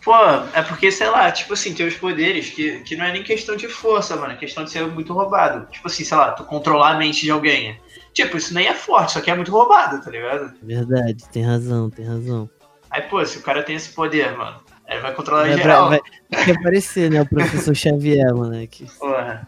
Pô, 0.04 0.16
é 0.54 0.62
porque, 0.62 0.92
sei 0.92 1.10
lá, 1.10 1.32
tipo 1.32 1.54
assim, 1.54 1.74
tem 1.74 1.86
os 1.86 1.96
poderes 1.96 2.50
que, 2.50 2.80
que 2.80 2.96
não 2.96 3.06
é 3.06 3.12
nem 3.12 3.24
questão 3.24 3.56
de 3.56 3.68
força, 3.68 4.16
mano. 4.16 4.34
É 4.34 4.38
questão 4.38 4.64
de 4.64 4.72
ser 4.72 4.86
muito 4.88 5.14
roubado. 5.14 5.68
Tipo 5.72 5.88
assim, 5.88 6.06
sei 6.06 6.18
lá, 6.18 6.32
tu 6.32 6.44
controlar 6.46 6.92
a 6.92 6.98
mente 6.98 7.22
de 7.22 7.32
alguém. 7.32 7.78
Tipo, 8.14 8.38
isso 8.38 8.54
nem 8.54 8.68
é 8.68 8.74
forte, 8.74 9.14
só 9.14 9.22
que 9.22 9.30
é 9.30 9.36
muito 9.36 9.52
roubado, 9.52 10.04
tá 10.04 10.10
ligado? 10.10 10.54
Verdade, 10.64 11.28
tem 11.32 11.44
razão, 11.44 11.90
tem 11.90 12.06
razão. 12.06 12.50
Aí, 12.90 13.04
pô, 13.04 13.24
se 13.26 13.38
o 13.38 13.42
cara 13.42 13.62
tem 13.62 13.76
esse 13.76 13.90
poder, 13.90 14.36
mano, 14.36 14.60
ele 14.90 15.02
vai 15.02 15.14
controlar 15.14 15.44
Vai, 15.48 15.58
geral. 15.58 15.90
vai, 15.90 16.00
vai 16.32 16.46
que 16.46 16.52
aparecer, 16.52 17.12
né? 17.12 17.22
O 17.22 17.26
professor 17.30 17.76
Xavier, 17.76 18.34
moleque. 18.34 18.86
Porra. 19.00 19.48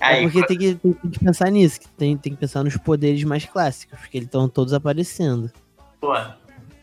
É 0.00 0.04
Aí, 0.06 0.22
porque 0.22 0.46
tem 0.46 0.56
que, 0.58 0.74
tem, 0.74 0.92
tem 0.92 1.10
que 1.10 1.18
pensar 1.24 1.50
nisso, 1.50 1.80
que 1.80 1.88
tem, 1.88 2.16
tem 2.16 2.32
que 2.32 2.38
pensar 2.40 2.62
nos 2.64 2.76
poderes 2.78 3.22
mais 3.24 3.44
clássicos, 3.44 3.98
porque 3.98 4.16
eles 4.18 4.26
estão 4.26 4.48
todos 4.48 4.72
aparecendo. 4.72 5.50
pô, 6.00 6.14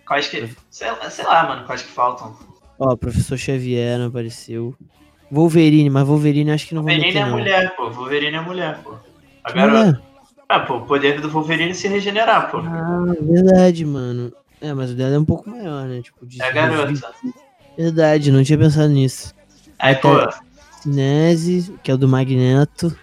quais 0.08 0.28
que. 0.28 0.48
Sei, 0.70 0.90
lá- 0.92 1.10
sei 1.10 1.26
lá, 1.26 1.44
mano, 1.48 1.66
quais 1.66 1.82
que 1.82 1.90
faltam. 1.92 2.36
Ó, 2.78 2.94
o 2.94 2.98
professor 2.98 3.38
Xavier 3.38 3.98
não 4.00 4.08
apareceu. 4.08 4.76
Wolverine, 5.32 5.90
mas 5.90 6.06
Wolverine 6.08 6.52
acho 6.52 6.68
que 6.68 6.76
não 6.76 6.84
vai 6.84 6.94
Wolverine 6.96 7.20
meter, 7.20 7.28
é 7.28 7.32
não. 7.32 7.38
mulher, 7.40 7.76
pô. 7.76 7.90
Wolverine 7.90 8.38
é 8.38 8.42
mulher, 8.42 8.80
pô. 8.84 8.94
A 9.44 9.52
garota. 9.52 10.02
Ah, 10.50 10.60
pô, 10.60 10.78
o 10.78 10.86
poder 10.86 11.20
do 11.20 11.30
Wolverine 11.30 11.72
é 11.72 11.74
se 11.74 11.88
regenerar, 11.88 12.52
pô. 12.52 12.60
Ah, 12.60 13.14
verdade, 13.22 13.84
mano. 13.86 14.32
É, 14.62 14.72
mas 14.74 14.92
o 14.92 14.96
dela 14.96 15.16
é 15.16 15.20
um 15.20 15.26
pouco 15.26 15.50
maior, 15.50 15.88
né? 15.88 16.02
Tipo, 16.02 16.26
de 16.28 16.40
É 16.42 16.46
a 16.46 16.52
garota. 16.52 16.94
Verdade, 17.78 18.32
não 18.32 18.44
tinha 18.44 18.58
pensado 18.58 18.90
nisso. 18.90 19.34
Aí, 19.80 19.96
pô, 19.96 20.10
Cinese, 20.82 21.74
que 21.84 21.90
é 21.90 21.94
o 21.94 21.98
do 21.98 22.08
Magneto. 22.08 22.96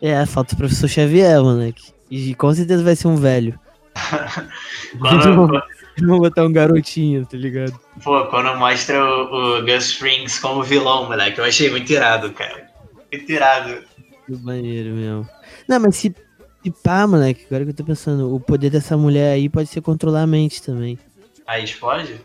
É, 0.00 0.24
falta 0.26 0.54
o 0.54 0.58
professor 0.58 0.88
Xavier, 0.88 1.42
moleque. 1.42 1.92
E 2.10 2.34
com 2.34 2.52
certeza 2.52 2.82
vai 2.82 2.94
ser 2.94 3.08
um 3.08 3.16
velho. 3.16 3.58
quando, 5.00 5.62
Não 5.98 6.08
vou 6.08 6.20
botar 6.20 6.44
um 6.44 6.52
garotinho, 6.52 7.24
tá 7.26 7.36
ligado? 7.36 7.78
pô, 8.04 8.26
quando 8.26 8.54
mostra 8.58 9.02
o, 9.02 9.58
o 9.58 9.62
Gus 9.64 9.94
Frings 9.94 10.38
como 10.38 10.62
vilão, 10.62 11.06
moleque, 11.06 11.38
eu 11.38 11.44
achei 11.44 11.70
muito 11.70 11.90
irado, 11.90 12.30
cara. 12.32 12.70
Muito 13.10 13.32
irado. 13.32 13.82
Que 14.26 14.36
maneiro 14.36 14.94
mesmo. 14.94 15.28
Não, 15.66 15.80
mas 15.80 15.96
se, 15.96 16.14
se 16.62 16.70
pá, 16.70 17.06
moleque, 17.06 17.46
agora 17.46 17.64
que 17.64 17.70
eu 17.70 17.74
tô 17.74 17.84
pensando, 17.84 18.34
o 18.34 18.38
poder 18.38 18.70
dessa 18.70 18.96
mulher 18.96 19.32
aí 19.32 19.48
pode 19.48 19.68
ser 19.68 19.80
controlar 19.80 20.22
a 20.22 20.26
mente 20.26 20.62
também. 20.62 20.98
Aí 21.46 21.64
explode? 21.64 22.20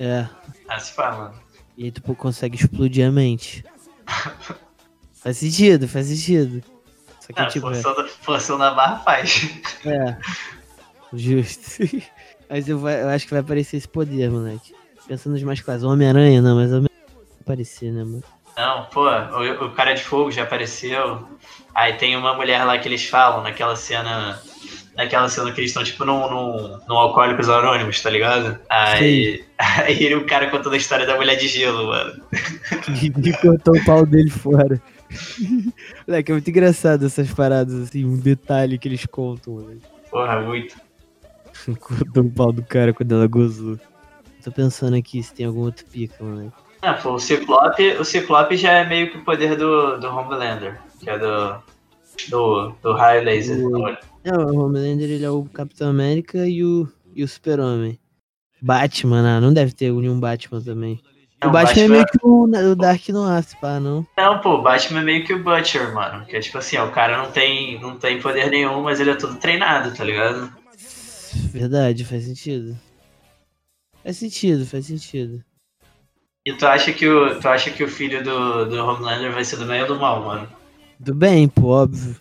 É. 0.00 0.26
Ah, 0.68 0.78
se 0.78 0.92
fala, 0.92 1.16
mano. 1.16 1.34
E 1.76 1.84
aí 1.84 1.90
tu 1.92 2.02
consegue 2.14 2.56
explodir 2.56 3.06
a 3.06 3.10
mente. 3.10 3.64
faz 5.14 5.36
sentido, 5.38 5.88
faz 5.88 6.06
sentido. 6.06 6.62
Só 7.20 7.32
que, 7.32 7.40
Ah, 7.42 7.46
tipo, 7.46 7.70
é, 7.70 7.74
forçando, 7.82 8.08
forçando 8.08 8.62
a 8.64 8.70
barra 8.72 8.98
faz. 9.00 9.48
é. 9.84 10.16
Justo. 11.12 11.62
Mas 12.50 12.68
eu, 12.68 12.78
vai- 12.78 13.02
eu 13.02 13.08
acho 13.10 13.26
que 13.26 13.30
vai 13.32 13.40
aparecer 13.40 13.76
esse 13.76 13.88
poder, 13.88 14.30
moleque. 14.30 14.74
Pensando 15.06 15.34
nos 15.34 15.42
mais 15.42 15.60
clássicos. 15.60 15.90
Homem-Aranha, 15.90 16.40
não, 16.40 16.56
mas 16.56 16.70
Homem-Aranha 16.70 17.06
vai 17.14 17.24
aparecer, 17.42 17.92
né, 17.92 18.04
mano? 18.04 18.22
Não, 18.56 18.84
pô, 18.86 19.04
o, 19.08 19.66
o 19.66 19.72
cara 19.72 19.94
de 19.94 20.02
fogo 20.02 20.30
já 20.30 20.42
apareceu. 20.44 21.26
Aí 21.74 21.94
tem 21.94 22.16
uma 22.16 22.34
mulher 22.34 22.64
lá 22.64 22.78
que 22.78 22.88
eles 22.88 23.04
falam 23.06 23.42
naquela 23.42 23.76
cena. 23.76 24.42
Naquela 24.98 25.28
cena 25.28 25.52
que 25.52 25.60
eles 25.60 25.70
estão, 25.70 25.84
tipo, 25.84 26.04
num, 26.04 26.28
num, 26.28 26.80
num 26.88 26.96
Alcoólicos 26.98 27.48
Anônimos, 27.48 28.02
tá 28.02 28.10
ligado? 28.10 28.58
Aí, 28.68 29.44
aí 29.56 30.12
o 30.12 30.26
cara 30.26 30.50
contando 30.50 30.72
a 30.72 30.76
história 30.76 31.06
da 31.06 31.14
mulher 31.16 31.36
de 31.36 31.46
gelo, 31.46 31.86
mano. 31.86 32.20
E 33.24 33.32
cortou 33.34 33.76
o 33.76 33.84
pau 33.84 34.04
dele 34.04 34.28
fora. 34.28 34.82
Moleque, 36.06 36.32
é 36.32 36.34
muito 36.34 36.50
engraçado 36.50 37.06
essas 37.06 37.32
paradas, 37.32 37.74
assim, 37.74 38.04
um 38.04 38.16
detalhe 38.18 38.76
que 38.76 38.88
eles 38.88 39.06
contam, 39.06 39.54
moleque. 39.54 39.82
Porra, 40.10 40.40
muito. 40.40 40.76
Cortou 41.78 42.24
o 42.24 42.30
pau 42.30 42.52
do 42.52 42.64
cara 42.64 42.92
quando 42.92 43.14
ela 43.14 43.28
gozou. 43.28 43.78
Tô 44.42 44.50
pensando 44.50 44.96
aqui 44.96 45.22
se 45.22 45.32
tem 45.32 45.46
algum 45.46 45.60
outro 45.60 45.84
pica, 45.86 46.16
moleque. 46.24 46.52
Ah, 46.82 46.94
pô, 46.94 47.14
o 47.14 47.18
Ciclope, 47.20 47.92
o 48.00 48.04
Ciclope 48.04 48.56
já 48.56 48.72
é 48.72 48.84
meio 48.84 49.12
que 49.12 49.18
o 49.18 49.24
poder 49.24 49.56
do, 49.56 49.98
do 49.98 50.08
Homelander, 50.08 50.80
que 51.00 51.08
é 51.08 51.18
do. 51.18 51.56
do, 52.30 52.72
do 52.82 52.92
raio 52.94 53.24
laser. 53.24 53.58
Do- 53.58 54.07
É, 54.24 54.32
o 54.32 54.58
Homelander, 54.58 55.08
ele 55.08 55.24
é 55.24 55.30
o 55.30 55.44
Capitão 55.44 55.90
América 55.90 56.46
e 56.46 56.64
o, 56.64 56.88
e 57.14 57.22
o 57.22 57.28
Super-Homem. 57.28 57.98
Batman, 58.60 59.36
ah, 59.36 59.40
não 59.40 59.52
deve 59.52 59.72
ter 59.72 59.92
nenhum 59.92 60.18
Batman 60.18 60.60
também. 60.60 61.00
Não, 61.40 61.50
o 61.50 61.52
Batman, 61.52 61.70
é 61.70 61.88
Batman- 61.88 61.94
meio 61.94 62.06
que 62.06 62.18
o, 62.22 62.72
o 62.72 62.76
Dark 62.76 63.08
no 63.10 63.22
ar, 63.22 63.44
se 63.44 63.56
pá, 63.60 63.78
não? 63.78 64.04
Não, 64.16 64.40
pô, 64.40 64.56
o 64.56 64.62
Batman 64.62 65.00
é 65.00 65.04
meio 65.04 65.24
que 65.24 65.32
o 65.32 65.42
Butcher, 65.42 65.94
mano. 65.94 66.26
Que 66.26 66.36
é 66.36 66.40
tipo 66.40 66.58
assim, 66.58 66.76
ó, 66.76 66.86
o 66.86 66.90
cara 66.90 67.16
não 67.16 67.30
tem, 67.30 67.80
não 67.80 67.96
tem 67.96 68.20
poder 68.20 68.50
nenhum, 68.50 68.82
mas 68.82 68.98
ele 68.98 69.10
é 69.10 69.14
todo 69.14 69.36
treinado, 69.36 69.94
tá 69.94 70.02
ligado? 70.02 70.52
Verdade, 71.52 72.04
faz 72.04 72.24
sentido. 72.24 72.76
Faz 74.02 74.16
sentido, 74.16 74.66
faz 74.66 74.86
sentido. 74.86 75.44
E 76.44 76.52
tu 76.52 76.66
acha 76.66 76.92
que 76.92 77.06
o, 77.06 77.38
tu 77.38 77.48
acha 77.48 77.70
que 77.70 77.84
o 77.84 77.88
filho 77.88 78.24
do, 78.24 78.64
do 78.64 78.84
Homelander 78.84 79.30
vai 79.32 79.44
ser 79.44 79.56
do 79.58 79.66
bem 79.66 79.82
ou 79.82 79.88
do 79.88 79.96
mal, 79.96 80.24
mano? 80.24 80.48
Do 80.98 81.14
bem, 81.14 81.46
pô, 81.46 81.68
óbvio. 81.68 82.16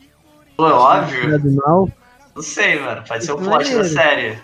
Pô, 0.57 0.63
óbvio. 0.65 1.35
É 1.35 1.37
do 1.37 1.51
mal, 1.51 1.89
Não 2.35 2.41
sei, 2.41 2.79
mano. 2.79 3.03
Pode 3.07 3.23
ser 3.23 3.31
o 3.31 3.39
Isso 3.39 3.49
plot 3.49 3.75
da 3.75 3.83
série. 3.85 4.39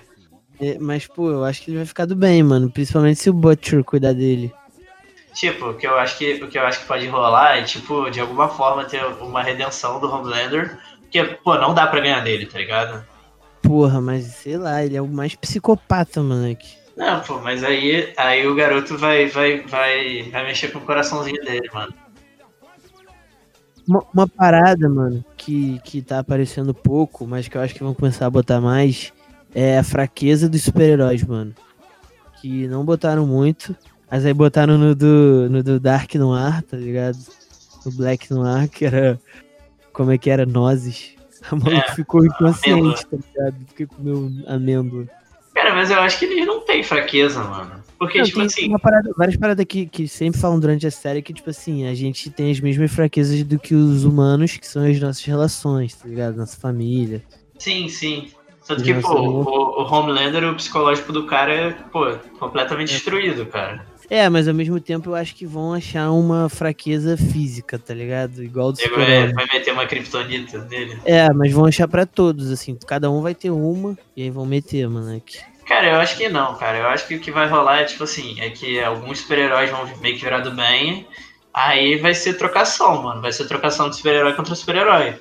é, 0.61 0.77
mas, 0.79 1.07
pô, 1.07 1.29
eu 1.31 1.43
acho 1.43 1.61
que 1.61 1.71
ele 1.71 1.77
vai 1.77 1.85
ficar 1.85 2.05
do 2.05 2.15
bem, 2.15 2.43
mano. 2.43 2.69
Principalmente 2.69 3.19
se 3.19 3.29
o 3.29 3.33
Butcher 3.33 3.83
cuidar 3.83 4.13
dele. 4.13 4.53
Tipo, 5.33 5.71
o 5.71 5.73
que 5.73 5.87
eu 5.87 5.97
acho 5.97 6.17
que, 6.17 6.43
o 6.43 6.47
que 6.47 6.57
eu 6.57 6.63
acho 6.63 6.81
que 6.81 6.87
pode 6.87 7.07
rolar 7.07 7.57
é, 7.57 7.63
tipo, 7.63 8.09
de 8.11 8.19
alguma 8.19 8.47
forma 8.47 8.85
ter 8.85 9.03
uma 9.19 9.41
redenção 9.41 9.99
do 9.99 10.07
Homelander. 10.07 10.77
Porque, 11.01 11.23
pô, 11.43 11.55
não 11.57 11.73
dá 11.73 11.87
pra 11.87 11.99
ganhar 11.99 12.21
dele, 12.21 12.45
tá 12.45 12.59
ligado? 12.59 13.03
Porra, 13.63 13.99
mas 13.99 14.25
sei 14.25 14.57
lá, 14.57 14.83
ele 14.83 14.95
é 14.95 15.01
o 15.01 15.07
mais 15.07 15.35
psicopata, 15.35 16.21
moleque. 16.21 16.75
Não, 16.95 17.19
pô, 17.21 17.39
mas 17.39 17.63
aí, 17.63 18.13
aí 18.17 18.45
o 18.47 18.53
garoto 18.53 18.95
vai, 18.97 19.25
vai, 19.27 19.61
vai, 19.61 20.29
vai 20.31 20.45
mexer 20.45 20.67
com 20.71 20.77
o 20.77 20.81
coraçãozinho 20.85 21.43
dele, 21.43 21.67
mano. 21.73 21.91
Uma, 23.87 24.03
uma 24.13 24.27
parada, 24.27 24.87
mano, 24.87 25.23
que, 25.35 25.79
que 25.83 26.01
tá 26.01 26.19
aparecendo 26.19 26.73
pouco, 26.73 27.27
mas 27.27 27.47
que 27.47 27.57
eu 27.57 27.61
acho 27.61 27.73
que 27.73 27.83
vão 27.83 27.93
começar 27.93 28.25
a 28.25 28.29
botar 28.29 28.61
mais, 28.61 29.11
é 29.53 29.77
a 29.77 29.83
fraqueza 29.83 30.47
dos 30.47 30.63
super-heróis, 30.63 31.23
mano. 31.23 31.53
Que 32.41 32.67
não 32.67 32.85
botaram 32.85 33.25
muito, 33.27 33.75
mas 34.09 34.25
aí 34.25 34.33
botaram 34.33 34.77
no 34.77 34.95
do, 34.95 35.49
no 35.49 35.61
do 35.63 35.79
Dark 35.79 36.13
Noir, 36.15 36.61
tá 36.63 36.77
ligado? 36.77 37.17
No 37.85 37.91
Black 37.91 38.31
Noir, 38.33 38.69
que 38.69 38.85
era. 38.85 39.19
Como 39.91 40.11
é 40.11 40.17
que 40.17 40.29
era? 40.29 40.45
Nozes. 40.45 41.13
A 41.51 41.55
maluca 41.55 41.91
É, 41.91 41.95
ficou 41.95 42.21
amêndoa. 42.21 42.37
inconsciente, 42.37 43.05
tá 43.05 43.17
ligado? 43.17 43.55
Porque 43.65 43.85
comeu 43.85 44.31
amêndoa. 44.47 45.05
Cara, 45.53 45.75
mas 45.75 45.91
eu 45.91 45.99
acho 45.99 46.17
que 46.19 46.25
eles 46.25 46.47
não 46.47 46.61
têm 46.61 46.81
fraqueza, 46.83 47.43
mano. 47.43 47.82
Porque, 48.05 48.19
Não, 48.19 48.25
tipo 48.25 48.41
assim, 48.41 48.77
parada- 48.79 49.11
várias 49.17 49.37
paradas 49.37 49.65
que, 49.65 49.85
que 49.85 50.07
sempre 50.07 50.39
falam 50.39 50.59
durante 50.59 50.85
a 50.85 50.91
série 50.91 51.21
que, 51.21 51.33
tipo 51.33 51.49
assim, 51.49 51.87
a 51.87 51.93
gente 51.93 52.29
tem 52.29 52.51
as 52.51 52.59
mesmas 52.59 52.91
fraquezas 52.91 53.43
do 53.43 53.59
que 53.59 53.73
os 53.73 54.03
humanos, 54.03 54.57
que 54.57 54.67
são 54.67 54.85
as 54.85 54.99
nossas 54.99 55.23
relações, 55.23 55.95
tá 55.95 56.07
ligado? 56.07 56.35
Nossa 56.35 56.57
família. 56.57 57.21
sim, 57.57 57.87
sim. 57.89 58.27
Tanto 58.65 58.81
que, 58.81 58.93
Nossa, 58.93 59.07
pô, 59.09 59.19
o, 59.19 59.81
o 59.83 59.93
Homelander, 59.93 60.49
o 60.49 60.55
psicológico 60.55 61.11
do 61.11 61.25
cara 61.25 61.53
é, 61.53 61.71
pô, 61.91 62.15
completamente 62.39 62.93
destruído, 62.93 63.45
cara. 63.45 63.85
É, 64.09 64.29
mas 64.29 64.47
ao 64.47 64.53
mesmo 64.53 64.79
tempo 64.79 65.09
eu 65.09 65.15
acho 65.15 65.35
que 65.35 65.45
vão 65.45 65.73
achar 65.73 66.11
uma 66.11 66.47
fraqueza 66.47 67.17
física, 67.17 67.77
tá 67.77 67.93
ligado? 67.93 68.41
Igual 68.43 68.71
do 68.71 68.77
vai, 68.77 68.85
super 68.87 69.33
vai 69.33 69.45
meter 69.51 69.73
uma 69.73 69.85
kriptonita 69.85 70.63
nele. 70.65 70.97
É, 71.03 71.31
mas 71.33 71.51
vão 71.51 71.65
achar 71.65 71.87
pra 71.87 72.05
todos, 72.05 72.51
assim. 72.51 72.77
Cada 72.87 73.11
um 73.11 73.21
vai 73.21 73.35
ter 73.35 73.49
uma 73.49 73.97
e 74.15 74.23
aí 74.23 74.29
vão 74.29 74.45
meter, 74.45 74.89
moleque. 74.89 75.39
Cara, 75.83 75.95
eu 75.97 75.99
acho 75.99 76.15
que 76.15 76.29
não, 76.29 76.55
cara. 76.55 76.77
Eu 76.77 76.87
acho 76.87 77.05
que 77.05 77.15
o 77.15 77.19
que 77.19 77.29
vai 77.29 77.45
rolar 77.45 77.79
é, 77.79 77.83
tipo 77.83 78.05
assim, 78.05 78.39
é 78.39 78.49
que 78.49 78.81
alguns 78.81 79.19
super-heróis 79.19 79.69
vão 79.69 79.85
meio 79.97 80.15
que 80.15 80.23
virar 80.23 80.39
do 80.39 80.51
bem, 80.51 81.05
aí 81.53 81.97
vai 81.97 82.13
ser 82.13 82.35
trocação, 82.35 83.03
mano. 83.03 83.21
Vai 83.21 83.33
ser 83.33 83.45
trocação 83.49 83.89
de 83.89 83.97
super-herói 83.97 84.31
contra 84.33 84.55
super-herói. 84.55 85.19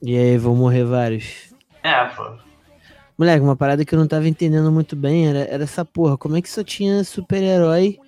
E 0.00 0.16
aí 0.16 0.38
vão 0.38 0.54
morrer 0.54 0.84
vários. 0.84 1.52
É, 1.82 2.04
pô. 2.04 2.30
Moleque, 3.18 3.40
uma 3.42 3.56
parada 3.56 3.84
que 3.84 3.92
eu 3.92 3.98
não 3.98 4.06
tava 4.06 4.28
entendendo 4.28 4.70
muito 4.70 4.94
bem 4.94 5.26
era, 5.28 5.40
era 5.50 5.64
essa 5.64 5.84
porra. 5.84 6.16
Como 6.16 6.36
é 6.36 6.42
que 6.42 6.48
só 6.48 6.62
tinha 6.62 7.02
super-herói 7.02 7.98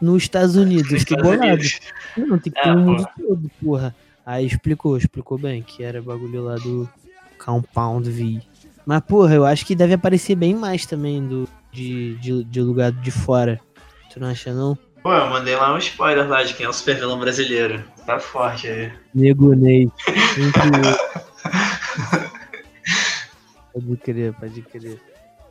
nos 0.00 0.22
Estados 0.22 0.54
Unidos? 0.54 1.00
Fiquei 1.00 1.16
Estados 1.16 1.22
bolado. 1.36 1.52
Unidos. 1.52 1.80
Não, 2.16 2.38
tem 2.38 2.52
que 2.52 2.58
É, 2.60 2.62
ter 2.62 2.74
pô. 2.74 2.78
mundo 2.78 3.08
todo, 3.18 3.50
porra. 3.60 3.92
Aí 4.24 4.46
explicou, 4.46 4.96
explicou 4.96 5.36
bem 5.36 5.62
que 5.62 5.82
era 5.82 6.00
bagulho 6.00 6.44
lá 6.44 6.54
do 6.54 6.88
Compound 7.44 8.08
V. 8.08 8.40
Mas, 8.84 9.00
porra, 9.00 9.34
eu 9.34 9.44
acho 9.44 9.66
que 9.66 9.74
deve 9.74 9.94
aparecer 9.94 10.36
bem 10.36 10.54
mais 10.54 10.86
também 10.86 11.20
do, 11.26 11.48
de, 11.76 12.14
de, 12.16 12.44
de 12.44 12.60
lugar 12.62 12.90
de 12.90 13.10
fora. 13.10 13.60
Tu 14.12 14.18
não 14.18 14.28
acha, 14.28 14.52
não? 14.52 14.76
Pô, 15.02 15.12
eu 15.12 15.26
mandei 15.28 15.54
lá 15.54 15.72
um 15.74 15.78
spoiler 15.78 16.26
lá 16.28 16.42
de 16.42 16.54
quem 16.54 16.66
é 16.66 16.68
o 16.68 16.72
super 16.72 16.96
vilão 16.96 17.20
brasileiro. 17.20 17.84
Tá 18.06 18.18
forte 18.18 18.66
aí. 18.66 18.92
Nego 19.14 19.54
Ney. 19.54 19.88
Muito- 20.38 20.58
pode 23.72 23.96
crer, 23.98 24.32
pode 24.34 24.62
crer. 24.62 25.00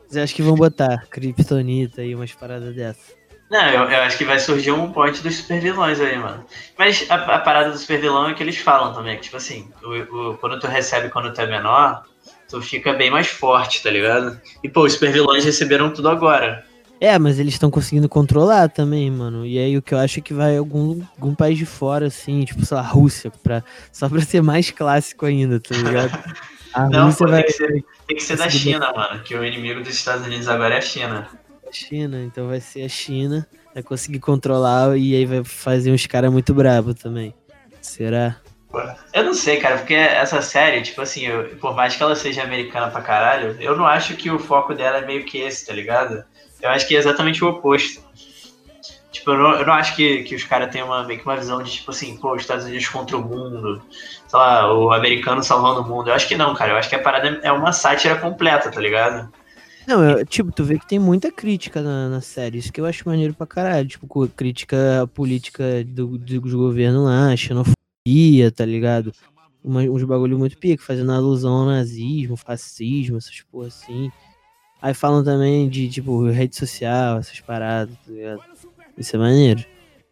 Mas 0.08 0.16
acho 0.18 0.34
que 0.34 0.42
vão 0.42 0.54
botar 0.54 1.06
Kryptonita 1.10 2.02
e 2.02 2.14
umas 2.14 2.32
paradas 2.32 2.74
dessas. 2.74 3.14
Não, 3.50 3.64
eu, 3.68 3.84
eu 3.88 4.02
acho 4.02 4.18
que 4.18 4.24
vai 4.24 4.38
surgir 4.40 4.72
um 4.72 4.92
ponte 4.92 5.22
dos 5.22 5.36
super 5.36 5.60
vilões 5.60 6.00
aí, 6.00 6.18
mano. 6.18 6.44
Mas 6.76 7.06
a, 7.08 7.14
a 7.14 7.38
parada 7.38 7.70
do 7.70 7.78
super 7.78 8.00
vilão 8.00 8.28
é 8.28 8.34
que 8.34 8.42
eles 8.42 8.56
falam 8.58 8.92
também, 8.92 9.16
que 9.16 9.22
tipo 9.22 9.36
assim, 9.36 9.68
o, 9.84 10.30
o- 10.32 10.38
quando 10.38 10.58
tu 10.58 10.66
recebe 10.66 11.08
quando 11.08 11.32
tu 11.32 11.40
é 11.40 11.46
menor, 11.46 12.04
tu 12.48 12.60
fica 12.62 12.92
bem 12.92 13.10
mais 13.10 13.26
forte, 13.28 13.82
tá 13.82 13.90
ligado? 13.90 14.40
E 14.62 14.68
pô, 14.68 14.84
os 14.84 14.92
super 14.94 15.12
vilões 15.12 15.44
receberam 15.44 15.92
tudo 15.92 16.08
agora. 16.08 16.64
É, 16.98 17.18
mas 17.18 17.38
eles 17.38 17.54
estão 17.54 17.70
conseguindo 17.70 18.08
controlar 18.08 18.68
também, 18.70 19.10
mano. 19.10 19.44
E 19.44 19.58
aí 19.58 19.76
o 19.76 19.82
que 19.82 19.92
eu 19.92 19.98
acho 19.98 20.18
é 20.18 20.22
que 20.22 20.32
vai 20.32 20.56
algum, 20.56 21.02
algum 21.18 21.34
país 21.34 21.58
de 21.58 21.66
fora, 21.66 22.06
assim, 22.06 22.42
tipo, 22.44 22.64
sei 22.64 22.74
lá, 22.76 22.82
Rússia, 22.82 23.30
pra, 23.42 23.62
só 23.92 24.08
pra 24.08 24.20
ser 24.22 24.40
mais 24.42 24.70
clássico 24.70 25.26
ainda, 25.26 25.60
tá 25.60 25.74
ligado? 25.76 26.12
A 26.72 26.88
Não, 26.88 27.06
Rússia 27.06 27.26
pô, 27.26 27.30
vai 27.30 27.42
tem 27.42 27.44
que 27.44 27.52
ser, 27.52 27.84
tem 28.06 28.16
que 28.16 28.22
ser 28.22 28.36
da 28.36 28.48
China, 28.50 28.92
mano. 28.94 29.22
Que 29.22 29.34
o 29.34 29.44
inimigo 29.44 29.80
dos 29.82 29.94
Estados 29.94 30.26
Unidos 30.26 30.48
agora 30.48 30.74
é 30.74 30.78
a 30.78 30.82
China. 30.82 31.28
a 31.66 31.72
China, 31.72 32.22
então 32.22 32.48
vai 32.48 32.60
ser 32.60 32.82
a 32.82 32.88
China, 32.88 33.46
vai 33.74 33.82
conseguir 33.82 34.20
controlar 34.20 34.96
e 34.96 35.14
aí 35.14 35.24
vai 35.26 35.42
fazer 35.44 35.90
uns 35.90 36.06
caras 36.06 36.30
muito 36.32 36.52
brabos 36.54 36.94
também. 36.94 37.34
Será? 37.80 38.36
Eu 39.12 39.24
não 39.24 39.34
sei, 39.34 39.58
cara, 39.58 39.78
porque 39.78 39.94
essa 39.94 40.40
série, 40.42 40.82
tipo 40.82 41.00
assim, 41.00 41.26
eu- 41.26 41.56
por 41.56 41.74
mais 41.74 41.94
que 41.96 42.02
ela 42.02 42.14
seja 42.16 42.42
americana 42.42 42.88
pra 42.88 43.00
caralho, 43.00 43.56
eu 43.60 43.76
não 43.76 43.86
acho 43.86 44.14
que 44.16 44.30
o 44.30 44.38
foco 44.38 44.74
dela 44.74 44.98
é 44.98 45.06
meio 45.06 45.24
que 45.24 45.38
esse, 45.38 45.66
tá 45.66 45.72
ligado? 45.72 46.22
Eu 46.60 46.70
acho 46.70 46.86
que 46.86 46.94
é 46.94 46.98
exatamente 46.98 47.44
o 47.44 47.48
oposto. 47.48 48.02
Tipo, 49.12 49.30
eu 49.30 49.38
não, 49.38 49.50
eu 49.60 49.66
não 49.66 49.72
acho 49.72 49.96
que, 49.96 50.24
que 50.24 50.34
os 50.34 50.44
caras 50.44 50.70
tenham 50.70 50.88
uma, 50.88 51.02
meio 51.04 51.18
que 51.18 51.24
uma 51.26 51.36
visão 51.36 51.62
de, 51.62 51.70
tipo 51.70 51.90
assim, 51.90 52.16
pô, 52.18 52.34
os 52.34 52.42
Estados 52.42 52.66
Unidos 52.66 52.88
contra 52.88 53.16
o 53.16 53.22
mundo, 53.22 53.80
sei 54.28 54.38
lá, 54.38 54.72
o 54.74 54.92
americano 54.92 55.42
salvando 55.42 55.80
o 55.80 55.88
mundo. 55.88 56.08
Eu 56.10 56.14
acho 56.14 56.28
que 56.28 56.36
não, 56.36 56.54
cara. 56.54 56.72
Eu 56.72 56.76
acho 56.76 56.88
que 56.88 56.94
a 56.96 57.02
parada 57.02 57.40
é 57.42 57.50
uma 57.50 57.72
sátira 57.72 58.16
completa, 58.16 58.70
tá 58.70 58.80
ligado? 58.80 59.32
Não, 59.86 60.04
eu- 60.04 60.26
tipo, 60.26 60.50
tu 60.52 60.64
vê 60.64 60.78
que 60.78 60.86
tem 60.86 60.98
muita 60.98 61.30
crítica 61.32 61.80
na, 61.80 62.08
na 62.08 62.20
série, 62.20 62.58
isso 62.58 62.72
que 62.72 62.80
eu 62.80 62.84
acho 62.86 63.08
maneiro 63.08 63.32
pra 63.32 63.46
caralho. 63.46 63.86
Tipo, 63.88 64.28
crítica 64.28 65.02
à 65.02 65.06
política 65.06 65.64
do, 65.86 66.18
dos 66.18 66.52
governos 66.54 67.04
lá, 67.06 67.34
xenofobia, 67.36 67.75
tá 68.52 68.64
ligado? 68.64 69.12
Uma- 69.62 69.82
uns 69.82 70.04
bagulho 70.04 70.38
muito 70.38 70.56
pico, 70.58 70.82
fazendo 70.82 71.10
alusão 71.12 71.52
ao 71.52 71.66
nazismo, 71.66 72.36
fascismo, 72.36 73.16
essas 73.16 73.40
porra 73.50 73.66
assim. 73.66 74.10
Aí 74.80 74.94
falam 74.94 75.24
também 75.24 75.68
de, 75.68 75.88
tipo, 75.88 76.28
rede 76.28 76.54
social, 76.54 77.18
essas 77.18 77.40
paradas, 77.40 77.96
tá 78.06 78.12
ligado? 78.12 78.42
Isso 78.96 79.16
é 79.16 79.18
maneiro. 79.18 79.64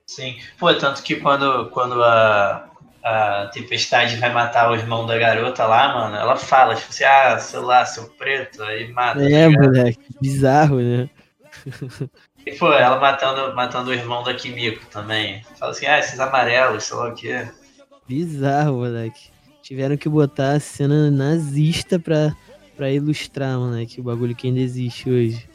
Sim. 0.07 0.37
Pô, 0.59 0.75
tanto 0.75 1.03
que 1.03 1.17
quando, 1.17 1.71
quando 1.71 2.03
a, 2.03 2.69
a 3.03 3.47
Tempestade 3.53 4.17
vai 4.17 4.33
matar 4.33 4.71
o 4.71 4.75
irmão 4.75 5.07
da 5.07 5.17
garota 5.17 5.65
lá, 5.67 5.95
mano, 5.95 6.17
ela 6.17 6.37
fala, 6.37 6.75
tipo 6.75 6.89
assim, 6.91 7.05
ah, 7.05 7.39
sei 7.39 7.61
lá, 7.61 7.85
seu 7.87 8.09
preto, 8.11 8.63
aí 8.63 8.93
mata. 8.93 9.21
tá 9.21 9.25
É, 9.27 9.49
ligado? 9.49 9.63
moleque, 9.63 10.01
bizarro, 10.21 10.81
né? 10.81 11.09
E, 12.45 12.53
pô, 12.53 12.73
ela 12.73 12.99
matando, 12.99 13.55
matando 13.55 13.91
o 13.91 13.95
irmão 13.95 14.23
da 14.23 14.35
Kimiko 14.35 14.85
também. 14.87 15.43
Fala 15.59 15.73
assim, 15.73 15.87
ah, 15.87 15.99
esses 15.99 16.19
amarelos, 16.21 16.85
sei 16.85 16.97
lá 16.97 17.09
o 17.09 17.15
quê. 17.15 17.49
Bizarro, 18.09 18.77
moleque. 18.79 19.31
Tiveram 19.63 19.97
que 19.97 20.09
botar 20.09 20.53
a 20.53 20.61
cena 20.61 21.11
nazista 21.11 21.99
pra, 21.99 22.35
pra 22.77 22.91
ilustrar, 22.91 23.59
moleque, 23.59 24.01
o 24.01 24.05
bagulho 24.05 24.35
que 24.35 24.47
ainda 24.49 24.61
existe 24.61 25.09
hoje. 25.11 25.49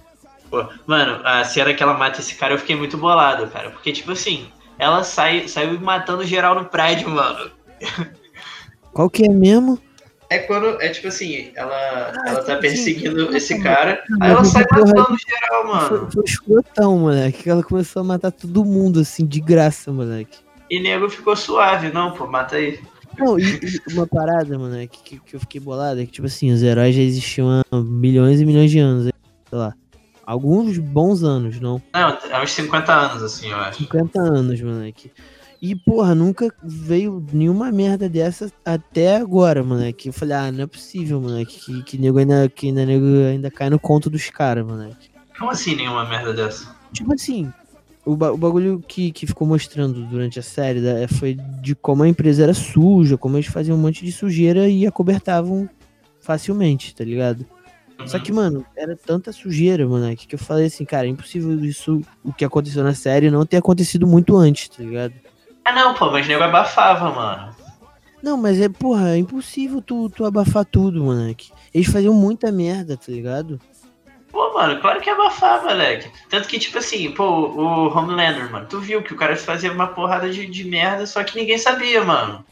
Pô, 0.49 0.65
mano, 0.87 1.21
a 1.23 1.43
cena 1.43 1.73
que 1.73 1.83
ela 1.83 1.93
mata 1.93 2.19
esse 2.19 2.33
cara 2.35 2.55
eu 2.55 2.57
fiquei 2.57 2.75
muito 2.75 2.97
bolado, 2.97 3.47
cara. 3.47 3.69
Porque, 3.69 3.91
tipo 3.91 4.11
assim, 4.11 4.47
ela 4.79 5.03
sai, 5.03 5.47
saiu 5.47 5.79
matando 5.79 6.25
geral 6.25 6.55
no 6.55 6.65
prédio, 6.65 7.09
mano. 7.09 7.51
Qual 8.91 9.09
que 9.09 9.25
é 9.25 9.29
mesmo? 9.29 9.79
É 10.31 10.39
quando, 10.39 10.79
é 10.81 10.89
tipo 10.89 11.07
assim, 11.07 11.51
ela, 11.55 12.13
ela 12.27 12.43
tá 12.43 12.55
perseguindo 12.57 13.35
esse 13.35 13.59
cara, 13.63 14.03
aí 14.21 14.29
ela 14.29 14.45
sai 14.45 14.63
matando 14.69 15.17
geral, 15.17 15.63
Foi, 15.63 15.97
mano. 15.97 16.11
foi 16.11 16.23
escrotão, 16.23 16.99
moleque. 16.99 17.43
que 17.43 17.49
Ela 17.49 17.63
começou 17.63 18.01
a 18.01 18.05
matar 18.05 18.31
todo 18.31 18.63
mundo, 18.63 18.99
assim, 18.99 19.25
de 19.25 19.39
graça, 19.39 19.91
moleque. 19.91 20.37
E 20.69 20.79
nego 20.79 21.09
ficou 21.09 21.35
suave, 21.35 21.91
não, 21.91 22.11
pô, 22.11 22.27
mata 22.27 22.55
aí. 22.55 22.79
Não, 23.17 23.39
e, 23.39 23.59
uma 23.91 24.07
parada, 24.07 24.57
moleque, 24.57 24.99
que, 25.03 25.19
que 25.19 25.35
eu 25.35 25.39
fiquei 25.39 25.59
bolado 25.59 25.99
é 25.99 26.05
que, 26.05 26.11
tipo 26.11 26.27
assim, 26.27 26.51
os 26.51 26.61
heróis 26.61 26.95
já 26.95 27.01
existiam 27.01 27.61
há 27.71 27.75
milhões 27.77 28.39
e 28.39 28.45
milhões 28.45 28.71
de 28.71 28.79
anos, 28.79 29.03
sei 29.03 29.57
lá. 29.57 29.73
Alguns 30.25 30.77
bons 30.77 31.23
anos, 31.23 31.59
não? 31.59 31.81
Não, 31.93 32.17
é 32.29 32.43
uns 32.43 32.51
50 32.51 32.93
anos, 32.93 33.23
assim, 33.23 33.49
eu 33.49 33.57
acho. 33.57 33.79
50 33.79 34.21
anos, 34.21 34.61
moleque. 34.61 35.11
E, 35.61 35.75
porra, 35.75 36.15
nunca 36.15 36.53
veio 36.63 37.25
nenhuma 37.33 37.71
merda 37.71 38.07
dessa 38.07 38.49
até 38.63 39.17
agora, 39.17 39.63
moleque. 39.63 40.07
Eu 40.07 40.13
falei, 40.13 40.37
ah, 40.37 40.51
não 40.51 40.63
é 40.63 40.67
possível, 40.67 41.19
moleque, 41.19 41.59
que, 41.59 41.83
que 41.83 41.97
nego 41.97 42.19
ainda, 42.19 42.47
que 42.47 42.67
ainda, 42.67 42.85
nego 42.85 43.05
ainda 43.27 43.51
cai 43.51 43.69
no 43.69 43.79
conto 43.79 44.09
dos 44.09 44.29
caras, 44.29 44.65
moleque. 44.65 45.09
Como 45.37 45.51
assim 45.51 45.75
nenhuma 45.75 46.05
merda 46.05 46.33
dessa? 46.33 46.73
Tipo 46.93 47.13
assim, 47.13 47.51
o, 48.05 48.15
ba- 48.15 48.31
o 48.31 48.37
bagulho 48.37 48.83
que, 48.87 49.11
que 49.11 49.27
ficou 49.27 49.47
mostrando 49.47 50.05
durante 50.07 50.39
a 50.39 50.43
série 50.43 50.81
da- 50.81 51.07
foi 51.07 51.35
de 51.61 51.75
como 51.75 52.03
a 52.03 52.07
empresa 52.07 52.43
era 52.43 52.53
suja, 52.53 53.17
como 53.17 53.35
eles 53.37 53.47
faziam 53.47 53.77
um 53.77 53.81
monte 53.81 54.03
de 54.05 54.11
sujeira 54.11 54.67
e 54.69 54.85
acobertavam 54.87 55.69
facilmente, 56.19 56.93
tá 56.95 57.03
ligado? 57.03 57.45
Só 58.05 58.17
que, 58.17 58.31
mano, 58.31 58.65
era 58.77 58.95
tanta 58.95 59.31
sujeira, 59.33 59.85
moleque, 59.85 60.25
que 60.25 60.35
eu 60.35 60.39
falei 60.39 60.67
assim, 60.67 60.85
cara, 60.85 61.05
é 61.05 61.09
impossível 61.09 61.53
isso, 61.65 62.01
o 62.23 62.31
que 62.31 62.45
aconteceu 62.45 62.81
na 62.83 62.93
série, 62.93 63.29
não 63.29 63.45
ter 63.45 63.57
acontecido 63.57 64.07
muito 64.07 64.37
antes, 64.37 64.69
tá 64.69 64.81
ligado? 64.81 65.13
Ah, 65.65 65.73
não, 65.75 65.93
pô, 65.93 66.09
mas 66.09 66.25
nego 66.25 66.41
abafava, 66.41 67.13
mano. 67.13 67.53
Não, 68.23 68.37
mas 68.37 68.59
é, 68.59 68.69
porra, 68.69 69.11
é 69.11 69.17
impossível 69.17 69.81
tu, 69.81 70.09
tu 70.09 70.25
abafar 70.25 70.63
tudo, 70.65 71.03
moleque. 71.03 71.51
Eles 71.73 71.87
faziam 71.89 72.13
muita 72.13 72.51
merda, 72.51 72.95
tá 72.95 73.11
ligado? 73.11 73.59
Pô, 74.31 74.53
mano, 74.53 74.79
claro 74.79 75.01
que 75.01 75.09
abafava, 75.09 75.69
moleque. 75.69 76.09
Tanto 76.29 76.47
que, 76.47 76.59
tipo 76.59 76.77
assim, 76.77 77.11
pô, 77.11 77.23
o 77.23 77.87
Homelander, 77.97 78.51
mano, 78.51 78.67
tu 78.69 78.79
viu 78.79 79.01
que 79.01 79.13
o 79.13 79.17
cara 79.17 79.35
fazia 79.35 79.71
uma 79.71 79.87
porrada 79.87 80.29
de, 80.29 80.45
de 80.45 80.63
merda, 80.63 81.05
só 81.05 81.23
que 81.23 81.35
ninguém 81.35 81.57
sabia, 81.57 82.03
mano. 82.03 82.45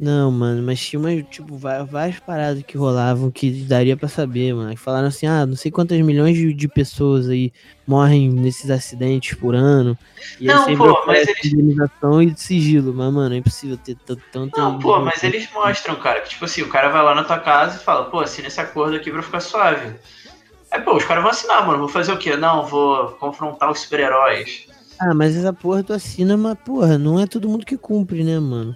Não, 0.00 0.32
mano, 0.32 0.62
mas 0.64 0.80
tinha 0.80 0.98
umas, 0.98 1.24
tipo, 1.30 1.56
várias 1.56 2.18
paradas 2.18 2.60
que 2.64 2.76
rolavam 2.76 3.30
que 3.30 3.50
daria 3.64 3.96
pra 3.96 4.08
saber, 4.08 4.52
mano. 4.52 4.70
Que 4.74 4.80
falaram 4.80 5.06
assim, 5.06 5.26
ah, 5.26 5.46
não 5.46 5.54
sei 5.54 5.70
quantas 5.70 6.00
milhões 6.00 6.36
de, 6.36 6.52
de 6.52 6.66
pessoas 6.66 7.28
aí 7.28 7.52
morrem 7.86 8.28
nesses 8.28 8.68
acidentes 8.68 9.38
por 9.38 9.54
ano. 9.54 9.96
E 10.40 10.46
Não, 10.46 10.76
pô, 10.76 11.04
mas 11.06 11.28
eles- 11.28 11.44
indenização 11.44 12.20
e 12.20 12.36
sigilo. 12.36 12.92
Mas, 12.92 13.12
mano, 13.12 13.32
é 13.34 13.38
impossível 13.38 13.76
ter 13.76 13.94
t- 13.94 14.16
tanta... 14.32 14.60
Não, 14.60 14.76
pô, 14.80 14.98
mas 14.98 15.22
eles 15.22 15.48
mostram, 15.52 15.94
cara, 15.94 16.20
que 16.22 16.30
tipo 16.30 16.46
assim, 16.46 16.62
o 16.62 16.68
cara 16.68 16.88
vai 16.88 17.02
lá 17.04 17.14
na 17.14 17.22
tua 17.22 17.38
casa 17.38 17.76
e 17.76 17.84
fala, 17.84 18.06
pô, 18.06 18.18
assina 18.18 18.48
esse 18.48 18.60
acordo 18.60 18.96
aqui 18.96 19.08
pra 19.08 19.22
ficar 19.22 19.38
suave. 19.40 19.94
Aí, 20.72 20.80
pô, 20.80 20.96
os 20.96 21.04
caras 21.04 21.22
vão 21.22 21.30
assinar, 21.30 21.66
mano. 21.66 21.80
Vou 21.80 21.88
fazer 21.88 22.12
o 22.12 22.18
quê? 22.18 22.36
Não, 22.36 22.64
vou 22.66 23.08
confrontar 23.12 23.70
os 23.70 23.80
super-heróis. 23.80 24.66
Ah, 24.98 25.12
mas 25.14 25.36
essa 25.36 25.52
porra 25.52 25.82
tu 25.82 25.92
assina, 25.92 26.36
mas, 26.36 26.56
porra, 26.64 26.96
não 26.98 27.20
é 27.20 27.26
todo 27.26 27.48
mundo 27.48 27.66
que 27.66 27.76
cumpre, 27.76 28.24
né, 28.24 28.38
mano? 28.38 28.74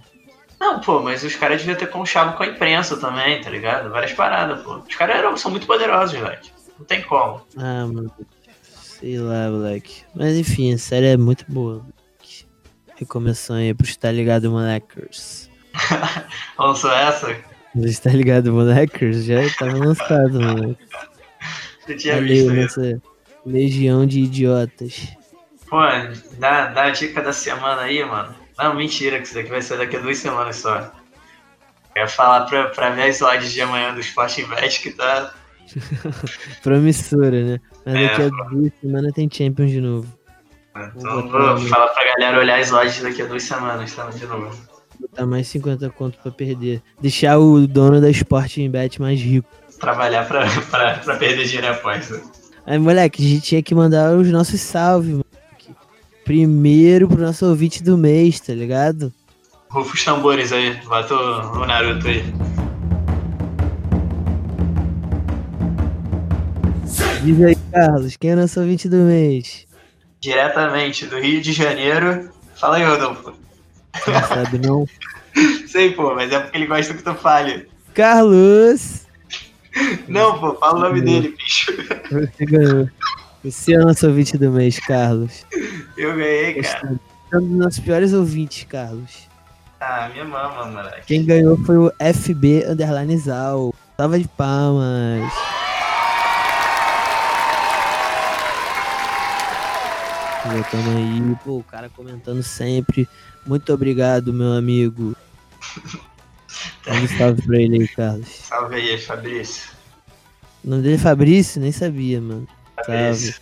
Não, 0.60 0.80
pô, 0.80 1.00
mas 1.00 1.22
os 1.22 1.36
caras 1.36 1.58
deviam 1.58 1.76
ter 1.76 1.88
conchavo 1.88 2.36
com 2.36 2.42
a 2.42 2.46
imprensa 2.46 2.96
também, 2.96 3.40
tá 3.40 3.50
ligado? 3.50 3.90
Várias 3.90 4.12
paradas, 4.12 4.62
pô. 4.62 4.76
Os 4.88 4.94
caras 4.94 5.40
são 5.40 5.50
muito 5.50 5.66
poderosos, 5.66 6.18
velho. 6.18 6.38
Não 6.78 6.84
tem 6.86 7.02
como. 7.02 7.42
Ah, 7.56 7.86
mano, 7.86 8.10
sei 8.82 9.18
lá, 9.18 9.48
moleque. 9.50 10.02
Mas 10.14 10.36
enfim, 10.36 10.72
a 10.74 10.78
série 10.78 11.06
é 11.06 11.16
muito 11.16 11.44
boa. 11.48 11.74
moleque. 11.76 12.46
Recomeçando 12.96 13.60
aí 13.60 13.74
pros 13.74 13.96
Tá 13.96 14.10
Ligado 14.10 14.50
Moleckers. 14.50 15.50
Lançou 16.58 16.90
essa? 16.90 17.36
Os 17.74 17.98
Tá 17.98 18.10
Ligado 18.10 18.52
Moleckers 18.52 19.24
já 19.24 19.40
tava 19.58 19.76
lançado, 19.78 20.40
mano. 20.40 20.76
Você 21.86 21.94
tinha 21.94 22.16
Ali, 22.16 22.28
visto 22.28 22.52
isso? 22.54 22.80
nessa 22.80 23.02
legião 23.44 24.06
de 24.06 24.20
idiotas. 24.20 25.08
Pô, 25.68 25.78
dá, 26.38 26.66
dá 26.66 26.84
a 26.84 26.90
dica 26.90 27.22
da 27.22 27.32
semana 27.32 27.82
aí, 27.82 28.04
mano. 28.04 28.34
Não, 28.58 28.74
mentira, 28.74 29.18
que 29.18 29.24
isso 29.24 29.34
daqui 29.34 29.50
vai 29.50 29.62
ser 29.62 29.78
daqui 29.78 29.96
a 29.96 30.00
duas 30.00 30.18
semanas 30.18 30.56
só. 30.56 30.92
Eu 31.94 32.02
ia 32.02 32.08
falar 32.08 32.46
pra, 32.46 32.66
pra 32.70 32.90
ver 32.90 33.08
as 33.08 33.20
odds 33.22 33.52
de 33.52 33.60
amanhã 33.60 33.92
do 33.94 34.00
Sport 34.00 34.38
Invest 34.38 34.82
que 34.82 34.90
tá. 34.92 35.32
Promissora, 36.62 37.42
né? 37.44 37.60
Mas 37.84 37.94
É, 37.94 38.08
daqui 38.08 38.22
a 38.22 38.44
duas 38.48 38.72
semanas 38.80 39.12
tem 39.12 39.28
Champions 39.32 39.70
de 39.70 39.80
novo. 39.80 40.06
Então 40.94 41.28
vou 41.28 41.58
falar 41.68 41.88
pra 41.88 42.04
galera 42.16 42.38
olhar 42.38 42.60
as 42.60 42.72
odds 42.72 43.00
daqui 43.00 43.22
a 43.22 43.26
duas 43.26 43.42
semanas, 43.42 43.94
tá? 43.94 44.08
De 44.10 44.26
novo. 44.26 44.56
Botar 45.00 45.26
mais 45.26 45.48
50 45.48 45.90
conto 45.90 46.18
pra 46.22 46.30
perder. 46.30 46.82
Deixar 47.00 47.38
o 47.38 47.66
dono 47.66 48.00
da 48.00 48.10
Sporting 48.10 48.70
Bet 48.70 49.00
mais 49.00 49.20
rico. 49.20 49.48
Trabalhar 49.78 50.26
pra, 50.26 50.46
pra, 50.70 50.94
pra 50.98 51.16
perder 51.16 51.44
dinheiro 51.44 51.66
em 51.66 51.70
aposta. 51.70 52.20
Aí, 52.66 52.78
moleque, 52.78 53.24
a 53.24 53.28
gente 53.28 53.42
tinha 53.42 53.62
que 53.62 53.74
mandar 53.74 54.16
os 54.16 54.28
nossos 54.28 54.60
salves, 54.60 55.10
moleque. 55.10 55.70
Primeiro 56.24 57.06
pro 57.06 57.20
nosso 57.20 57.46
ouvinte 57.46 57.82
do 57.82 57.96
mês, 57.96 58.40
tá 58.40 58.52
ligado? 58.52 59.12
Rufa 59.68 59.94
os 59.94 60.04
tambores 60.04 60.52
aí, 60.52 60.74
bota 60.84 61.14
o, 61.14 61.62
o 61.62 61.66
Naruto 61.66 62.08
aí. 62.08 62.24
Diz 67.22 67.42
aí, 67.42 67.56
Carlos, 67.72 68.16
quem 68.16 68.30
é 68.30 68.36
nosso 68.36 68.60
ouvinte 68.60 68.88
do 68.88 68.96
mês? 68.96 69.66
Diretamente 70.20 71.06
do 71.06 71.18
Rio 71.18 71.40
de 71.40 71.52
Janeiro. 71.52 72.30
Fala 72.54 72.76
aí, 72.76 72.84
Rodolfo. 72.84 73.32
Não 74.06 74.22
sabe 74.22 74.58
não? 74.58 74.86
Sei, 75.66 75.92
pô, 75.92 76.14
mas 76.14 76.32
é 76.32 76.40
porque 76.40 76.56
ele 76.56 76.66
gosta 76.66 76.94
que 76.94 77.02
tu 77.02 77.14
fale. 77.14 77.68
Carlos! 77.94 79.05
Não, 80.08 80.38
pô, 80.38 80.54
fala 80.54 80.78
o 80.78 80.80
nome 80.80 81.00
dele, 81.00 81.34
bicho. 81.36 81.72
Você 82.10 82.44
ganhou. 82.44 82.88
Você 83.44 83.74
é 83.74 83.78
o 83.78 83.86
nosso 83.86 84.06
ouvinte 84.06 84.36
do 84.36 84.50
mês, 84.50 84.78
Carlos. 84.80 85.44
Eu 85.96 86.16
ganhei, 86.16 86.54
cara. 86.62 86.98
É 87.32 87.36
um 87.36 87.40
dos 87.40 87.58
nossos 87.58 87.78
piores 87.80 88.12
ouvintes, 88.12 88.64
Carlos. 88.64 89.28
Ah, 89.80 90.08
minha 90.12 90.24
mama, 90.24 90.64
moleque. 90.64 91.06
Quem 91.06 91.24
ganhou 91.24 91.56
foi 91.64 91.76
o 91.76 91.92
FB 92.00 92.64
Underline 92.68 93.16
Zal. 93.18 93.74
Salva 93.96 94.18
de 94.18 94.26
palmas. 94.28 95.32
Voltando 100.44 100.90
aí, 100.96 101.36
pô, 101.44 101.58
o 101.58 101.64
cara 101.64 101.88
comentando 101.88 102.42
sempre. 102.42 103.08
Muito 103.46 103.72
obrigado, 103.72 104.32
meu 104.32 104.52
amigo. 104.52 105.14
Manda 106.86 107.00
um 107.00 107.18
salve 107.18 107.42
pra 107.42 107.56
ele 107.60 107.80
aí, 107.80 107.88
Carlos. 107.88 108.28
Salve 108.28 108.76
aí, 108.76 108.98
Fabrício. 108.98 109.70
O 110.64 110.70
nome 110.70 110.82
dele 110.82 110.94
é 110.96 110.98
Fabrício? 110.98 111.60
Nem 111.60 111.72
sabia, 111.72 112.20
mano. 112.20 112.48
Fabrício. 112.74 113.40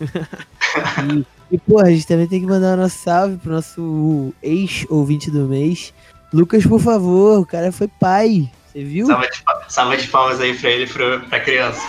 E, 0.00 1.54
e 1.54 1.58
pô, 1.58 1.80
a 1.80 1.90
gente 1.90 2.06
também 2.06 2.26
tem 2.26 2.40
que 2.40 2.46
mandar 2.46 2.76
um 2.76 2.82
nosso 2.82 2.98
salve 2.98 3.36
pro 3.38 3.52
nosso 3.52 4.34
ex-ouvinte 4.42 5.30
do 5.30 5.46
mês. 5.46 5.94
Lucas, 6.32 6.66
por 6.66 6.80
favor, 6.80 7.40
o 7.40 7.46
cara 7.46 7.70
foi 7.72 7.88
pai. 7.88 8.50
Você 8.66 8.84
viu? 8.84 9.06
Salva 9.06 9.26
de, 9.28 9.42
salva 9.68 9.96
de 9.96 10.08
palmas 10.08 10.40
aí 10.40 10.54
pra 10.58 10.70
ele 10.70 10.84
e 10.84 11.18
pra 11.28 11.40
criança. 11.40 11.80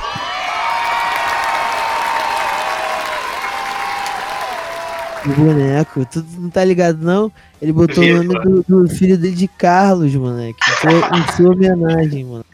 O 5.25 5.29
boneco, 5.29 6.05
tu 6.05 6.25
não 6.37 6.49
tá 6.49 6.63
ligado 6.63 6.99
não? 7.03 7.31
Ele 7.61 7.71
botou 7.71 8.03
o 8.03 8.23
nome 8.23 8.63
do, 8.63 8.83
do 8.83 8.89
filho 8.89 9.17
dele 9.17 9.35
de 9.35 9.47
Carlos, 9.47 10.13
moleque. 10.15 10.59
Em 10.69 10.75
sua, 10.75 11.17
em 11.17 11.35
sua 11.35 11.51
homenagem, 11.51 12.23
mano. 12.23 12.45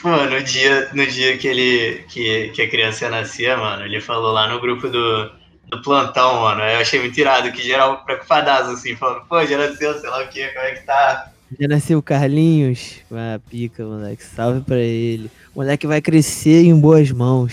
Pô, 0.00 0.16
no 0.16 0.42
dia, 0.42 0.88
no 0.94 1.06
dia 1.06 1.36
que 1.36 1.46
ele. 1.46 2.04
Que, 2.08 2.48
que 2.48 2.62
a 2.62 2.70
criança 2.70 3.10
nascia, 3.10 3.56
mano, 3.56 3.84
ele 3.84 4.00
falou 4.00 4.32
lá 4.32 4.48
no 4.48 4.60
grupo 4.60 4.88
do, 4.88 5.30
do 5.68 5.82
plantão, 5.82 6.40
mano. 6.40 6.62
Eu 6.62 6.80
achei 6.80 6.98
muito 7.00 7.18
irado, 7.18 7.52
que 7.52 7.62
geral 7.62 8.02
preocupadaço, 8.04 8.70
assim, 8.70 8.96
falando, 8.96 9.26
pô, 9.26 9.44
já 9.44 9.58
nasceu, 9.58 9.98
sei 10.00 10.08
lá 10.08 10.22
o 10.22 10.28
que, 10.28 10.46
como 10.48 10.64
é 10.64 10.70
que 10.72 10.86
tá? 10.86 11.30
Já 11.58 11.68
nasceu 11.68 11.98
o 11.98 12.02
Carlinhos? 12.02 12.96
Ah, 13.12 13.38
pica, 13.50 13.84
moleque. 13.84 14.22
Salve 14.22 14.60
pra 14.60 14.78
ele. 14.78 15.30
O 15.54 15.58
moleque 15.58 15.86
vai 15.86 16.00
crescer 16.00 16.64
em 16.64 16.78
boas 16.78 17.10
mãos. 17.10 17.52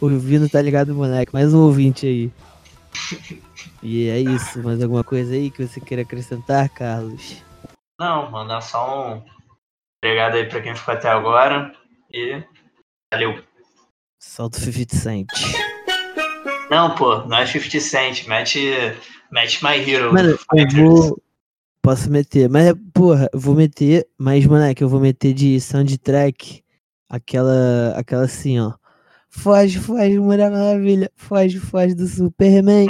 Ouvindo, 0.00 0.48
tá 0.48 0.62
ligado, 0.62 0.94
moleque? 0.94 1.32
Mais 1.32 1.52
um 1.52 1.60
ouvinte 1.60 2.06
aí. 2.06 2.30
E 3.82 4.08
é 4.08 4.18
isso. 4.18 4.62
Mais 4.62 4.82
alguma 4.82 5.02
coisa 5.02 5.34
aí 5.34 5.50
que 5.50 5.66
você 5.66 5.80
queira 5.80 6.02
acrescentar, 6.02 6.68
Carlos? 6.68 7.42
Não, 7.98 8.30
mandar 8.30 8.60
só 8.60 9.14
um. 9.14 9.24
Obrigado 10.02 10.34
aí 10.34 10.46
pra 10.46 10.60
quem 10.60 10.74
ficou 10.74 10.94
até 10.94 11.08
agora. 11.08 11.74
E. 12.12 12.42
Valeu. 13.12 13.42
Solta 14.22 14.58
o 14.58 14.60
50 14.60 14.96
Cent. 14.96 15.28
Não, 16.70 16.94
pô, 16.94 17.24
não 17.24 17.38
é 17.38 17.46
50 17.46 17.80
Cent, 17.80 18.26
mete, 18.26 18.60
mete 19.32 19.64
My 19.64 19.76
Hero. 19.78 20.12
Mano, 20.12 20.38
eu 20.54 20.68
vou. 20.68 21.22
Posso 21.82 22.10
meter, 22.10 22.48
mas, 22.50 22.74
porra, 22.92 23.30
eu 23.32 23.40
vou 23.40 23.54
meter, 23.54 24.06
mas, 24.18 24.44
moleque, 24.44 24.84
eu 24.84 24.88
vou 24.88 25.00
meter 25.00 25.32
de 25.32 25.58
soundtrack 25.58 26.62
aquela, 27.08 27.94
aquela 27.96 28.24
assim, 28.24 28.60
ó. 28.60 28.74
Foge, 29.30 29.78
foge, 29.78 30.18
Mulher 30.18 30.50
Maravilha. 30.50 31.10
Foge, 31.14 31.58
foge 31.58 31.94
do 31.94 32.06
Superman. 32.06 32.88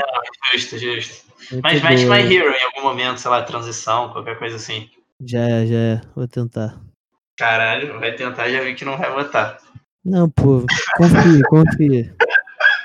Justo, 0.52 0.78
justo. 0.78 1.24
Muito 1.52 1.62
Mas 1.62 2.02
boa. 2.04 2.16
My 2.16 2.34
Hero 2.34 2.50
em 2.50 2.64
algum 2.64 2.82
momento, 2.82 3.18
sei 3.18 3.30
lá, 3.30 3.42
transição, 3.42 4.10
qualquer 4.12 4.38
coisa 4.38 4.56
assim. 4.56 4.88
Já 5.24 5.40
é, 5.40 5.66
já 5.66 5.76
é. 5.76 6.00
Vou 6.14 6.26
tentar. 6.28 6.80
Caralho, 7.36 7.98
vai 7.98 8.12
tentar, 8.14 8.48
já 8.50 8.60
vi 8.62 8.74
que 8.74 8.84
não 8.84 8.96
vai 8.96 9.10
votar. 9.12 9.58
Não, 10.04 10.28
pô, 10.30 10.64
confia, 10.96 11.42
confia. 11.48 12.16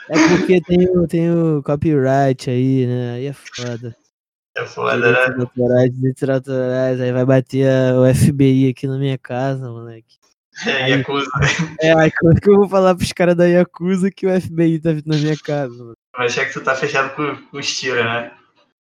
É 0.10 0.28
porque 0.30 0.62
tem 0.62 0.90
o, 0.90 1.08
tem 1.08 1.32
o 1.32 1.64
copyright 1.64 2.50
aí, 2.50 2.86
né? 2.86 3.14
Aí 3.16 3.26
é 3.26 3.34
foda. 3.34 3.96
É 4.58 4.66
foda, 4.66 4.98
né? 4.98 5.12
Direitos 5.12 5.42
autorais, 5.42 5.96
direitos 5.96 6.30
autorais, 6.30 7.02
aí 7.02 7.12
vai 7.12 7.26
bater 7.26 7.68
a- 7.68 8.00
o 8.00 8.06
FBI 8.14 8.70
aqui 8.70 8.88
na 8.88 8.98
minha 8.98 9.18
casa, 9.18 9.70
moleque. 9.70 10.16
É, 10.66 10.90
Yakuza. 10.92 11.30
É, 11.82 11.92
aí 11.94 12.12
como 12.12 12.32
é 12.32 12.40
que 12.40 12.50
eu 12.50 12.56
vou 12.56 12.70
falar 12.70 12.96
pros 12.96 13.12
caras 13.12 13.36
da 13.36 13.46
Yakuza 13.46 14.10
que 14.10 14.26
o 14.26 14.30
FBI 14.30 14.80
tá 14.80 14.92
vindo 14.94 15.08
na 15.08 15.18
minha 15.18 15.36
casa, 15.38 15.76
mano? 15.78 15.98
Vai 16.18 16.28
achar 16.28 16.46
que 16.46 16.54
tu 16.54 16.62
tá 16.64 16.76
fechado 16.76 17.16
com, 17.16 17.36
com 17.48 17.58
os 17.58 17.78
tiros, 17.78 18.04
né? 18.04 18.32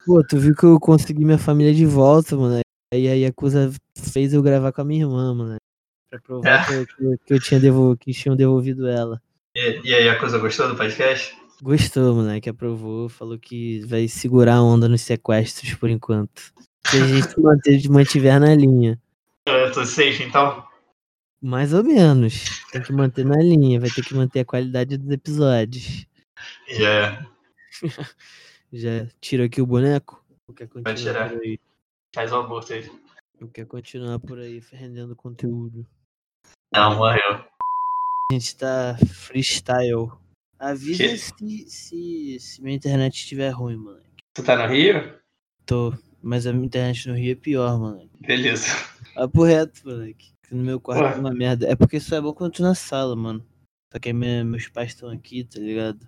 Pô, 0.05 0.23
tu 0.23 0.38
viu 0.38 0.55
que 0.55 0.63
eu 0.63 0.79
consegui 0.79 1.25
minha 1.25 1.38
família 1.38 1.73
de 1.73 1.86
volta, 1.86 2.36
moleque. 2.36 2.63
Aí 2.93 3.07
a 3.07 3.13
Yakuza 3.13 3.73
fez 3.97 4.33
eu 4.33 4.41
gravar 4.41 4.71
com 4.71 4.81
a 4.81 4.86
minha 4.86 5.03
irmã, 5.03 5.33
moleque. 5.33 5.59
Pra 6.09 6.19
provar 6.21 6.49
É. 6.49 6.65
que, 6.65 6.73
eu, 7.03 7.17
que 7.25 7.33
eu- 7.33 7.39
tinha 7.39 7.59
devolvido, 7.59 7.97
que 7.97 8.13
tinham 8.13 8.36
devolvido 8.36 8.88
ela. 8.88 9.21
E, 9.55 9.81
e 9.83 9.93
aí, 9.93 10.05
Yakuza 10.05 10.38
gostou 10.38 10.67
do 10.69 10.75
podcast? 10.75 11.36
Gostou, 11.61 12.13
moleque, 12.15 12.49
aprovou, 12.49 13.09
falou 13.09 13.39
que 13.39 13.79
vai 13.86 14.07
segurar 14.07 14.55
a 14.55 14.61
onda 14.63 14.88
nos 14.88 15.01
sequestros 15.01 15.73
por 15.73 15.89
enquanto. 15.89 16.53
Se 16.86 17.01
a 17.01 17.07
gente 17.07 17.39
manter, 17.39 17.89
mantiver 17.89 18.39
na 18.39 18.53
linha. 18.53 18.99
Eu 19.47 19.71
tô 19.71 19.83
safe, 19.86 20.23
então? 20.23 20.63
Mais 21.41 21.73
ou 21.73 21.83
menos. 21.83 22.61
Tem 22.71 22.81
que 22.81 22.91
manter 22.93 23.25
na 23.25 23.38
linha, 23.38 23.79
vai 23.79 23.89
ter 23.89 24.03
que 24.03 24.13
manter 24.13 24.41
a 24.41 24.45
qualidade 24.45 24.97
dos 24.97 25.09
episódios. 25.09 26.05
Já 26.69 26.89
é. 26.89 27.25
Já 28.73 29.07
tirou 29.21 29.45
aqui 29.45 29.61
o 29.61 29.65
boneco? 29.65 30.23
Quer 30.55 30.67
continuar 30.67 30.95
tirar. 30.95 31.31
Faz 32.13 32.31
o 32.31 32.36
aborto 32.36 32.73
aí. 32.73 32.89
Ou 33.41 33.47
quer 33.49 33.65
continuar 33.65 34.19
por 34.19 34.39
aí 34.39 34.61
rendendo 34.71 35.15
conteúdo? 35.15 35.86
Não, 36.73 36.95
morreu. 36.95 37.45
A 38.31 38.33
gente 38.33 38.55
tá 38.55 38.97
freestyle. 39.07 40.11
Avisa 40.59 41.03
Que? 41.03 41.17
se, 41.17 41.69
se, 41.69 42.39
se 42.39 42.61
minha 42.61 42.75
internet 42.75 43.15
estiver 43.15 43.49
ruim, 43.49 43.75
moleque. 43.77 44.05
Tu 44.33 44.43
tá 44.43 44.55
no 44.55 44.73
Rio? 44.73 45.19
Tô. 45.65 45.93
Mas 46.21 46.47
a 46.47 46.53
minha 46.53 46.65
internet 46.65 47.07
no 47.07 47.15
Rio 47.15 47.33
é 47.33 47.36
pior, 47.36 47.77
moleque. 47.77 48.09
Beleza. 48.21 48.67
Papo 49.13 49.43
reto, 49.43 49.81
moleque. 49.86 50.33
Que 50.47 50.55
no 50.55 50.63
meu 50.63 50.79
quarto 50.79 51.03
Ué. 51.03 51.13
é 51.13 51.19
uma 51.19 51.33
merda. 51.33 51.67
É 51.67 51.75
porque 51.75 51.99
só 51.99 52.15
é 52.15 52.21
bom 52.21 52.33
quando 52.33 52.53
tô 52.53 52.63
na 52.63 52.75
sala, 52.75 53.15
mano. 53.15 53.45
Só 53.95 53.99
que 53.99 54.11
meus 54.11 54.67
pais 54.67 54.89
estão 54.89 55.09
aqui, 55.09 55.45
tá 55.45 55.57
ligado? 55.57 56.05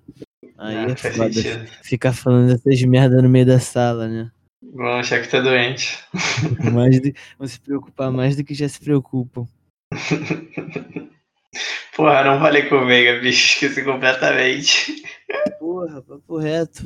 Aí 0.58 0.76
Ah, 0.76 0.88
é 0.92 0.96
foda 0.98 1.66
ficar 1.82 2.12
falando 2.12 2.52
essas 2.52 2.82
merda 2.82 3.22
no 3.22 3.30
meio 3.30 3.46
da 3.46 3.62
sala, 3.62 4.10
né? 4.10 4.30
Vão 4.74 4.96
achar 4.96 5.22
que 5.22 5.30
tá 5.30 5.40
doente. 5.40 5.98
Mais 6.74 7.00
do, 7.00 7.14
vão 7.40 7.48
se 7.48 7.58
preocupar 7.62 8.12
mais 8.12 8.36
do 8.36 8.44
que 8.44 8.54
já 8.54 8.68
se 8.68 8.82
preocupam. 8.82 9.48
Porra, 11.96 12.26
não 12.26 12.42
falei 12.42 12.64
com 12.64 12.76
o 12.76 12.86
Veiga, 12.86 13.22
bicho. 13.22 13.54
Esqueci 13.54 13.82
completamente. 13.86 15.04
Porra, 15.58 16.02
papo 16.02 16.38
reto. 16.40 16.84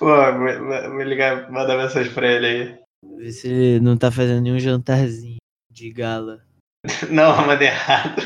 Vou- 0.00 0.90
vou 0.90 1.02
ligar, 1.02 1.48
mandar 1.48 1.76
mensagem 1.76 2.12
pra 2.12 2.26
ele 2.26 2.46
aí. 2.46 2.76
Ver 3.18 3.30
se 3.30 3.46
ele 3.46 3.78
não 3.80 3.96
tá 3.96 4.10
fazendo 4.10 4.42
nenhum 4.42 4.58
jantarzinho 4.58 5.36
de 5.70 5.92
gala. 5.92 6.42
Não, 7.08 7.46
mandei 7.46 7.68
errado. 7.68 8.20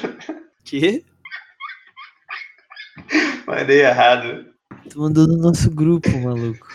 Que? 0.64 1.04
Mandei 3.46 3.82
errado. 3.82 4.46
Tu 4.88 4.98
mandou 4.98 5.26
no 5.26 5.36
nosso 5.36 5.70
grupo, 5.70 6.08
maluco. 6.18 6.66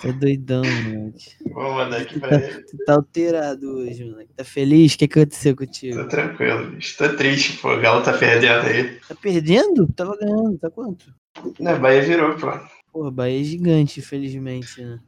Tá 0.00 0.10
doidão, 0.12 0.62
moleque. 0.62 1.36
Vou 1.50 1.72
mandar 1.72 2.02
aqui 2.02 2.20
pra 2.20 2.28
tá, 2.28 2.36
ele. 2.36 2.62
tu 2.64 2.76
tá 2.84 2.94
alterado 2.94 3.78
hoje, 3.78 4.04
moleque. 4.04 4.32
Tá 4.34 4.44
feliz? 4.44 4.94
O 4.94 4.98
que 4.98 5.04
aconteceu 5.06 5.56
contigo? 5.56 6.02
Tô 6.02 6.08
tranquilo, 6.08 6.70
bicho. 6.70 6.98
Tô 6.98 7.16
triste, 7.16 7.56
pô. 7.58 7.74
O 7.74 7.80
Galo 7.80 8.02
tá 8.02 8.12
perdendo 8.12 8.66
aí. 8.66 9.00
Tá 9.08 9.14
perdendo? 9.14 9.90
Tava 9.94 10.16
ganhando, 10.18 10.58
tá 10.58 10.70
quanto? 10.70 11.14
Não, 11.58 11.80
Bahia 11.80 12.02
virou, 12.02 12.36
pô. 12.36 12.52
Porra, 12.92 13.10
Bahia 13.10 13.40
é 13.40 13.44
gigante, 13.44 14.00
infelizmente, 14.00 14.82
né? 14.82 15.00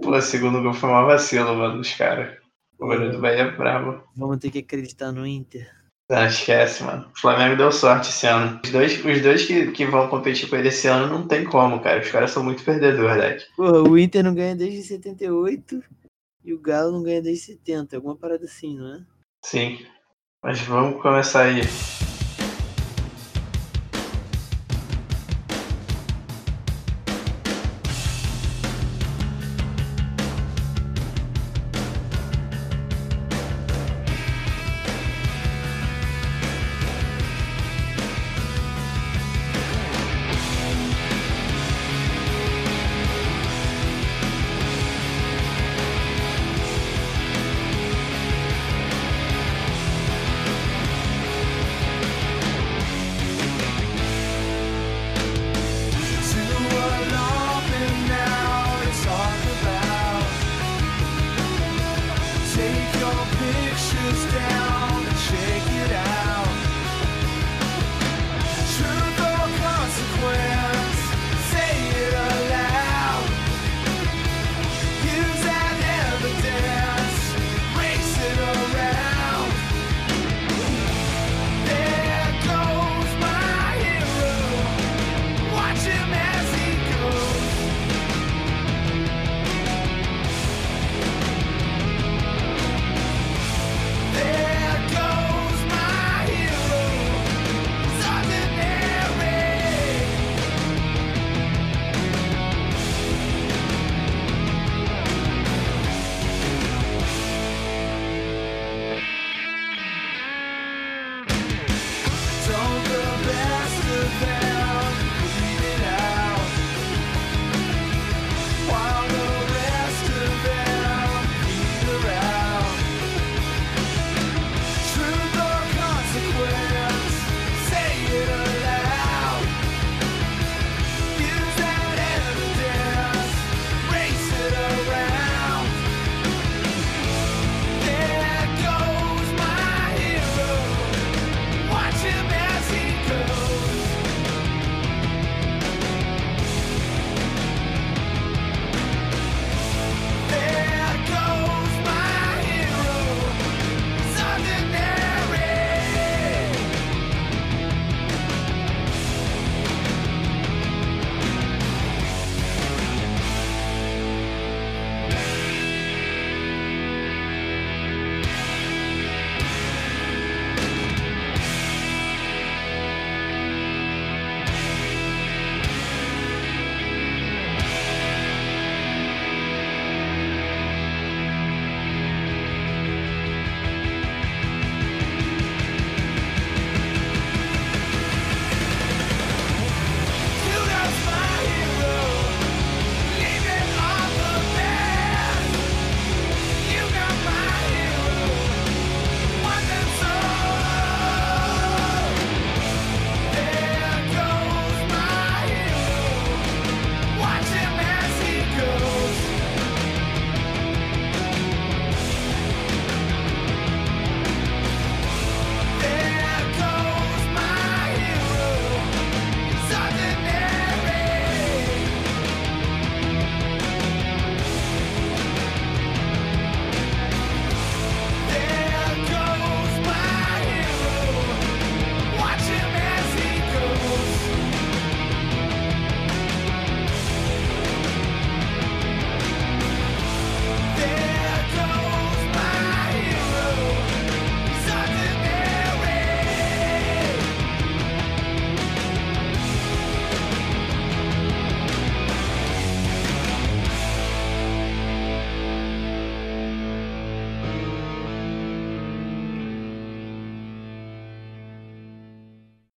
Pô, 0.00 0.20
segundo 0.20 0.62
gol 0.62 0.74
foi 0.74 0.90
uma 0.90 1.04
vacilo, 1.04 1.56
mano, 1.56 1.78
dos 1.78 1.92
caras. 1.94 2.36
O 2.78 2.86
goleiro 2.86 3.12
do 3.12 3.20
Bahia 3.20 3.42
é 3.42 3.50
brabo. 3.50 4.04
Vamos 4.14 4.38
ter 4.38 4.50
que 4.50 4.58
acreditar 4.58 5.10
no 5.10 5.26
Inter. 5.26 5.68
Não, 6.08 6.24
esquece, 6.24 6.84
mano. 6.84 7.10
O 7.16 7.20
Flamengo 7.20 7.56
deu 7.56 7.72
sorte 7.72 8.10
esse 8.10 8.26
ano. 8.26 8.60
Os 8.64 8.70
dois, 8.70 9.04
os 9.04 9.22
dois 9.22 9.44
que, 9.44 9.72
que 9.72 9.86
vão 9.86 10.08
competir 10.08 10.48
com 10.48 10.54
ele 10.54 10.68
esse 10.68 10.86
ano 10.86 11.08
não 11.08 11.26
tem 11.26 11.44
como, 11.44 11.80
cara. 11.80 12.00
Os 12.00 12.10
caras 12.10 12.30
são 12.30 12.44
muito 12.44 12.62
perdedores, 12.62 13.20
Deck. 13.20 13.56
Porra, 13.56 13.82
o 13.82 13.98
Inter 13.98 14.22
não 14.22 14.34
ganha 14.34 14.54
desde 14.54 14.82
78 14.84 15.82
e 16.44 16.54
o 16.54 16.60
Galo 16.60 16.92
não 16.92 17.02
ganha 17.02 17.20
desde 17.20 17.46
70. 17.46 17.96
Alguma 17.96 18.16
parada 18.16 18.44
assim, 18.44 18.78
não 18.78 18.94
é? 18.94 19.00
Sim. 19.44 19.84
Mas 20.44 20.60
vamos 20.60 21.02
começar 21.02 21.42
aí. 21.42 21.62